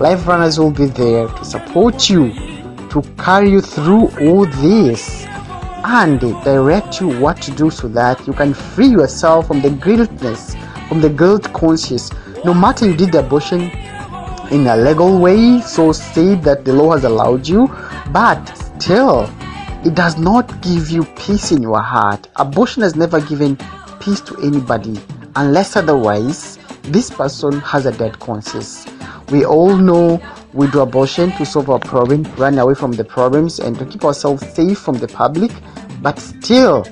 Life 0.00 0.26
runners 0.26 0.58
will 0.58 0.70
be 0.70 0.86
there 0.86 1.28
to 1.28 1.44
support 1.44 2.10
you, 2.10 2.32
to 2.90 3.02
carry 3.18 3.50
you 3.50 3.60
through 3.60 4.08
all 4.20 4.46
this, 4.46 5.26
and 5.84 6.20
direct 6.42 7.00
you 7.00 7.18
what 7.20 7.40
to 7.42 7.50
do 7.52 7.70
so 7.70 7.88
that 7.88 8.26
you 8.26 8.32
can 8.32 8.52
free 8.52 8.88
yourself 8.88 9.46
from 9.46 9.60
the 9.60 9.70
guiltness, 9.70 10.56
from 10.88 11.00
the 11.00 11.08
guilt 11.08 11.52
conscious. 11.52 12.10
No 12.44 12.54
matter 12.54 12.86
you 12.86 12.96
did 12.96 13.12
the 13.12 13.20
abortion 13.20 13.62
in 14.50 14.66
a 14.66 14.76
legal 14.76 15.18
way, 15.18 15.60
so 15.60 15.92
say 15.92 16.34
that 16.36 16.64
the 16.64 16.72
law 16.72 16.92
has 16.92 17.04
allowed 17.04 17.48
you, 17.48 17.66
but 18.12 18.44
still, 18.54 19.28
it 19.84 19.94
does 19.94 20.18
not 20.18 20.60
give 20.62 20.90
you 20.90 21.04
peace 21.16 21.50
in 21.50 21.62
your 21.62 21.80
heart. 21.80 22.28
Abortion 22.36 22.82
has 22.82 22.94
never 22.94 23.20
given 23.20 23.56
peace 24.00 24.20
to 24.20 24.36
anybody 24.42 25.00
unless 25.34 25.76
otherwise 25.76 26.58
this 26.82 27.10
person 27.10 27.60
has 27.60 27.86
a 27.86 27.92
dead 27.92 28.18
conscience. 28.20 28.86
We 29.30 29.44
all 29.44 29.76
know 29.76 30.20
we 30.52 30.68
do 30.68 30.80
abortion 30.80 31.32
to 31.32 31.44
solve 31.44 31.68
our 31.68 31.80
problem, 31.80 32.22
run 32.36 32.58
away 32.58 32.74
from 32.74 32.92
the 32.92 33.04
problems, 33.04 33.58
and 33.58 33.76
to 33.78 33.84
keep 33.84 34.04
ourselves 34.04 34.48
safe 34.54 34.78
from 34.78 34.96
the 34.98 35.08
public, 35.08 35.50
but 36.00 36.18
still, 36.18 36.86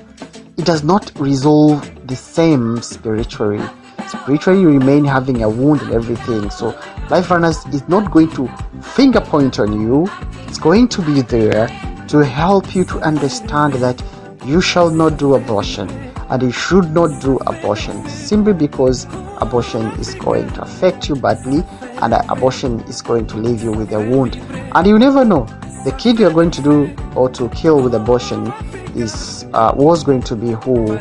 it 0.57 0.65
does 0.65 0.83
not 0.83 1.11
resolve 1.17 2.07
the 2.07 2.15
same 2.15 2.81
spiritually. 2.81 3.63
Spiritually, 4.07 4.61
you 4.61 4.69
remain 4.69 5.05
having 5.05 5.43
a 5.43 5.49
wound 5.49 5.81
and 5.81 5.91
everything. 5.93 6.49
So, 6.49 6.77
Life 7.09 7.29
Runners 7.29 7.65
is 7.67 7.87
not 7.87 8.11
going 8.11 8.31
to 8.31 8.47
finger 8.81 9.21
point 9.21 9.59
on 9.59 9.79
you, 9.79 10.07
it's 10.47 10.57
going 10.57 10.87
to 10.89 11.01
be 11.01 11.21
there 11.21 11.67
to 12.07 12.19
help 12.19 12.75
you 12.75 12.83
to 12.85 12.99
understand 12.99 13.73
that 13.73 14.01
you 14.45 14.61
shall 14.61 14.89
not 14.89 15.17
do 15.17 15.35
abortion 15.35 15.89
and 16.29 16.41
you 16.41 16.51
should 16.51 16.91
not 16.91 17.21
do 17.21 17.37
abortion 17.47 18.07
simply 18.07 18.53
because 18.53 19.05
abortion 19.41 19.85
is 19.99 20.15
going 20.15 20.47
to 20.51 20.61
affect 20.61 21.09
you 21.09 21.15
badly 21.15 21.63
and 22.01 22.13
abortion 22.29 22.79
is 22.81 23.01
going 23.01 23.25
to 23.27 23.37
leave 23.37 23.61
you 23.61 23.71
with 23.71 23.91
a 23.91 23.99
wound 23.99 24.35
and 24.75 24.87
you 24.87 24.97
never 24.97 25.23
know 25.25 25.45
the 25.83 25.95
kid 25.99 26.19
you're 26.19 26.33
going 26.33 26.51
to 26.51 26.61
do 26.61 26.95
or 27.15 27.29
to 27.29 27.49
kill 27.49 27.81
with 27.81 27.93
abortion 27.93 28.51
is 28.95 29.45
uh, 29.53 29.71
was 29.75 30.03
going 30.03 30.21
to 30.21 30.35
be 30.35 30.51
who 30.51 30.97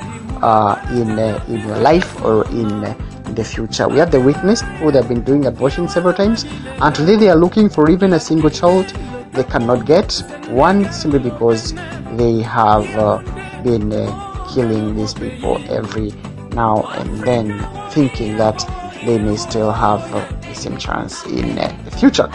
in 0.90 1.18
uh, 1.18 1.44
in 1.48 1.60
your 1.66 1.78
life 1.78 2.22
or 2.22 2.46
in 2.48 2.84
uh, 2.84 2.94
the 3.34 3.44
future. 3.44 3.88
We 3.88 3.98
have 3.98 4.10
the 4.10 4.20
witness 4.20 4.60
who 4.78 4.90
have 4.90 5.08
been 5.08 5.22
doing 5.22 5.46
abortion 5.46 5.88
several 5.88 6.14
times 6.14 6.44
and 6.44 6.94
today 6.94 7.16
they 7.16 7.28
are 7.28 7.36
looking 7.36 7.68
for 7.68 7.90
even 7.90 8.12
a 8.12 8.20
single 8.20 8.50
child 8.50 8.92
they 9.34 9.44
cannot 9.44 9.84
get 9.84 10.22
one 10.48 10.90
simply 10.92 11.18
because 11.18 11.74
they 12.16 12.40
have 12.42 12.86
uh, 12.96 13.18
been 13.62 13.92
uh, 13.92 14.46
killing 14.54 14.94
these 14.94 15.12
people 15.12 15.58
every 15.68 16.12
now 16.54 16.82
and 16.98 17.18
then 17.24 17.58
thinking 17.90 18.36
that 18.36 18.64
they 19.04 19.18
may 19.18 19.36
still 19.36 19.72
have 19.72 20.00
uh, 20.14 20.24
the 20.42 20.54
same 20.54 20.78
chance 20.78 21.24
in 21.26 21.58
uh, 21.58 21.76
the 21.84 21.90
future. 21.90 22.30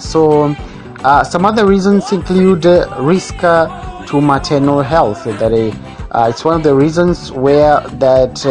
So 0.00 0.54
uh, 1.04 1.22
some 1.22 1.44
other 1.44 1.66
reasons 1.66 2.10
include 2.12 2.64
uh, 2.64 2.96
risk 2.98 3.36
to 3.40 4.20
maternal 4.20 4.80
health. 4.80 5.24
That 5.24 5.52
it's 6.16 6.44
one 6.44 6.54
of 6.56 6.62
the 6.62 6.74
reasons 6.74 7.32
where 7.32 7.80
that 7.80 8.44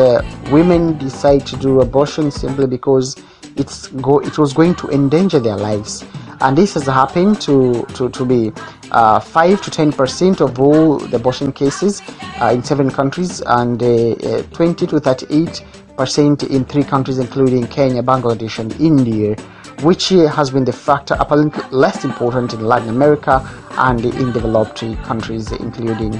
women 0.51 0.97
decide 0.97 1.45
to 1.47 1.55
do 1.57 1.82
abortion 1.82 2.30
simply 2.30 2.68
because 2.68 3.16
it's 3.55 3.88
go 3.88 4.20
it 4.20 4.38
was 4.38 4.53
going 4.53 4.76
to 4.76 4.89
endanger 4.89 5.39
their 5.39 5.57
lives. 5.57 6.03
And 6.41 6.57
this 6.57 6.74
has 6.74 6.86
happened 6.86 7.39
to 7.41 7.84
to, 7.93 8.09
to 8.09 8.26
be 8.26 8.51
uh, 8.91 9.20
5 9.20 9.61
to 9.61 9.72
10 9.72 9.91
percent 9.93 10.41
of 10.41 10.59
all 10.59 10.97
the 10.97 11.18
abortion 11.18 11.51
cases 11.51 12.01
uh, 12.41 12.51
in 12.53 12.64
seven 12.64 12.89
countries 12.91 13.41
and 13.41 13.82
uh, 13.82 14.43
20 14.51 14.88
to 14.88 14.99
38 14.99 15.64
percent 15.97 16.43
in 16.43 16.66
three 16.66 16.84
countries 16.84 17.20
including 17.20 17.68
Kenya, 17.68 18.03
Bangladesh 18.03 18.59
and 18.59 18.74
India 18.82 19.36
which 19.82 20.09
has 20.09 20.51
been 20.51 20.65
the 20.65 20.74
factor 20.74 21.15
apparently 21.19 21.63
less 21.71 22.05
important 22.05 22.53
in 22.53 22.65
Latin 22.65 22.89
America 22.89 23.41
and 23.78 24.05
in 24.05 24.32
developed 24.32 24.80
countries 25.03 25.51
including 25.51 26.15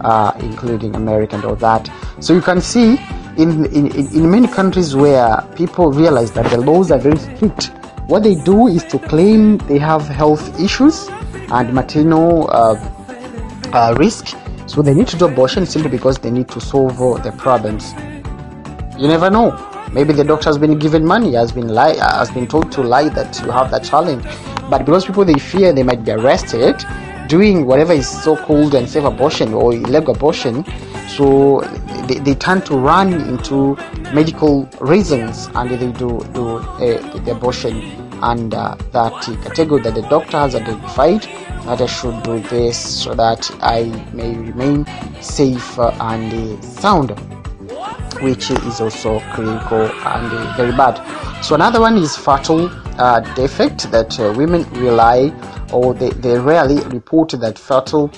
uh, 0.00 0.32
including 0.40 0.94
America 0.96 1.36
and 1.36 1.44
all 1.44 1.56
that. 1.56 1.90
So 2.20 2.34
you 2.34 2.40
can 2.40 2.60
see 2.60 2.98
in, 3.36 3.66
in, 3.66 3.94
in 3.94 4.30
many 4.30 4.48
countries 4.48 4.94
where 4.94 5.36
people 5.56 5.92
realize 5.92 6.32
that 6.32 6.50
the 6.50 6.58
laws 6.58 6.90
are 6.90 6.98
very 6.98 7.18
strict 7.18 7.70
what 8.06 8.22
they 8.22 8.34
do 8.34 8.66
is 8.66 8.84
to 8.84 8.98
claim 8.98 9.56
they 9.66 9.78
have 9.78 10.06
health 10.06 10.60
issues 10.60 11.08
and 11.50 11.72
maternal 11.72 12.50
uh, 12.50 12.74
uh, 13.72 13.94
risk. 13.98 14.36
So 14.66 14.82
they 14.82 14.92
need 14.92 15.08
to 15.08 15.16
do 15.16 15.24
abortion 15.24 15.64
simply 15.64 15.90
because 15.90 16.18
they 16.18 16.30
need 16.30 16.48
to 16.50 16.60
solve 16.60 16.98
the 17.22 17.32
problems. 17.32 17.94
You 18.98 19.08
never 19.08 19.30
know 19.30 19.73
maybe 19.94 20.12
the 20.12 20.24
doctor 20.24 20.48
has 20.48 20.58
been 20.58 20.78
given 20.78 21.04
money 21.04 21.34
has 21.34 21.52
been 21.52 21.68
lie 21.68 21.94
has 22.16 22.30
been 22.30 22.46
told 22.46 22.70
to 22.72 22.82
lie 22.82 23.08
that 23.08 23.40
you 23.44 23.50
have 23.50 23.70
that 23.70 23.84
challenge. 23.84 24.24
But 24.68 24.84
because 24.84 25.04
people 25.06 25.24
they 25.24 25.38
fear 25.38 25.72
they 25.72 25.82
might 25.82 26.04
be 26.04 26.12
arrested 26.12 26.84
doing 27.28 27.64
whatever 27.66 27.92
is 27.92 28.08
so 28.08 28.36
called 28.36 28.74
and 28.74 28.88
safe 28.88 29.04
abortion 29.04 29.54
or 29.54 29.72
illegal 29.72 30.14
abortion 30.14 30.64
so 31.08 31.60
they, 32.08 32.18
they 32.18 32.34
tend 32.34 32.66
to 32.66 32.76
run 32.76 33.12
into 33.12 33.76
medical 34.12 34.68
reasons 34.80 35.48
and 35.54 35.70
they 35.70 35.92
do 35.92 36.20
do 36.32 36.56
uh, 36.58 37.18
the 37.24 37.32
abortion. 37.32 38.00
Under 38.22 38.56
uh, 38.56 38.74
that 38.92 39.22
category 39.42 39.82
that 39.82 39.94
the 39.94 40.02
doctor 40.02 40.38
has 40.38 40.54
identified 40.54 41.22
that 41.66 41.80
I 41.80 41.86
should 41.86 42.22
do 42.22 42.38
this 42.40 43.02
so 43.02 43.12
that 43.14 43.50
I 43.60 43.82
may 44.14 44.34
remain 44.34 44.86
safe 45.20 45.78
and 45.78 46.32
uh, 46.32 46.62
sound 46.62 47.10
which 48.20 48.50
is 48.50 48.80
also 48.80 49.20
critical 49.32 49.82
and 49.82 50.56
very 50.56 50.72
bad. 50.72 50.96
So 51.44 51.54
another 51.54 51.80
one 51.80 51.96
is 51.96 52.16
fatal 52.16 52.70
uh, 52.98 53.20
defect 53.34 53.90
that 53.90 54.18
uh, 54.20 54.32
women 54.36 54.64
rely 54.72 55.32
or 55.72 55.94
they, 55.94 56.10
they 56.10 56.38
rarely 56.38 56.82
report 56.84 57.30
that 57.30 57.58
fatal 57.58 58.10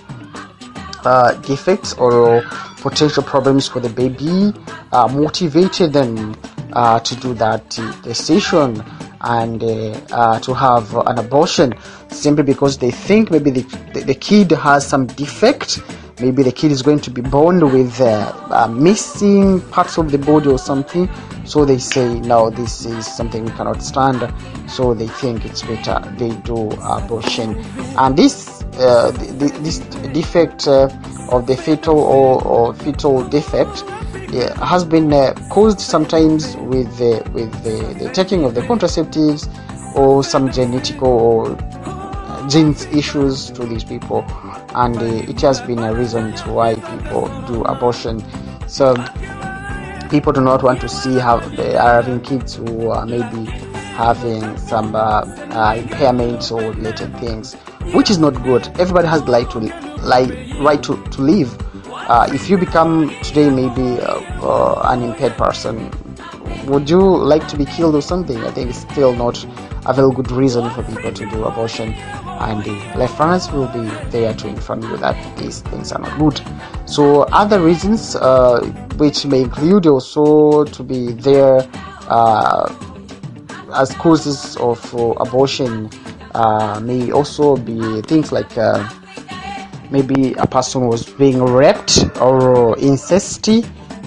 uh, 1.04 1.32
defects 1.42 1.92
or 1.94 2.42
potential 2.76 3.22
problems 3.22 3.68
for 3.68 3.80
the 3.80 3.88
baby 3.88 4.52
uh, 4.92 5.08
motivated 5.08 5.92
them 5.92 6.36
uh, 6.72 7.00
to 7.00 7.16
do 7.16 7.32
that 7.34 7.68
decision 8.02 8.82
and 9.22 9.62
uh, 9.64 10.38
to 10.40 10.52
have 10.54 10.94
an 11.06 11.18
abortion 11.18 11.74
simply 12.08 12.42
because 12.44 12.78
they 12.78 12.90
think 12.90 13.30
maybe 13.30 13.50
the, 13.50 13.62
the, 13.94 14.00
the, 14.04 14.14
kid 14.14 14.50
has 14.52 14.86
some 14.86 15.06
defect 15.06 15.80
maybe 16.20 16.42
the 16.42 16.52
kid 16.52 16.72
is 16.72 16.82
going 16.82 17.00
to 17.00 17.10
be 17.10 17.20
born 17.20 17.60
with 17.72 18.00
uh, 18.00 18.68
missing 18.68 19.60
parts 19.70 19.98
of 19.98 20.10
the 20.10 20.18
body 20.18 20.48
or 20.48 20.58
something. 20.58 21.08
So 21.44 21.64
they 21.64 21.78
say 21.78 22.20
no 22.20 22.50
this 22.50 22.86
is 22.86 23.06
something 23.06 23.44
we 23.44 23.50
cannot 23.52 23.82
stand. 23.82 24.32
So 24.70 24.94
they 24.94 25.08
think 25.08 25.44
it's 25.44 25.62
better 25.62 26.00
they 26.16 26.30
do 26.36 26.70
abortion. 26.82 27.56
And 27.96 28.16
this 28.16 28.62
uh, 28.78 29.10
this 29.38 29.78
defect 30.12 30.68
uh, 30.68 30.88
of 31.30 31.46
the 31.46 31.56
fetal 31.56 31.98
or, 31.98 32.44
or 32.44 32.74
fetal 32.74 33.26
defect 33.28 33.84
uh, 33.86 34.54
has 34.64 34.84
been 34.84 35.12
uh, 35.12 35.34
caused 35.50 35.80
sometimes 35.80 36.56
with 36.56 36.94
the, 36.98 37.22
with 37.32 37.50
the, 37.64 38.04
the, 38.04 38.10
taking 38.12 38.44
of 38.44 38.54
the 38.54 38.60
contraceptives 38.62 39.48
or 39.96 40.22
some 40.22 40.50
genetic 40.52 41.00
or 41.00 41.56
genes 42.48 42.84
issues 42.86 43.50
to 43.50 43.64
these 43.64 43.82
people 43.82 44.22
and 44.76 44.96
uh, 44.98 45.30
it 45.30 45.40
has 45.40 45.60
been 45.62 45.78
a 45.78 45.94
reason 45.94 46.34
to 46.36 46.52
why 46.52 46.74
people 46.74 47.28
do 47.46 47.62
abortion. 47.64 48.22
So 48.68 48.94
people 50.10 50.32
do 50.32 50.40
not 50.40 50.62
want 50.62 50.80
to 50.82 50.88
see 50.88 51.18
how 51.18 51.38
they 51.40 51.74
are 51.76 51.94
having 52.02 52.20
kids 52.20 52.54
who 52.56 52.90
are 52.90 53.06
maybe 53.06 53.44
having 53.96 54.56
some 54.58 54.94
uh, 54.94 54.98
uh, 54.98 55.74
impairments 55.74 56.52
or 56.52 56.72
related 56.72 57.16
things 57.18 57.54
which 57.94 58.10
is 58.10 58.18
not 58.18 58.34
good. 58.42 58.68
Everybody 58.78 59.08
has 59.08 59.22
the 59.24 59.32
right 59.32 59.50
to 59.50 59.58
like 60.02 60.30
right 60.60 60.82
to, 60.82 61.02
to 61.04 61.22
live. 61.22 61.56
Uh, 61.90 62.28
if 62.32 62.50
you 62.50 62.58
become 62.58 63.08
today 63.22 63.48
maybe 63.50 63.98
uh, 64.00 64.80
an 64.92 65.02
impaired 65.02 65.36
person 65.38 65.90
would 66.66 66.90
you 66.90 67.00
like 67.00 67.46
to 67.48 67.56
be 67.56 67.64
killed 67.64 67.94
or 67.94 68.02
something? 68.02 68.38
I 68.44 68.50
think 68.50 68.70
it's 68.70 68.80
still 68.80 69.14
not 69.14 69.44
a 69.86 69.92
very 69.92 70.12
good 70.12 70.30
reason 70.32 70.68
for 70.70 70.82
people 70.82 71.12
to 71.12 71.30
do 71.30 71.44
abortion, 71.44 71.94
and 72.38 72.62
the 72.64 73.16
runners 73.18 73.50
will 73.50 73.68
be 73.68 73.88
there 74.10 74.34
to 74.34 74.48
inform 74.48 74.82
you 74.82 74.96
that 74.98 75.16
these 75.38 75.60
things 75.62 75.92
are 75.92 76.00
not 76.00 76.18
good. 76.18 76.40
So 76.86 77.22
other 77.32 77.60
reasons, 77.60 78.14
uh, 78.16 78.60
which 78.96 79.26
may 79.26 79.42
include 79.42 79.86
also 79.86 80.64
to 80.64 80.82
be 80.82 81.12
there 81.12 81.68
uh, 82.08 82.72
as 83.74 83.92
causes 83.94 84.56
of 84.58 84.94
abortion, 84.94 85.90
uh, 86.34 86.80
may 86.80 87.10
also 87.10 87.56
be 87.56 88.02
things 88.02 88.32
like 88.32 88.56
uh, 88.58 88.88
maybe 89.90 90.34
a 90.34 90.46
person 90.46 90.86
was 90.86 91.06
being 91.06 91.42
raped 91.42 92.04
or 92.20 92.78
incest, 92.78 93.46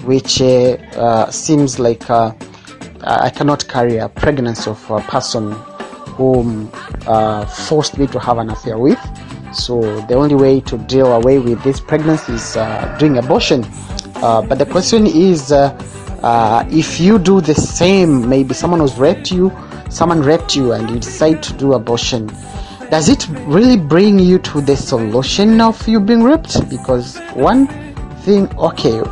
which 0.04 0.40
uh, 0.40 1.30
seems 1.30 1.78
like 1.78 2.08
I 2.08 3.30
cannot 3.30 3.66
carry 3.68 3.96
a 3.96 4.08
pregnancy 4.08 4.70
of 4.70 4.90
a 4.90 5.00
person 5.00 5.54
whom 6.20 6.70
uh, 7.06 7.46
forced 7.46 7.96
me 7.96 8.06
to 8.06 8.18
have 8.18 8.36
an 8.36 8.50
affair 8.50 8.76
with. 8.76 9.00
So 9.54 9.80
the 10.02 10.14
only 10.14 10.34
way 10.34 10.60
to 10.60 10.76
deal 10.76 11.12
away 11.14 11.38
with 11.38 11.62
this 11.64 11.80
pregnancy 11.80 12.34
is 12.34 12.58
uh, 12.58 12.94
doing 13.00 13.16
abortion. 13.16 13.64
Uh, 14.16 14.42
but 14.42 14.58
the 14.58 14.66
question 14.66 15.06
is, 15.06 15.50
uh, 15.50 15.72
uh, 16.22 16.62
if 16.70 17.00
you 17.00 17.18
do 17.18 17.40
the 17.40 17.54
same, 17.54 18.28
maybe 18.28 18.52
someone 18.52 18.82
was 18.82 18.98
raped 18.98 19.32
you, 19.32 19.50
someone 19.88 20.20
raped 20.20 20.54
you, 20.54 20.72
and 20.72 20.90
you 20.90 20.98
decide 20.98 21.42
to 21.42 21.54
do 21.54 21.72
abortion, 21.72 22.26
does 22.90 23.08
it 23.08 23.26
really 23.46 23.78
bring 23.78 24.18
you 24.18 24.38
to 24.40 24.60
the 24.60 24.76
solution 24.76 25.58
of 25.62 25.88
you 25.88 26.00
being 26.00 26.22
raped? 26.22 26.68
Because 26.68 27.18
one 27.32 27.66
thing, 28.24 28.54
okay, 28.58 29.02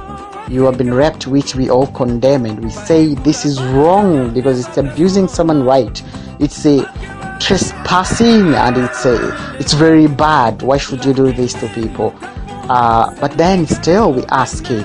you 0.50 0.64
have 0.64 0.76
been 0.76 0.92
raped, 0.92 1.26
which 1.26 1.54
we 1.54 1.70
all 1.70 1.86
condemn 1.86 2.44
and 2.44 2.62
we 2.62 2.68
say 2.70 3.14
this 3.14 3.46
is 3.46 3.62
wrong 3.62 4.34
because 4.34 4.66
it's 4.66 4.76
abusing 4.76 5.26
someone's 5.26 5.64
right. 5.64 6.02
It's 6.40 6.64
a 6.66 6.84
trespassing 7.40 8.54
and 8.54 8.76
it's 8.76 9.04
a, 9.04 9.56
it's 9.58 9.72
very 9.72 10.06
bad. 10.06 10.62
Why 10.62 10.76
should 10.76 11.04
you 11.04 11.12
do 11.12 11.32
this 11.32 11.52
to 11.54 11.68
people? 11.68 12.14
Uh, 12.22 13.14
but 13.20 13.36
then 13.36 13.66
still 13.66 14.12
we 14.12 14.24
ask 14.26 14.70
you, 14.70 14.84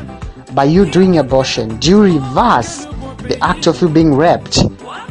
by 0.54 0.64
you 0.64 0.90
doing 0.90 1.18
abortion, 1.18 1.78
do 1.78 1.90
you 1.90 2.02
reverse 2.02 2.86
the 3.28 3.38
act 3.42 3.68
of 3.68 3.82
you 3.82 3.90
being 3.90 4.16
raped? 4.16 4.64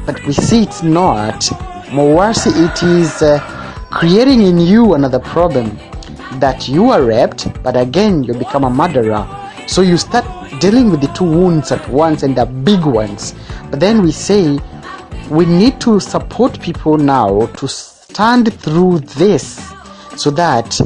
But 0.05 0.24
we 0.26 0.32
see 0.32 0.62
it's 0.62 0.82
not. 0.82 1.49
More 1.93 2.14
worse, 2.16 2.47
it 2.47 2.82
is 2.82 3.22
uh, 3.22 3.38
creating 3.90 4.43
in 4.43 4.59
you 4.59 4.95
another 4.95 5.20
problem 5.20 5.78
that 6.40 6.68
you 6.68 6.90
are 6.90 7.03
raped, 7.03 7.62
but 7.62 7.76
again 7.76 8.24
you 8.24 8.34
become 8.34 8.64
a 8.64 8.70
murderer. 8.70 9.26
So 9.68 9.82
you 9.82 9.97
start 9.97 10.24
dealing 10.61 10.90
with 10.90 11.01
the 11.01 11.09
two 11.09 11.24
wounds 11.24 11.70
at 11.70 11.88
once 11.88 12.24
and 12.24 12.36
the 12.36 12.47
big 12.47 12.84
ones. 12.84 13.34
But 13.70 13.80
then 13.80 14.03
we 14.03 14.11
say 14.11 14.59
we 15.32 15.46
need 15.46 15.80
to 15.80 15.98
support 15.98 16.60
people 16.60 16.98
now 16.98 17.46
to 17.46 17.66
stand 17.66 18.52
through 18.60 18.98
this 18.98 19.72
so 20.14 20.30
that 20.30 20.78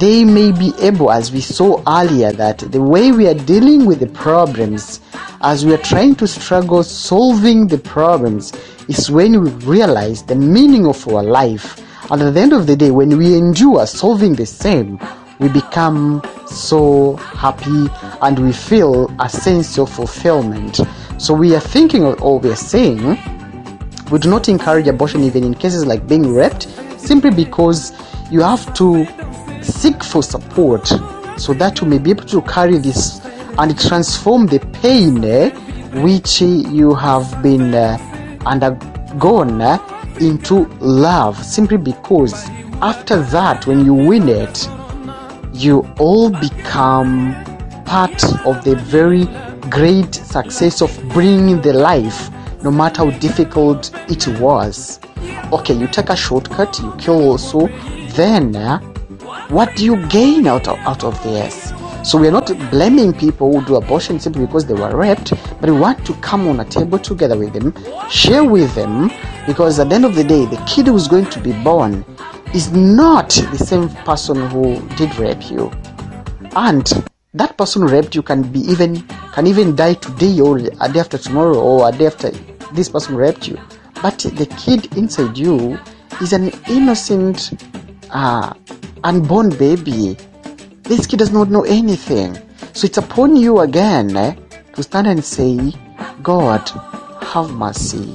they 0.00 0.24
may 0.24 0.50
be 0.50 0.72
able, 0.80 1.12
as 1.12 1.30
we 1.30 1.40
saw 1.40 1.80
earlier, 1.86 2.32
that 2.32 2.58
the 2.58 2.82
way 2.82 3.12
we 3.12 3.28
are 3.28 3.34
dealing 3.34 3.86
with 3.86 4.00
the 4.00 4.08
problems, 4.08 5.00
as 5.40 5.64
we 5.64 5.72
are 5.72 5.78
trying 5.78 6.16
to 6.16 6.26
struggle 6.26 6.82
solving 6.82 7.68
the 7.68 7.78
problems, 7.78 8.52
is 8.88 9.08
when 9.08 9.40
we 9.40 9.50
realize 9.64 10.24
the 10.24 10.34
meaning 10.34 10.84
of 10.84 11.06
our 11.06 11.22
life. 11.22 11.80
And 12.10 12.20
at 12.22 12.34
the 12.34 12.40
end 12.40 12.52
of 12.52 12.66
the 12.66 12.74
day, 12.74 12.90
when 12.90 13.16
we 13.16 13.36
endure 13.36 13.86
solving 13.86 14.34
the 14.34 14.46
same, 14.46 14.98
we 15.38 15.48
become 15.48 16.22
so 16.48 17.14
happy 17.16 17.86
and 18.20 18.36
we 18.38 18.52
feel 18.52 19.14
a 19.20 19.28
sense 19.28 19.78
of 19.78 19.90
fulfillment. 19.92 20.80
So 21.18 21.34
we 21.34 21.54
are 21.54 21.60
thinking 21.60 22.02
of, 22.02 22.20
all 22.20 22.40
we 22.40 22.50
are 22.50 22.56
saying, 22.56 23.16
we 24.10 24.18
do 24.18 24.30
not 24.30 24.48
encourage 24.48 24.86
abortion 24.86 25.22
even 25.22 25.42
in 25.44 25.54
cases 25.54 25.84
like 25.84 26.06
being 26.06 26.32
raped, 26.32 26.68
simply 26.98 27.30
because 27.30 27.92
you 28.30 28.40
have 28.40 28.72
to 28.74 29.04
seek 29.62 30.02
for 30.04 30.22
support 30.22 30.86
so 31.36 31.52
that 31.54 31.80
you 31.80 31.86
may 31.86 31.98
be 31.98 32.10
able 32.10 32.24
to 32.24 32.40
carry 32.42 32.78
this 32.78 33.20
and 33.58 33.78
transform 33.78 34.46
the 34.46 34.60
pain 34.80 35.24
eh, 35.24 35.50
which 36.02 36.40
you 36.40 36.94
have 36.94 37.42
been 37.42 37.74
uh, 37.74 37.98
undergone 38.46 39.60
eh, 39.60 39.78
into 40.20 40.66
love. 40.80 41.42
Simply 41.44 41.76
because 41.76 42.48
after 42.82 43.22
that 43.22 43.66
when 43.66 43.84
you 43.84 43.94
win 43.94 44.28
it 44.28 44.68
you 45.52 45.80
all 45.98 46.28
become 46.30 47.34
part 47.86 48.22
of 48.44 48.62
the 48.64 48.76
very 48.76 49.24
great 49.70 50.14
success 50.14 50.82
of 50.82 51.08
bringing 51.08 51.60
the 51.62 51.72
life 51.72 52.30
no 52.62 52.70
matter 52.70 53.04
how 53.04 53.18
difficult 53.18 53.90
it 54.10 54.26
was. 54.40 55.00
Okay 55.52 55.74
you 55.74 55.86
take 55.86 56.10
a 56.10 56.16
shortcut 56.16 56.78
you 56.78 56.92
kill 56.98 57.22
also. 57.30 57.68
Then 58.10 58.56
uh, 58.56 58.78
what 59.48 59.74
do 59.76 59.84
you 59.84 60.06
gain 60.08 60.46
out 60.46 60.68
of, 60.68 60.78
out 60.78 61.04
of 61.04 61.22
this? 61.22 61.72
So 62.04 62.18
we 62.18 62.28
are 62.28 62.32
not 62.32 62.46
blaming 62.70 63.12
people 63.12 63.52
who 63.52 63.66
do 63.66 63.76
abortion 63.76 64.20
simply 64.20 64.46
because 64.46 64.66
they 64.66 64.74
were 64.74 64.96
raped 64.96 65.32
but 65.60 65.70
we 65.70 65.78
want 65.78 66.06
to 66.06 66.14
come 66.14 66.46
on 66.46 66.60
a 66.60 66.64
table 66.64 66.98
together 66.98 67.36
with 67.36 67.52
them 67.52 67.74
share 68.08 68.44
with 68.44 68.72
them 68.74 69.10
because 69.46 69.80
at 69.80 69.88
the 69.88 69.96
end 69.96 70.04
of 70.04 70.14
the 70.14 70.22
day 70.22 70.44
the 70.44 70.62
kid 70.68 70.86
who's 70.86 71.08
going 71.08 71.26
to 71.26 71.40
be 71.40 71.52
born 71.64 72.04
is 72.54 72.72
not 72.72 73.28
the 73.28 73.58
same 73.58 73.88
person 74.04 74.48
who 74.50 74.80
did 74.96 75.14
rape 75.16 75.50
you. 75.50 75.70
And 76.54 76.86
that 77.34 77.58
person 77.58 77.82
raped 77.84 78.14
you 78.14 78.22
can 78.22 78.42
be 78.42 78.60
even 78.60 79.06
can 79.36 79.46
even 79.46 79.76
die 79.76 79.92
today 79.92 80.40
or 80.40 80.56
a 80.56 80.88
day 80.90 80.98
after 80.98 81.18
tomorrow 81.18 81.60
or 81.60 81.86
a 81.86 81.92
day 81.92 82.06
after 82.06 82.30
this 82.72 82.88
person 82.88 83.14
raped 83.14 83.46
you. 83.46 83.60
But 84.00 84.18
the 84.20 84.46
kid 84.56 84.96
inside 84.96 85.36
you 85.36 85.78
is 86.22 86.32
an 86.32 86.48
innocent 86.70 87.52
uh, 88.08 88.54
unborn 89.04 89.50
baby. 89.50 90.16
This 90.84 91.06
kid 91.06 91.18
does 91.18 91.32
not 91.32 91.50
know 91.50 91.64
anything. 91.64 92.38
So 92.72 92.86
it's 92.86 92.96
upon 92.96 93.36
you 93.36 93.58
again 93.58 94.16
eh, 94.16 94.36
to 94.72 94.82
stand 94.82 95.06
and 95.06 95.22
say 95.22 95.74
god 96.22 96.66
have 97.20 97.50
mercy. 97.50 98.14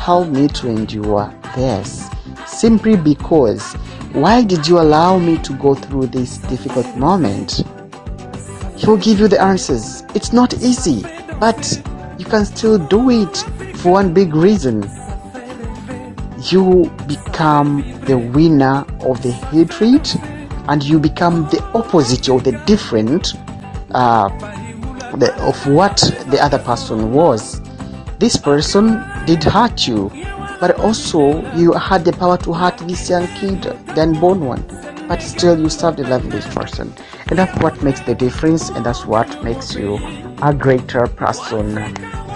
Help 0.00 0.28
me 0.28 0.48
to 0.48 0.68
endure 0.70 1.30
this. 1.56 2.08
Simply 2.46 2.96
because 2.96 3.74
why 4.14 4.44
did 4.44 4.66
you 4.66 4.80
allow 4.80 5.18
me 5.18 5.36
to 5.42 5.52
go 5.58 5.74
through 5.74 6.06
this 6.06 6.38
difficult 6.38 6.86
moment 6.96 7.64
he 8.78 8.86
will 8.86 8.96
give 8.96 9.18
you 9.18 9.26
the 9.26 9.40
answers. 9.40 10.04
It's 10.14 10.32
not 10.32 10.54
easy 10.62 11.02
but 11.40 11.82
you 12.16 12.24
can 12.24 12.44
still 12.44 12.78
do 12.78 13.10
it 13.10 13.36
for 13.76 13.92
one 13.92 14.14
big 14.14 14.34
reason. 14.34 14.88
You 16.42 16.90
become 17.08 17.82
the 18.02 18.16
winner 18.16 18.86
of 19.00 19.20
the 19.22 19.32
hatred 19.32 20.08
and 20.68 20.82
you 20.84 21.00
become 21.00 21.48
the 21.48 21.60
opposite 21.74 22.28
or 22.28 22.40
the 22.40 22.52
different 22.66 23.34
uh, 23.90 24.28
the, 25.16 25.34
of 25.42 25.66
what 25.66 25.96
the 26.30 26.38
other 26.40 26.58
person 26.58 27.12
was. 27.12 27.60
This 28.20 28.36
person 28.36 29.04
did 29.26 29.42
hurt 29.42 29.88
you 29.88 30.10
but 30.60 30.78
also 30.78 31.42
you 31.54 31.72
had 31.72 32.04
the 32.04 32.12
power 32.12 32.36
to 32.38 32.52
hurt 32.52 32.78
this 32.78 33.10
young 33.10 33.26
kid 33.38 33.62
the 33.62 34.02
unborn 34.02 34.40
one 34.40 34.64
but 35.08 35.22
still 35.22 35.58
you 35.58 35.68
serve 35.68 35.96
the 35.96 36.04
love 36.04 36.30
this 36.30 36.46
person. 36.54 36.94
And 37.28 37.38
that's 37.38 37.58
what 37.62 37.82
makes 37.82 38.00
the 38.00 38.14
difference 38.14 38.68
and 38.68 38.84
that's 38.84 39.06
what 39.06 39.42
makes 39.42 39.74
you 39.74 39.98
a 40.42 40.54
greater 40.54 41.06
person 41.06 41.74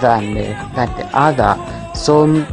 than 0.01 0.37
uh, 0.37 0.71
than 0.75 0.89
the 0.97 1.07
other. 1.13 1.53
So 1.95 2.45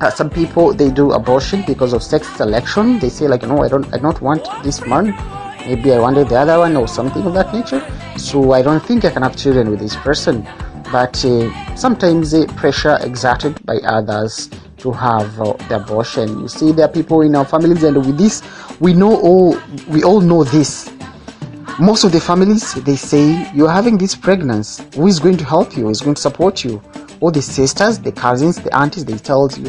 uh, 0.00 0.10
some 0.10 0.30
people 0.30 0.72
they 0.72 0.90
do 0.90 1.12
abortion 1.12 1.64
because 1.66 1.92
of 1.92 2.02
sex 2.02 2.28
selection. 2.36 2.98
They 2.98 3.08
say 3.08 3.26
like 3.26 3.42
no 3.42 3.64
i 3.64 3.68
don't 3.68 3.92
i 3.92 3.98
don't 3.98 4.20
want 4.20 4.48
this 4.62 4.86
man. 4.86 5.16
Maybe 5.66 5.92
i 5.92 5.98
wanted 5.98 6.28
the 6.28 6.38
other 6.38 6.58
one 6.58 6.76
or 6.76 6.86
something 6.86 7.24
of 7.26 7.34
that 7.34 7.52
nature. 7.52 7.82
So 8.16 8.52
i 8.52 8.62
don't 8.62 8.84
think 8.84 9.04
i 9.04 9.10
can 9.10 9.22
have 9.22 9.36
children 9.36 9.70
with 9.70 9.80
this 9.80 9.96
person. 9.96 10.46
But 10.92 11.22
uh, 11.24 11.76
sometimes 11.76 12.30
the 12.30 12.46
pressure 12.56 12.96
exerted 13.02 13.64
by 13.66 13.76
others 13.84 14.48
to 14.78 14.92
have 14.92 15.40
uh, 15.40 15.52
the 15.68 15.76
abortion. 15.76 16.40
You 16.40 16.48
see 16.48 16.72
there 16.72 16.86
are 16.86 16.92
people 16.92 17.20
in 17.22 17.34
our 17.34 17.44
families 17.44 17.82
and 17.82 17.96
with 17.96 18.18
this 18.18 18.42
we 18.80 18.94
know 18.94 19.20
all 19.20 19.56
we 19.88 20.02
all 20.02 20.20
know 20.20 20.44
this. 20.44 20.90
Most 21.78 22.04
of 22.04 22.12
the 22.12 22.20
families 22.20 22.74
they 22.84 22.96
say 22.96 23.50
you're 23.54 23.70
having 23.70 23.98
this 23.98 24.14
pregnancy. 24.14 24.84
Who 24.94 25.06
is 25.06 25.20
going 25.20 25.36
to 25.38 25.44
help 25.44 25.76
you? 25.76 25.88
Is 25.88 26.00
going 26.00 26.14
to 26.14 26.20
support 26.20 26.64
you? 26.64 26.82
All 27.20 27.30
the 27.30 27.42
sisters 27.42 27.98
the 27.98 28.12
cousins 28.12 28.56
the 28.56 28.74
aunties 28.76 29.04
they 29.04 29.18
tell 29.18 29.50
you 29.52 29.68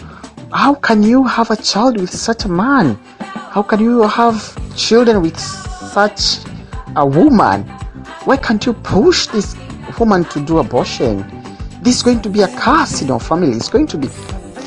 how 0.52 0.74
can 0.74 1.04
you 1.04 1.24
have 1.26 1.52
a 1.52 1.56
child 1.56 2.00
with 2.00 2.10
such 2.10 2.46
a 2.46 2.50
man? 2.50 2.96
How 3.20 3.62
can 3.62 3.80
you 3.80 4.02
have 4.08 4.36
children 4.76 5.22
with 5.22 5.40
such 5.40 6.40
a 6.96 7.06
woman? 7.06 7.64
Why 8.26 8.38
can't 8.38 8.66
you 8.66 8.74
push 8.74 9.28
this 9.28 9.56
woman 10.00 10.24
to 10.26 10.40
do 10.40 10.58
abortion? 10.58 11.24
This 11.84 11.98
is 11.98 12.04
going 12.04 12.22
to 12.22 12.30
be 12.30 12.42
a 12.42 12.48
curse 12.58 13.02
in 13.02 13.12
our 13.12 13.20
family. 13.20 13.56
It's 13.56 13.70
going 13.70 13.88
to 13.88 13.98
be 13.98 14.08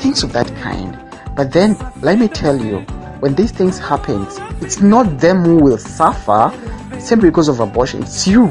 things 0.03 0.21
of 0.21 0.33
that 0.33 0.47
kind. 0.57 0.99
But 1.35 1.51
then 1.51 1.77
let 2.01 2.19
me 2.19 2.27
tell 2.27 2.57
you 2.57 2.81
when 3.21 3.33
these 3.35 3.51
things 3.51 3.79
happen 3.79 4.27
it's 4.61 4.81
not 4.81 5.19
them 5.19 5.43
who 5.43 5.57
will 5.57 5.77
suffer 5.77 6.51
simply 6.99 7.29
because 7.29 7.47
of 7.47 7.59
abortion. 7.59 8.03
It's 8.03 8.27
you. 8.27 8.47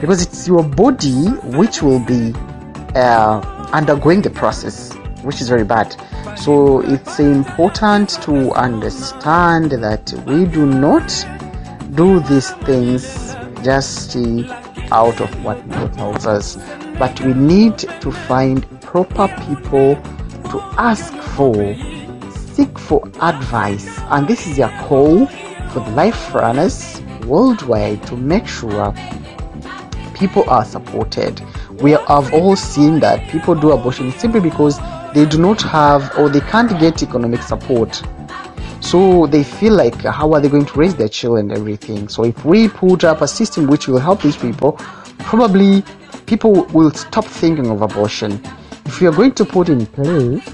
Because 0.00 0.22
it's 0.22 0.46
your 0.46 0.62
body 0.62 1.28
which 1.58 1.82
will 1.82 2.00
be 2.00 2.32
uh, 2.94 3.40
undergoing 3.72 4.22
the 4.22 4.30
process 4.30 4.94
which 5.22 5.40
is 5.40 5.48
very 5.48 5.64
bad. 5.64 5.96
So 6.38 6.80
it's 6.80 7.18
important 7.18 8.10
to 8.22 8.52
understand 8.52 9.70
that 9.70 10.12
we 10.26 10.44
do 10.44 10.66
not 10.66 11.08
do 11.94 12.20
these 12.20 12.50
things 12.66 13.34
just 13.62 14.16
uh, 14.16 14.42
out 14.92 15.20
of 15.20 15.44
what 15.44 15.66
God 15.70 15.94
tells 15.94 16.26
us, 16.26 16.56
but 16.98 17.18
we 17.22 17.32
need 17.32 17.78
to 17.78 18.12
find 18.12 18.68
proper 18.82 19.28
people 19.46 19.96
to 20.54 20.62
ask 20.78 21.12
for, 21.34 21.74
seek 22.54 22.78
for 22.78 23.02
advice, 23.20 23.98
and 24.10 24.28
this 24.28 24.46
is 24.46 24.60
a 24.60 24.68
call 24.86 25.26
for 25.72 25.80
the 25.80 25.90
life 25.96 26.32
runners 26.32 27.02
worldwide 27.26 28.00
to 28.06 28.16
make 28.16 28.46
sure 28.46 28.94
people 30.14 30.48
are 30.48 30.64
supported. 30.64 31.42
We 31.80 31.90
have 31.90 32.32
all 32.32 32.54
seen 32.54 33.00
that 33.00 33.28
people 33.30 33.56
do 33.56 33.72
abortion 33.72 34.12
simply 34.12 34.38
because 34.38 34.78
they 35.12 35.26
do 35.26 35.38
not 35.38 35.60
have 35.62 36.16
or 36.16 36.28
they 36.28 36.40
can't 36.40 36.70
get 36.78 37.02
economic 37.02 37.42
support. 37.42 38.00
So 38.80 39.26
they 39.26 39.42
feel 39.42 39.72
like 39.72 39.96
how 40.02 40.34
are 40.34 40.40
they 40.40 40.48
going 40.48 40.66
to 40.66 40.78
raise 40.78 40.94
their 40.94 41.08
children 41.08 41.50
and 41.50 41.58
everything. 41.58 42.08
So 42.08 42.22
if 42.22 42.44
we 42.44 42.68
put 42.68 43.02
up 43.02 43.22
a 43.22 43.26
system 43.26 43.66
which 43.66 43.88
will 43.88 43.98
help 43.98 44.22
these 44.22 44.36
people, 44.36 44.74
probably 45.18 45.82
people 46.26 46.64
will 46.66 46.92
stop 46.92 47.24
thinking 47.24 47.72
of 47.72 47.82
abortion. 47.82 48.40
If 48.86 49.00
are 49.02 49.12
going 49.12 49.32
to 49.32 49.44
put 49.44 49.68
in 49.68 49.86
place 49.86 50.48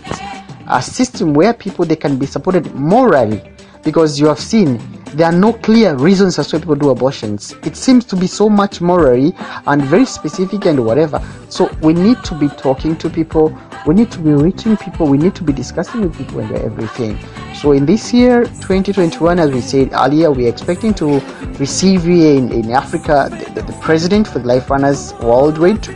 a 0.68 0.80
system 0.80 1.34
where 1.34 1.52
people 1.52 1.84
they 1.84 1.96
can 1.96 2.18
be 2.18 2.26
supported 2.26 2.72
morally, 2.74 3.42
because 3.82 4.20
you 4.20 4.26
have 4.26 4.38
seen 4.38 4.78
there 5.14 5.26
are 5.26 5.36
no 5.36 5.52
clear 5.52 5.96
reasons 5.96 6.38
as 6.38 6.46
to 6.48 6.56
why 6.56 6.60
people 6.60 6.76
do 6.76 6.90
abortions. 6.90 7.52
It 7.64 7.76
seems 7.76 8.04
to 8.06 8.16
be 8.16 8.28
so 8.28 8.48
much 8.48 8.80
morally 8.80 9.34
and 9.66 9.82
very 9.82 10.04
specific 10.04 10.66
and 10.66 10.84
whatever. 10.84 11.20
So 11.48 11.68
we 11.82 11.94
need 11.94 12.22
to 12.24 12.34
be 12.36 12.48
talking 12.48 12.96
to 12.98 13.10
people, 13.10 13.58
we 13.86 13.94
need 13.94 14.12
to 14.12 14.20
be 14.20 14.30
reaching 14.30 14.76
people, 14.76 15.08
we 15.08 15.18
need 15.18 15.34
to 15.34 15.42
be 15.42 15.52
discussing 15.52 16.02
with 16.02 16.16
people 16.16 16.38
and 16.38 16.52
everything. 16.52 17.18
So 17.54 17.72
in 17.72 17.86
this 17.86 18.12
year, 18.12 18.44
2021, 18.44 19.40
as 19.40 19.50
we 19.50 19.60
said 19.60 19.90
earlier, 19.92 20.30
we 20.30 20.46
are 20.46 20.48
expecting 20.48 20.94
to 20.94 21.18
receive 21.58 22.06
in, 22.06 22.52
in 22.52 22.70
Africa 22.70 23.28
the, 23.30 23.60
the, 23.60 23.72
the 23.72 23.78
president 23.80 24.28
for 24.28 24.38
the 24.38 24.46
Life 24.46 24.70
Runners 24.70 25.12
Worldwide, 25.14 25.88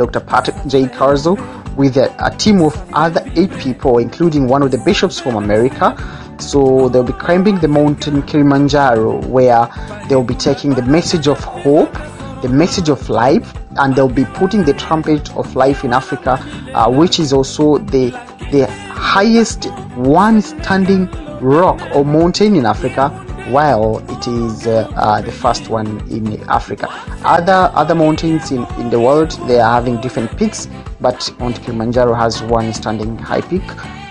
Dr. 0.00 0.20
Patrick 0.20 0.56
J. 0.66 0.86
Carzo, 0.86 1.36
with 1.76 1.98
a, 1.98 2.08
a 2.24 2.34
team 2.34 2.62
of 2.62 2.74
other 2.94 3.22
eight 3.36 3.52
people, 3.58 3.98
including 3.98 4.48
one 4.48 4.62
of 4.62 4.70
the 4.70 4.78
bishops 4.78 5.20
from 5.20 5.36
America. 5.36 5.94
So 6.38 6.88
they'll 6.88 7.04
be 7.04 7.12
climbing 7.12 7.58
the 7.58 7.68
mountain 7.68 8.22
Kilimanjaro, 8.22 9.26
where 9.26 9.68
they'll 10.08 10.24
be 10.24 10.34
taking 10.34 10.70
the 10.70 10.80
message 10.80 11.28
of 11.28 11.38
hope, 11.44 11.92
the 12.40 12.48
message 12.48 12.88
of 12.88 13.10
life, 13.10 13.52
and 13.76 13.94
they'll 13.94 14.08
be 14.08 14.24
putting 14.24 14.64
the 14.64 14.72
trumpet 14.72 15.36
of 15.36 15.54
life 15.54 15.84
in 15.84 15.92
Africa, 15.92 16.42
uh, 16.74 16.90
which 16.90 17.20
is 17.20 17.34
also 17.34 17.76
the 17.76 18.08
the 18.52 18.66
highest 18.88 19.66
one 19.96 20.40
standing 20.40 21.10
rock 21.42 21.78
or 21.94 22.06
mountain 22.06 22.56
in 22.56 22.64
Africa, 22.64 23.10
while 23.50 23.98
it 24.10 24.26
is 24.26 24.66
uh, 24.66 24.90
uh, 24.96 25.20
the 25.20 25.32
first 25.32 25.68
one 25.68 25.98
in 26.10 26.40
Africa. 26.48 26.86
Other 27.24 27.70
other 27.74 27.94
mountains 27.94 28.50
in, 28.50 28.64
in 28.78 28.90
the 28.90 29.00
world 29.00 29.32
they 29.46 29.60
are 29.60 29.72
having 29.74 30.00
different 30.00 30.36
peaks, 30.36 30.68
but 31.00 31.18
Mount 31.38 31.60
Kilimanjaro 31.62 32.14
has 32.14 32.42
one 32.42 32.72
standing 32.72 33.16
high 33.18 33.40
peak 33.42 33.62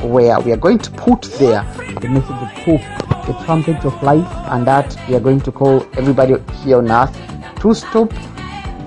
where 0.02 0.40
we 0.40 0.52
are 0.52 0.58
going 0.58 0.80
to 0.80 0.92
put 0.92 1.24
there 1.40 1.64
the 2.02 2.08
message 2.08 2.30
of 2.32 2.50
hope, 2.64 2.82
the 3.28 3.34
trumpet 3.46 3.84
of 3.86 4.02
life, 4.02 4.28
and 4.52 4.66
that 4.66 4.96
we 5.08 5.16
are 5.16 5.20
going 5.20 5.42
to 5.42 5.52
call 5.52 5.86
everybody 5.98 6.36
here 6.64 6.78
on 6.78 6.90
earth 6.92 7.16
to 7.62 7.74
stop 7.74 8.12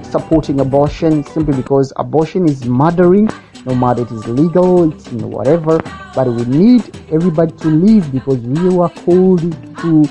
supporting 0.02 0.60
abortion 0.60 1.24
simply 1.24 1.56
because 1.56 1.92
abortion 1.96 2.46
is 2.48 2.66
murdering 2.66 3.28
no 3.64 3.74
matter 3.74 4.02
it 4.02 4.10
is 4.10 4.26
legal 4.26 4.92
it's 4.92 5.10
you 5.12 5.18
know, 5.18 5.28
whatever 5.28 5.78
but 6.14 6.26
we 6.26 6.44
need 6.44 6.82
everybody 7.10 7.52
to 7.52 7.68
live 7.68 8.12
because 8.12 8.38
we 8.38 8.68
were 8.68 8.88
called 8.90 9.40
to 9.78 10.04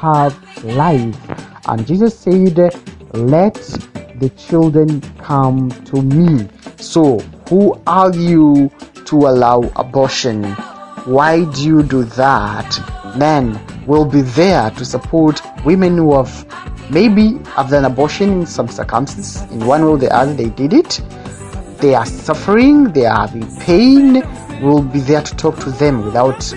have 0.00 0.64
life. 0.64 1.16
And 1.68 1.86
jesus 1.86 2.18
said 2.18 2.58
let 3.12 3.54
the 4.20 4.30
children 4.36 5.00
come 5.18 5.70
to 5.84 6.02
me. 6.02 6.48
So 6.76 7.18
who 7.48 7.80
are 7.86 8.14
you 8.14 8.70
to 9.06 9.16
allow 9.16 9.60
abortion? 9.76 10.44
Why 11.04 11.44
do 11.44 11.64
you 11.64 11.82
do 11.82 12.04
that? 12.04 12.78
Men 13.16 13.60
will 13.86 14.04
be 14.04 14.22
there 14.22 14.70
to 14.70 14.84
support 14.84 15.40
women 15.64 15.96
who 15.96 16.16
have 16.16 16.46
maybe 16.90 17.38
have 17.56 17.70
done 17.70 17.84
abortion 17.84 18.40
in 18.40 18.46
some 18.46 18.68
circumstances. 18.68 19.42
In 19.52 19.66
one 19.66 19.82
way 19.82 19.88
or 19.88 19.98
the 19.98 20.14
other 20.14 20.34
they 20.34 20.50
did 20.50 20.72
it. 20.72 21.00
They 21.78 21.94
are 21.94 22.06
suffering 22.06 22.92
they 22.92 23.04
are 23.06 23.28
in 23.34 23.44
pain 23.60 24.22
we'll 24.62 24.82
be 24.82 25.00
there 25.00 25.20
to 25.22 25.36
talk 25.36 25.58
to 25.58 25.70
them 25.70 26.02
without 26.02 26.54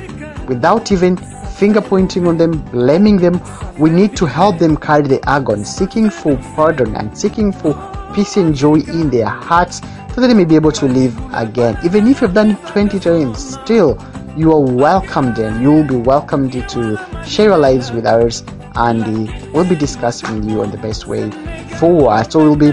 without 0.47 0.91
even 0.91 1.17
finger 1.59 1.81
pointing 1.81 2.25
on 2.25 2.37
them 2.37 2.61
blaming 2.71 3.17
them. 3.17 3.41
We 3.77 3.89
need 3.89 4.15
to 4.17 4.25
help 4.25 4.59
them 4.59 4.77
carry 4.77 5.07
the 5.07 5.19
agony 5.29 5.65
seeking 5.65 6.09
for 6.09 6.37
pardon 6.55 6.95
and 6.95 7.15
seeking 7.17 7.51
for 7.51 7.73
peace 8.15 8.37
and 8.37 8.55
joy 8.55 8.75
in 8.75 9.09
their 9.09 9.27
hearts 9.27 9.81
so 10.15 10.21
that 10.21 10.27
they 10.27 10.33
may 10.33 10.45
be 10.45 10.55
able 10.55 10.71
to 10.71 10.85
live 10.85 11.13
again. 11.33 11.77
Even 11.83 12.07
if 12.07 12.21
you've 12.21 12.33
done 12.33 12.51
it 12.51 12.67
20 12.67 12.99
times 12.99 13.59
still 13.61 14.01
you 14.37 14.53
are 14.53 14.61
welcomed 14.61 15.37
and 15.37 15.61
you 15.61 15.71
will 15.71 15.83
be 15.83 15.97
welcomed 15.97 16.53
to 16.53 17.23
share 17.27 17.47
your 17.47 17.57
lives 17.57 17.91
with 17.91 18.07
ours 18.07 18.43
and 18.75 19.27
we'll 19.51 19.67
be 19.67 19.75
discussing 19.75 20.49
you 20.49 20.61
on 20.61 20.71
the 20.71 20.77
best 20.77 21.07
way 21.07 21.29
forward. 21.77 22.31
So 22.31 22.39
we'll 22.39 22.55
be 22.55 22.71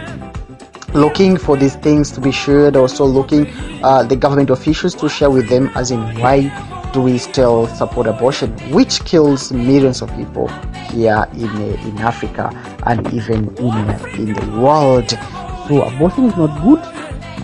looking 0.95 1.37
for 1.37 1.57
these 1.57 1.75
things 1.75 2.13
to 2.13 2.21
be 2.21 2.31
shared 2.31 2.77
also 2.77 3.05
looking 3.05 3.49
uh, 3.83 4.05
the 4.05 4.15
government 4.15 4.51
officials 4.51 4.95
to 4.95 5.09
share 5.09 5.31
with 5.31 5.49
them 5.49 5.71
as 5.75 5.91
in 5.91 6.01
why 6.21 6.51
do 6.97 7.03
we 7.03 7.19
still 7.19 7.67
support 7.77 8.07
abortion 8.07 8.51
which 8.73 9.05
kills 9.05 9.53
millions 9.53 10.01
of 10.01 10.09
people 10.17 10.49
here 10.89 11.27
in 11.35 11.51
uh, 11.51 11.89
in 11.89 11.99
africa 11.99 12.49
and 12.87 13.07
even 13.13 13.55
in 13.59 13.77
in 14.17 14.33
the 14.33 14.47
world? 14.59 15.11
So 15.69 15.83
abortion 15.83 16.25
is 16.25 16.37
not 16.39 16.53
good. 16.65 16.81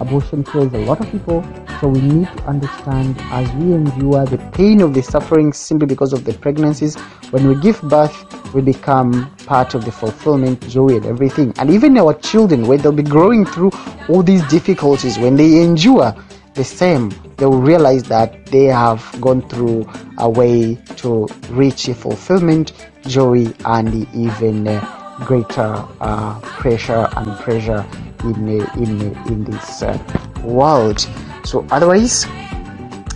Abortion 0.01 0.43
kills 0.43 0.73
a 0.73 0.79
lot 0.79 1.01
of 1.01 1.11
people. 1.11 1.45
So 1.83 1.89
we 1.89 2.01
need 2.01 2.29
to 2.29 2.45
understand 2.45 3.21
as 3.41 3.47
we 3.57 3.75
endure 3.75 4.25
the 4.25 4.39
pain 4.57 4.81
of 4.81 4.95
the 4.95 5.03
suffering 5.03 5.53
simply 5.53 5.87
because 5.87 6.15
of 6.15 6.25
the 6.25 6.33
pregnancies 6.33 6.97
when 7.33 7.47
we 7.47 7.55
give 7.57 7.83
birth 7.83 8.17
we 8.55 8.63
become 8.63 9.11
part 9.45 9.75
of 9.75 9.85
the 9.85 9.93
fulfillment 9.93 10.67
joy 10.67 10.97
and 10.97 11.05
everything. 11.05 11.53
And 11.59 11.69
even 11.69 11.99
our 11.99 12.15
children 12.15 12.67
when 12.67 12.81
they'll 12.81 13.01
be 13.05 13.11
growing 13.17 13.45
through 13.45 13.73
all 14.09 14.23
these 14.23 14.45
difficulties 14.49 15.19
when 15.19 15.37
they 15.37 15.61
endure 15.61 16.15
the 16.55 16.65
same 16.65 17.11
they 17.43 17.47
will 17.47 17.61
realize 17.61 18.05
that 18.05 18.47
they 18.47 18.67
have 18.67 19.03
gone 19.21 19.43
through 19.49 19.85
a 20.19 20.31
way 20.31 20.77
to 20.95 21.27
reach 21.51 21.87
fulfillment 21.87 22.73
joy 23.09 23.45
and 23.65 24.07
even 24.15 24.69
uh, 24.69 25.19
greater 25.27 25.85
uh, 26.01 26.39
pressure 26.43 27.09
and 27.17 27.37
pressure 27.41 27.85
in 28.23 28.61
uh, 28.61 28.73
in 28.77 28.93
uh, 29.11 29.27
in 29.27 29.43
this 29.43 29.83
uh, 29.83 29.99
world 30.45 31.05
so 31.43 31.67
otherwise 31.73 32.27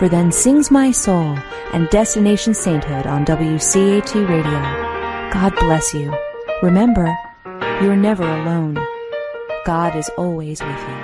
for 0.00 0.08
Then 0.08 0.32
Sings 0.32 0.70
My 0.70 0.90
Soul 0.90 1.36
and 1.74 1.86
Destination 1.90 2.54
Sainthood 2.54 3.06
on 3.06 3.26
WCAT 3.26 4.14
Radio. 4.30 5.30
God 5.30 5.54
bless 5.56 5.92
you. 5.92 6.10
Remember, 6.62 7.14
you're 7.82 7.96
never 7.96 8.22
alone. 8.22 8.78
God 9.66 9.94
is 9.94 10.08
always 10.16 10.62
with 10.62 10.80
you. 10.88 10.96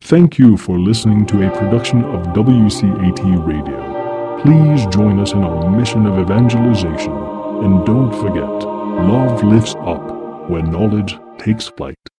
Thank 0.00 0.40
you 0.40 0.56
for 0.56 0.80
listening 0.80 1.24
to 1.26 1.46
a 1.46 1.56
production 1.56 2.02
of 2.02 2.26
WCAT 2.34 3.46
Radio. 3.46 4.42
Please 4.42 4.84
join 4.86 5.20
us 5.20 5.32
in 5.32 5.44
our 5.44 5.70
mission 5.70 6.06
of 6.06 6.18
evangelization. 6.18 7.12
And 7.12 7.86
don't 7.86 8.10
forget, 8.20 8.50
love 9.06 9.44
lifts 9.44 9.76
up 9.76 10.50
where 10.50 10.62
knowledge 10.62 11.20
takes 11.38 11.68
flight. 11.68 12.11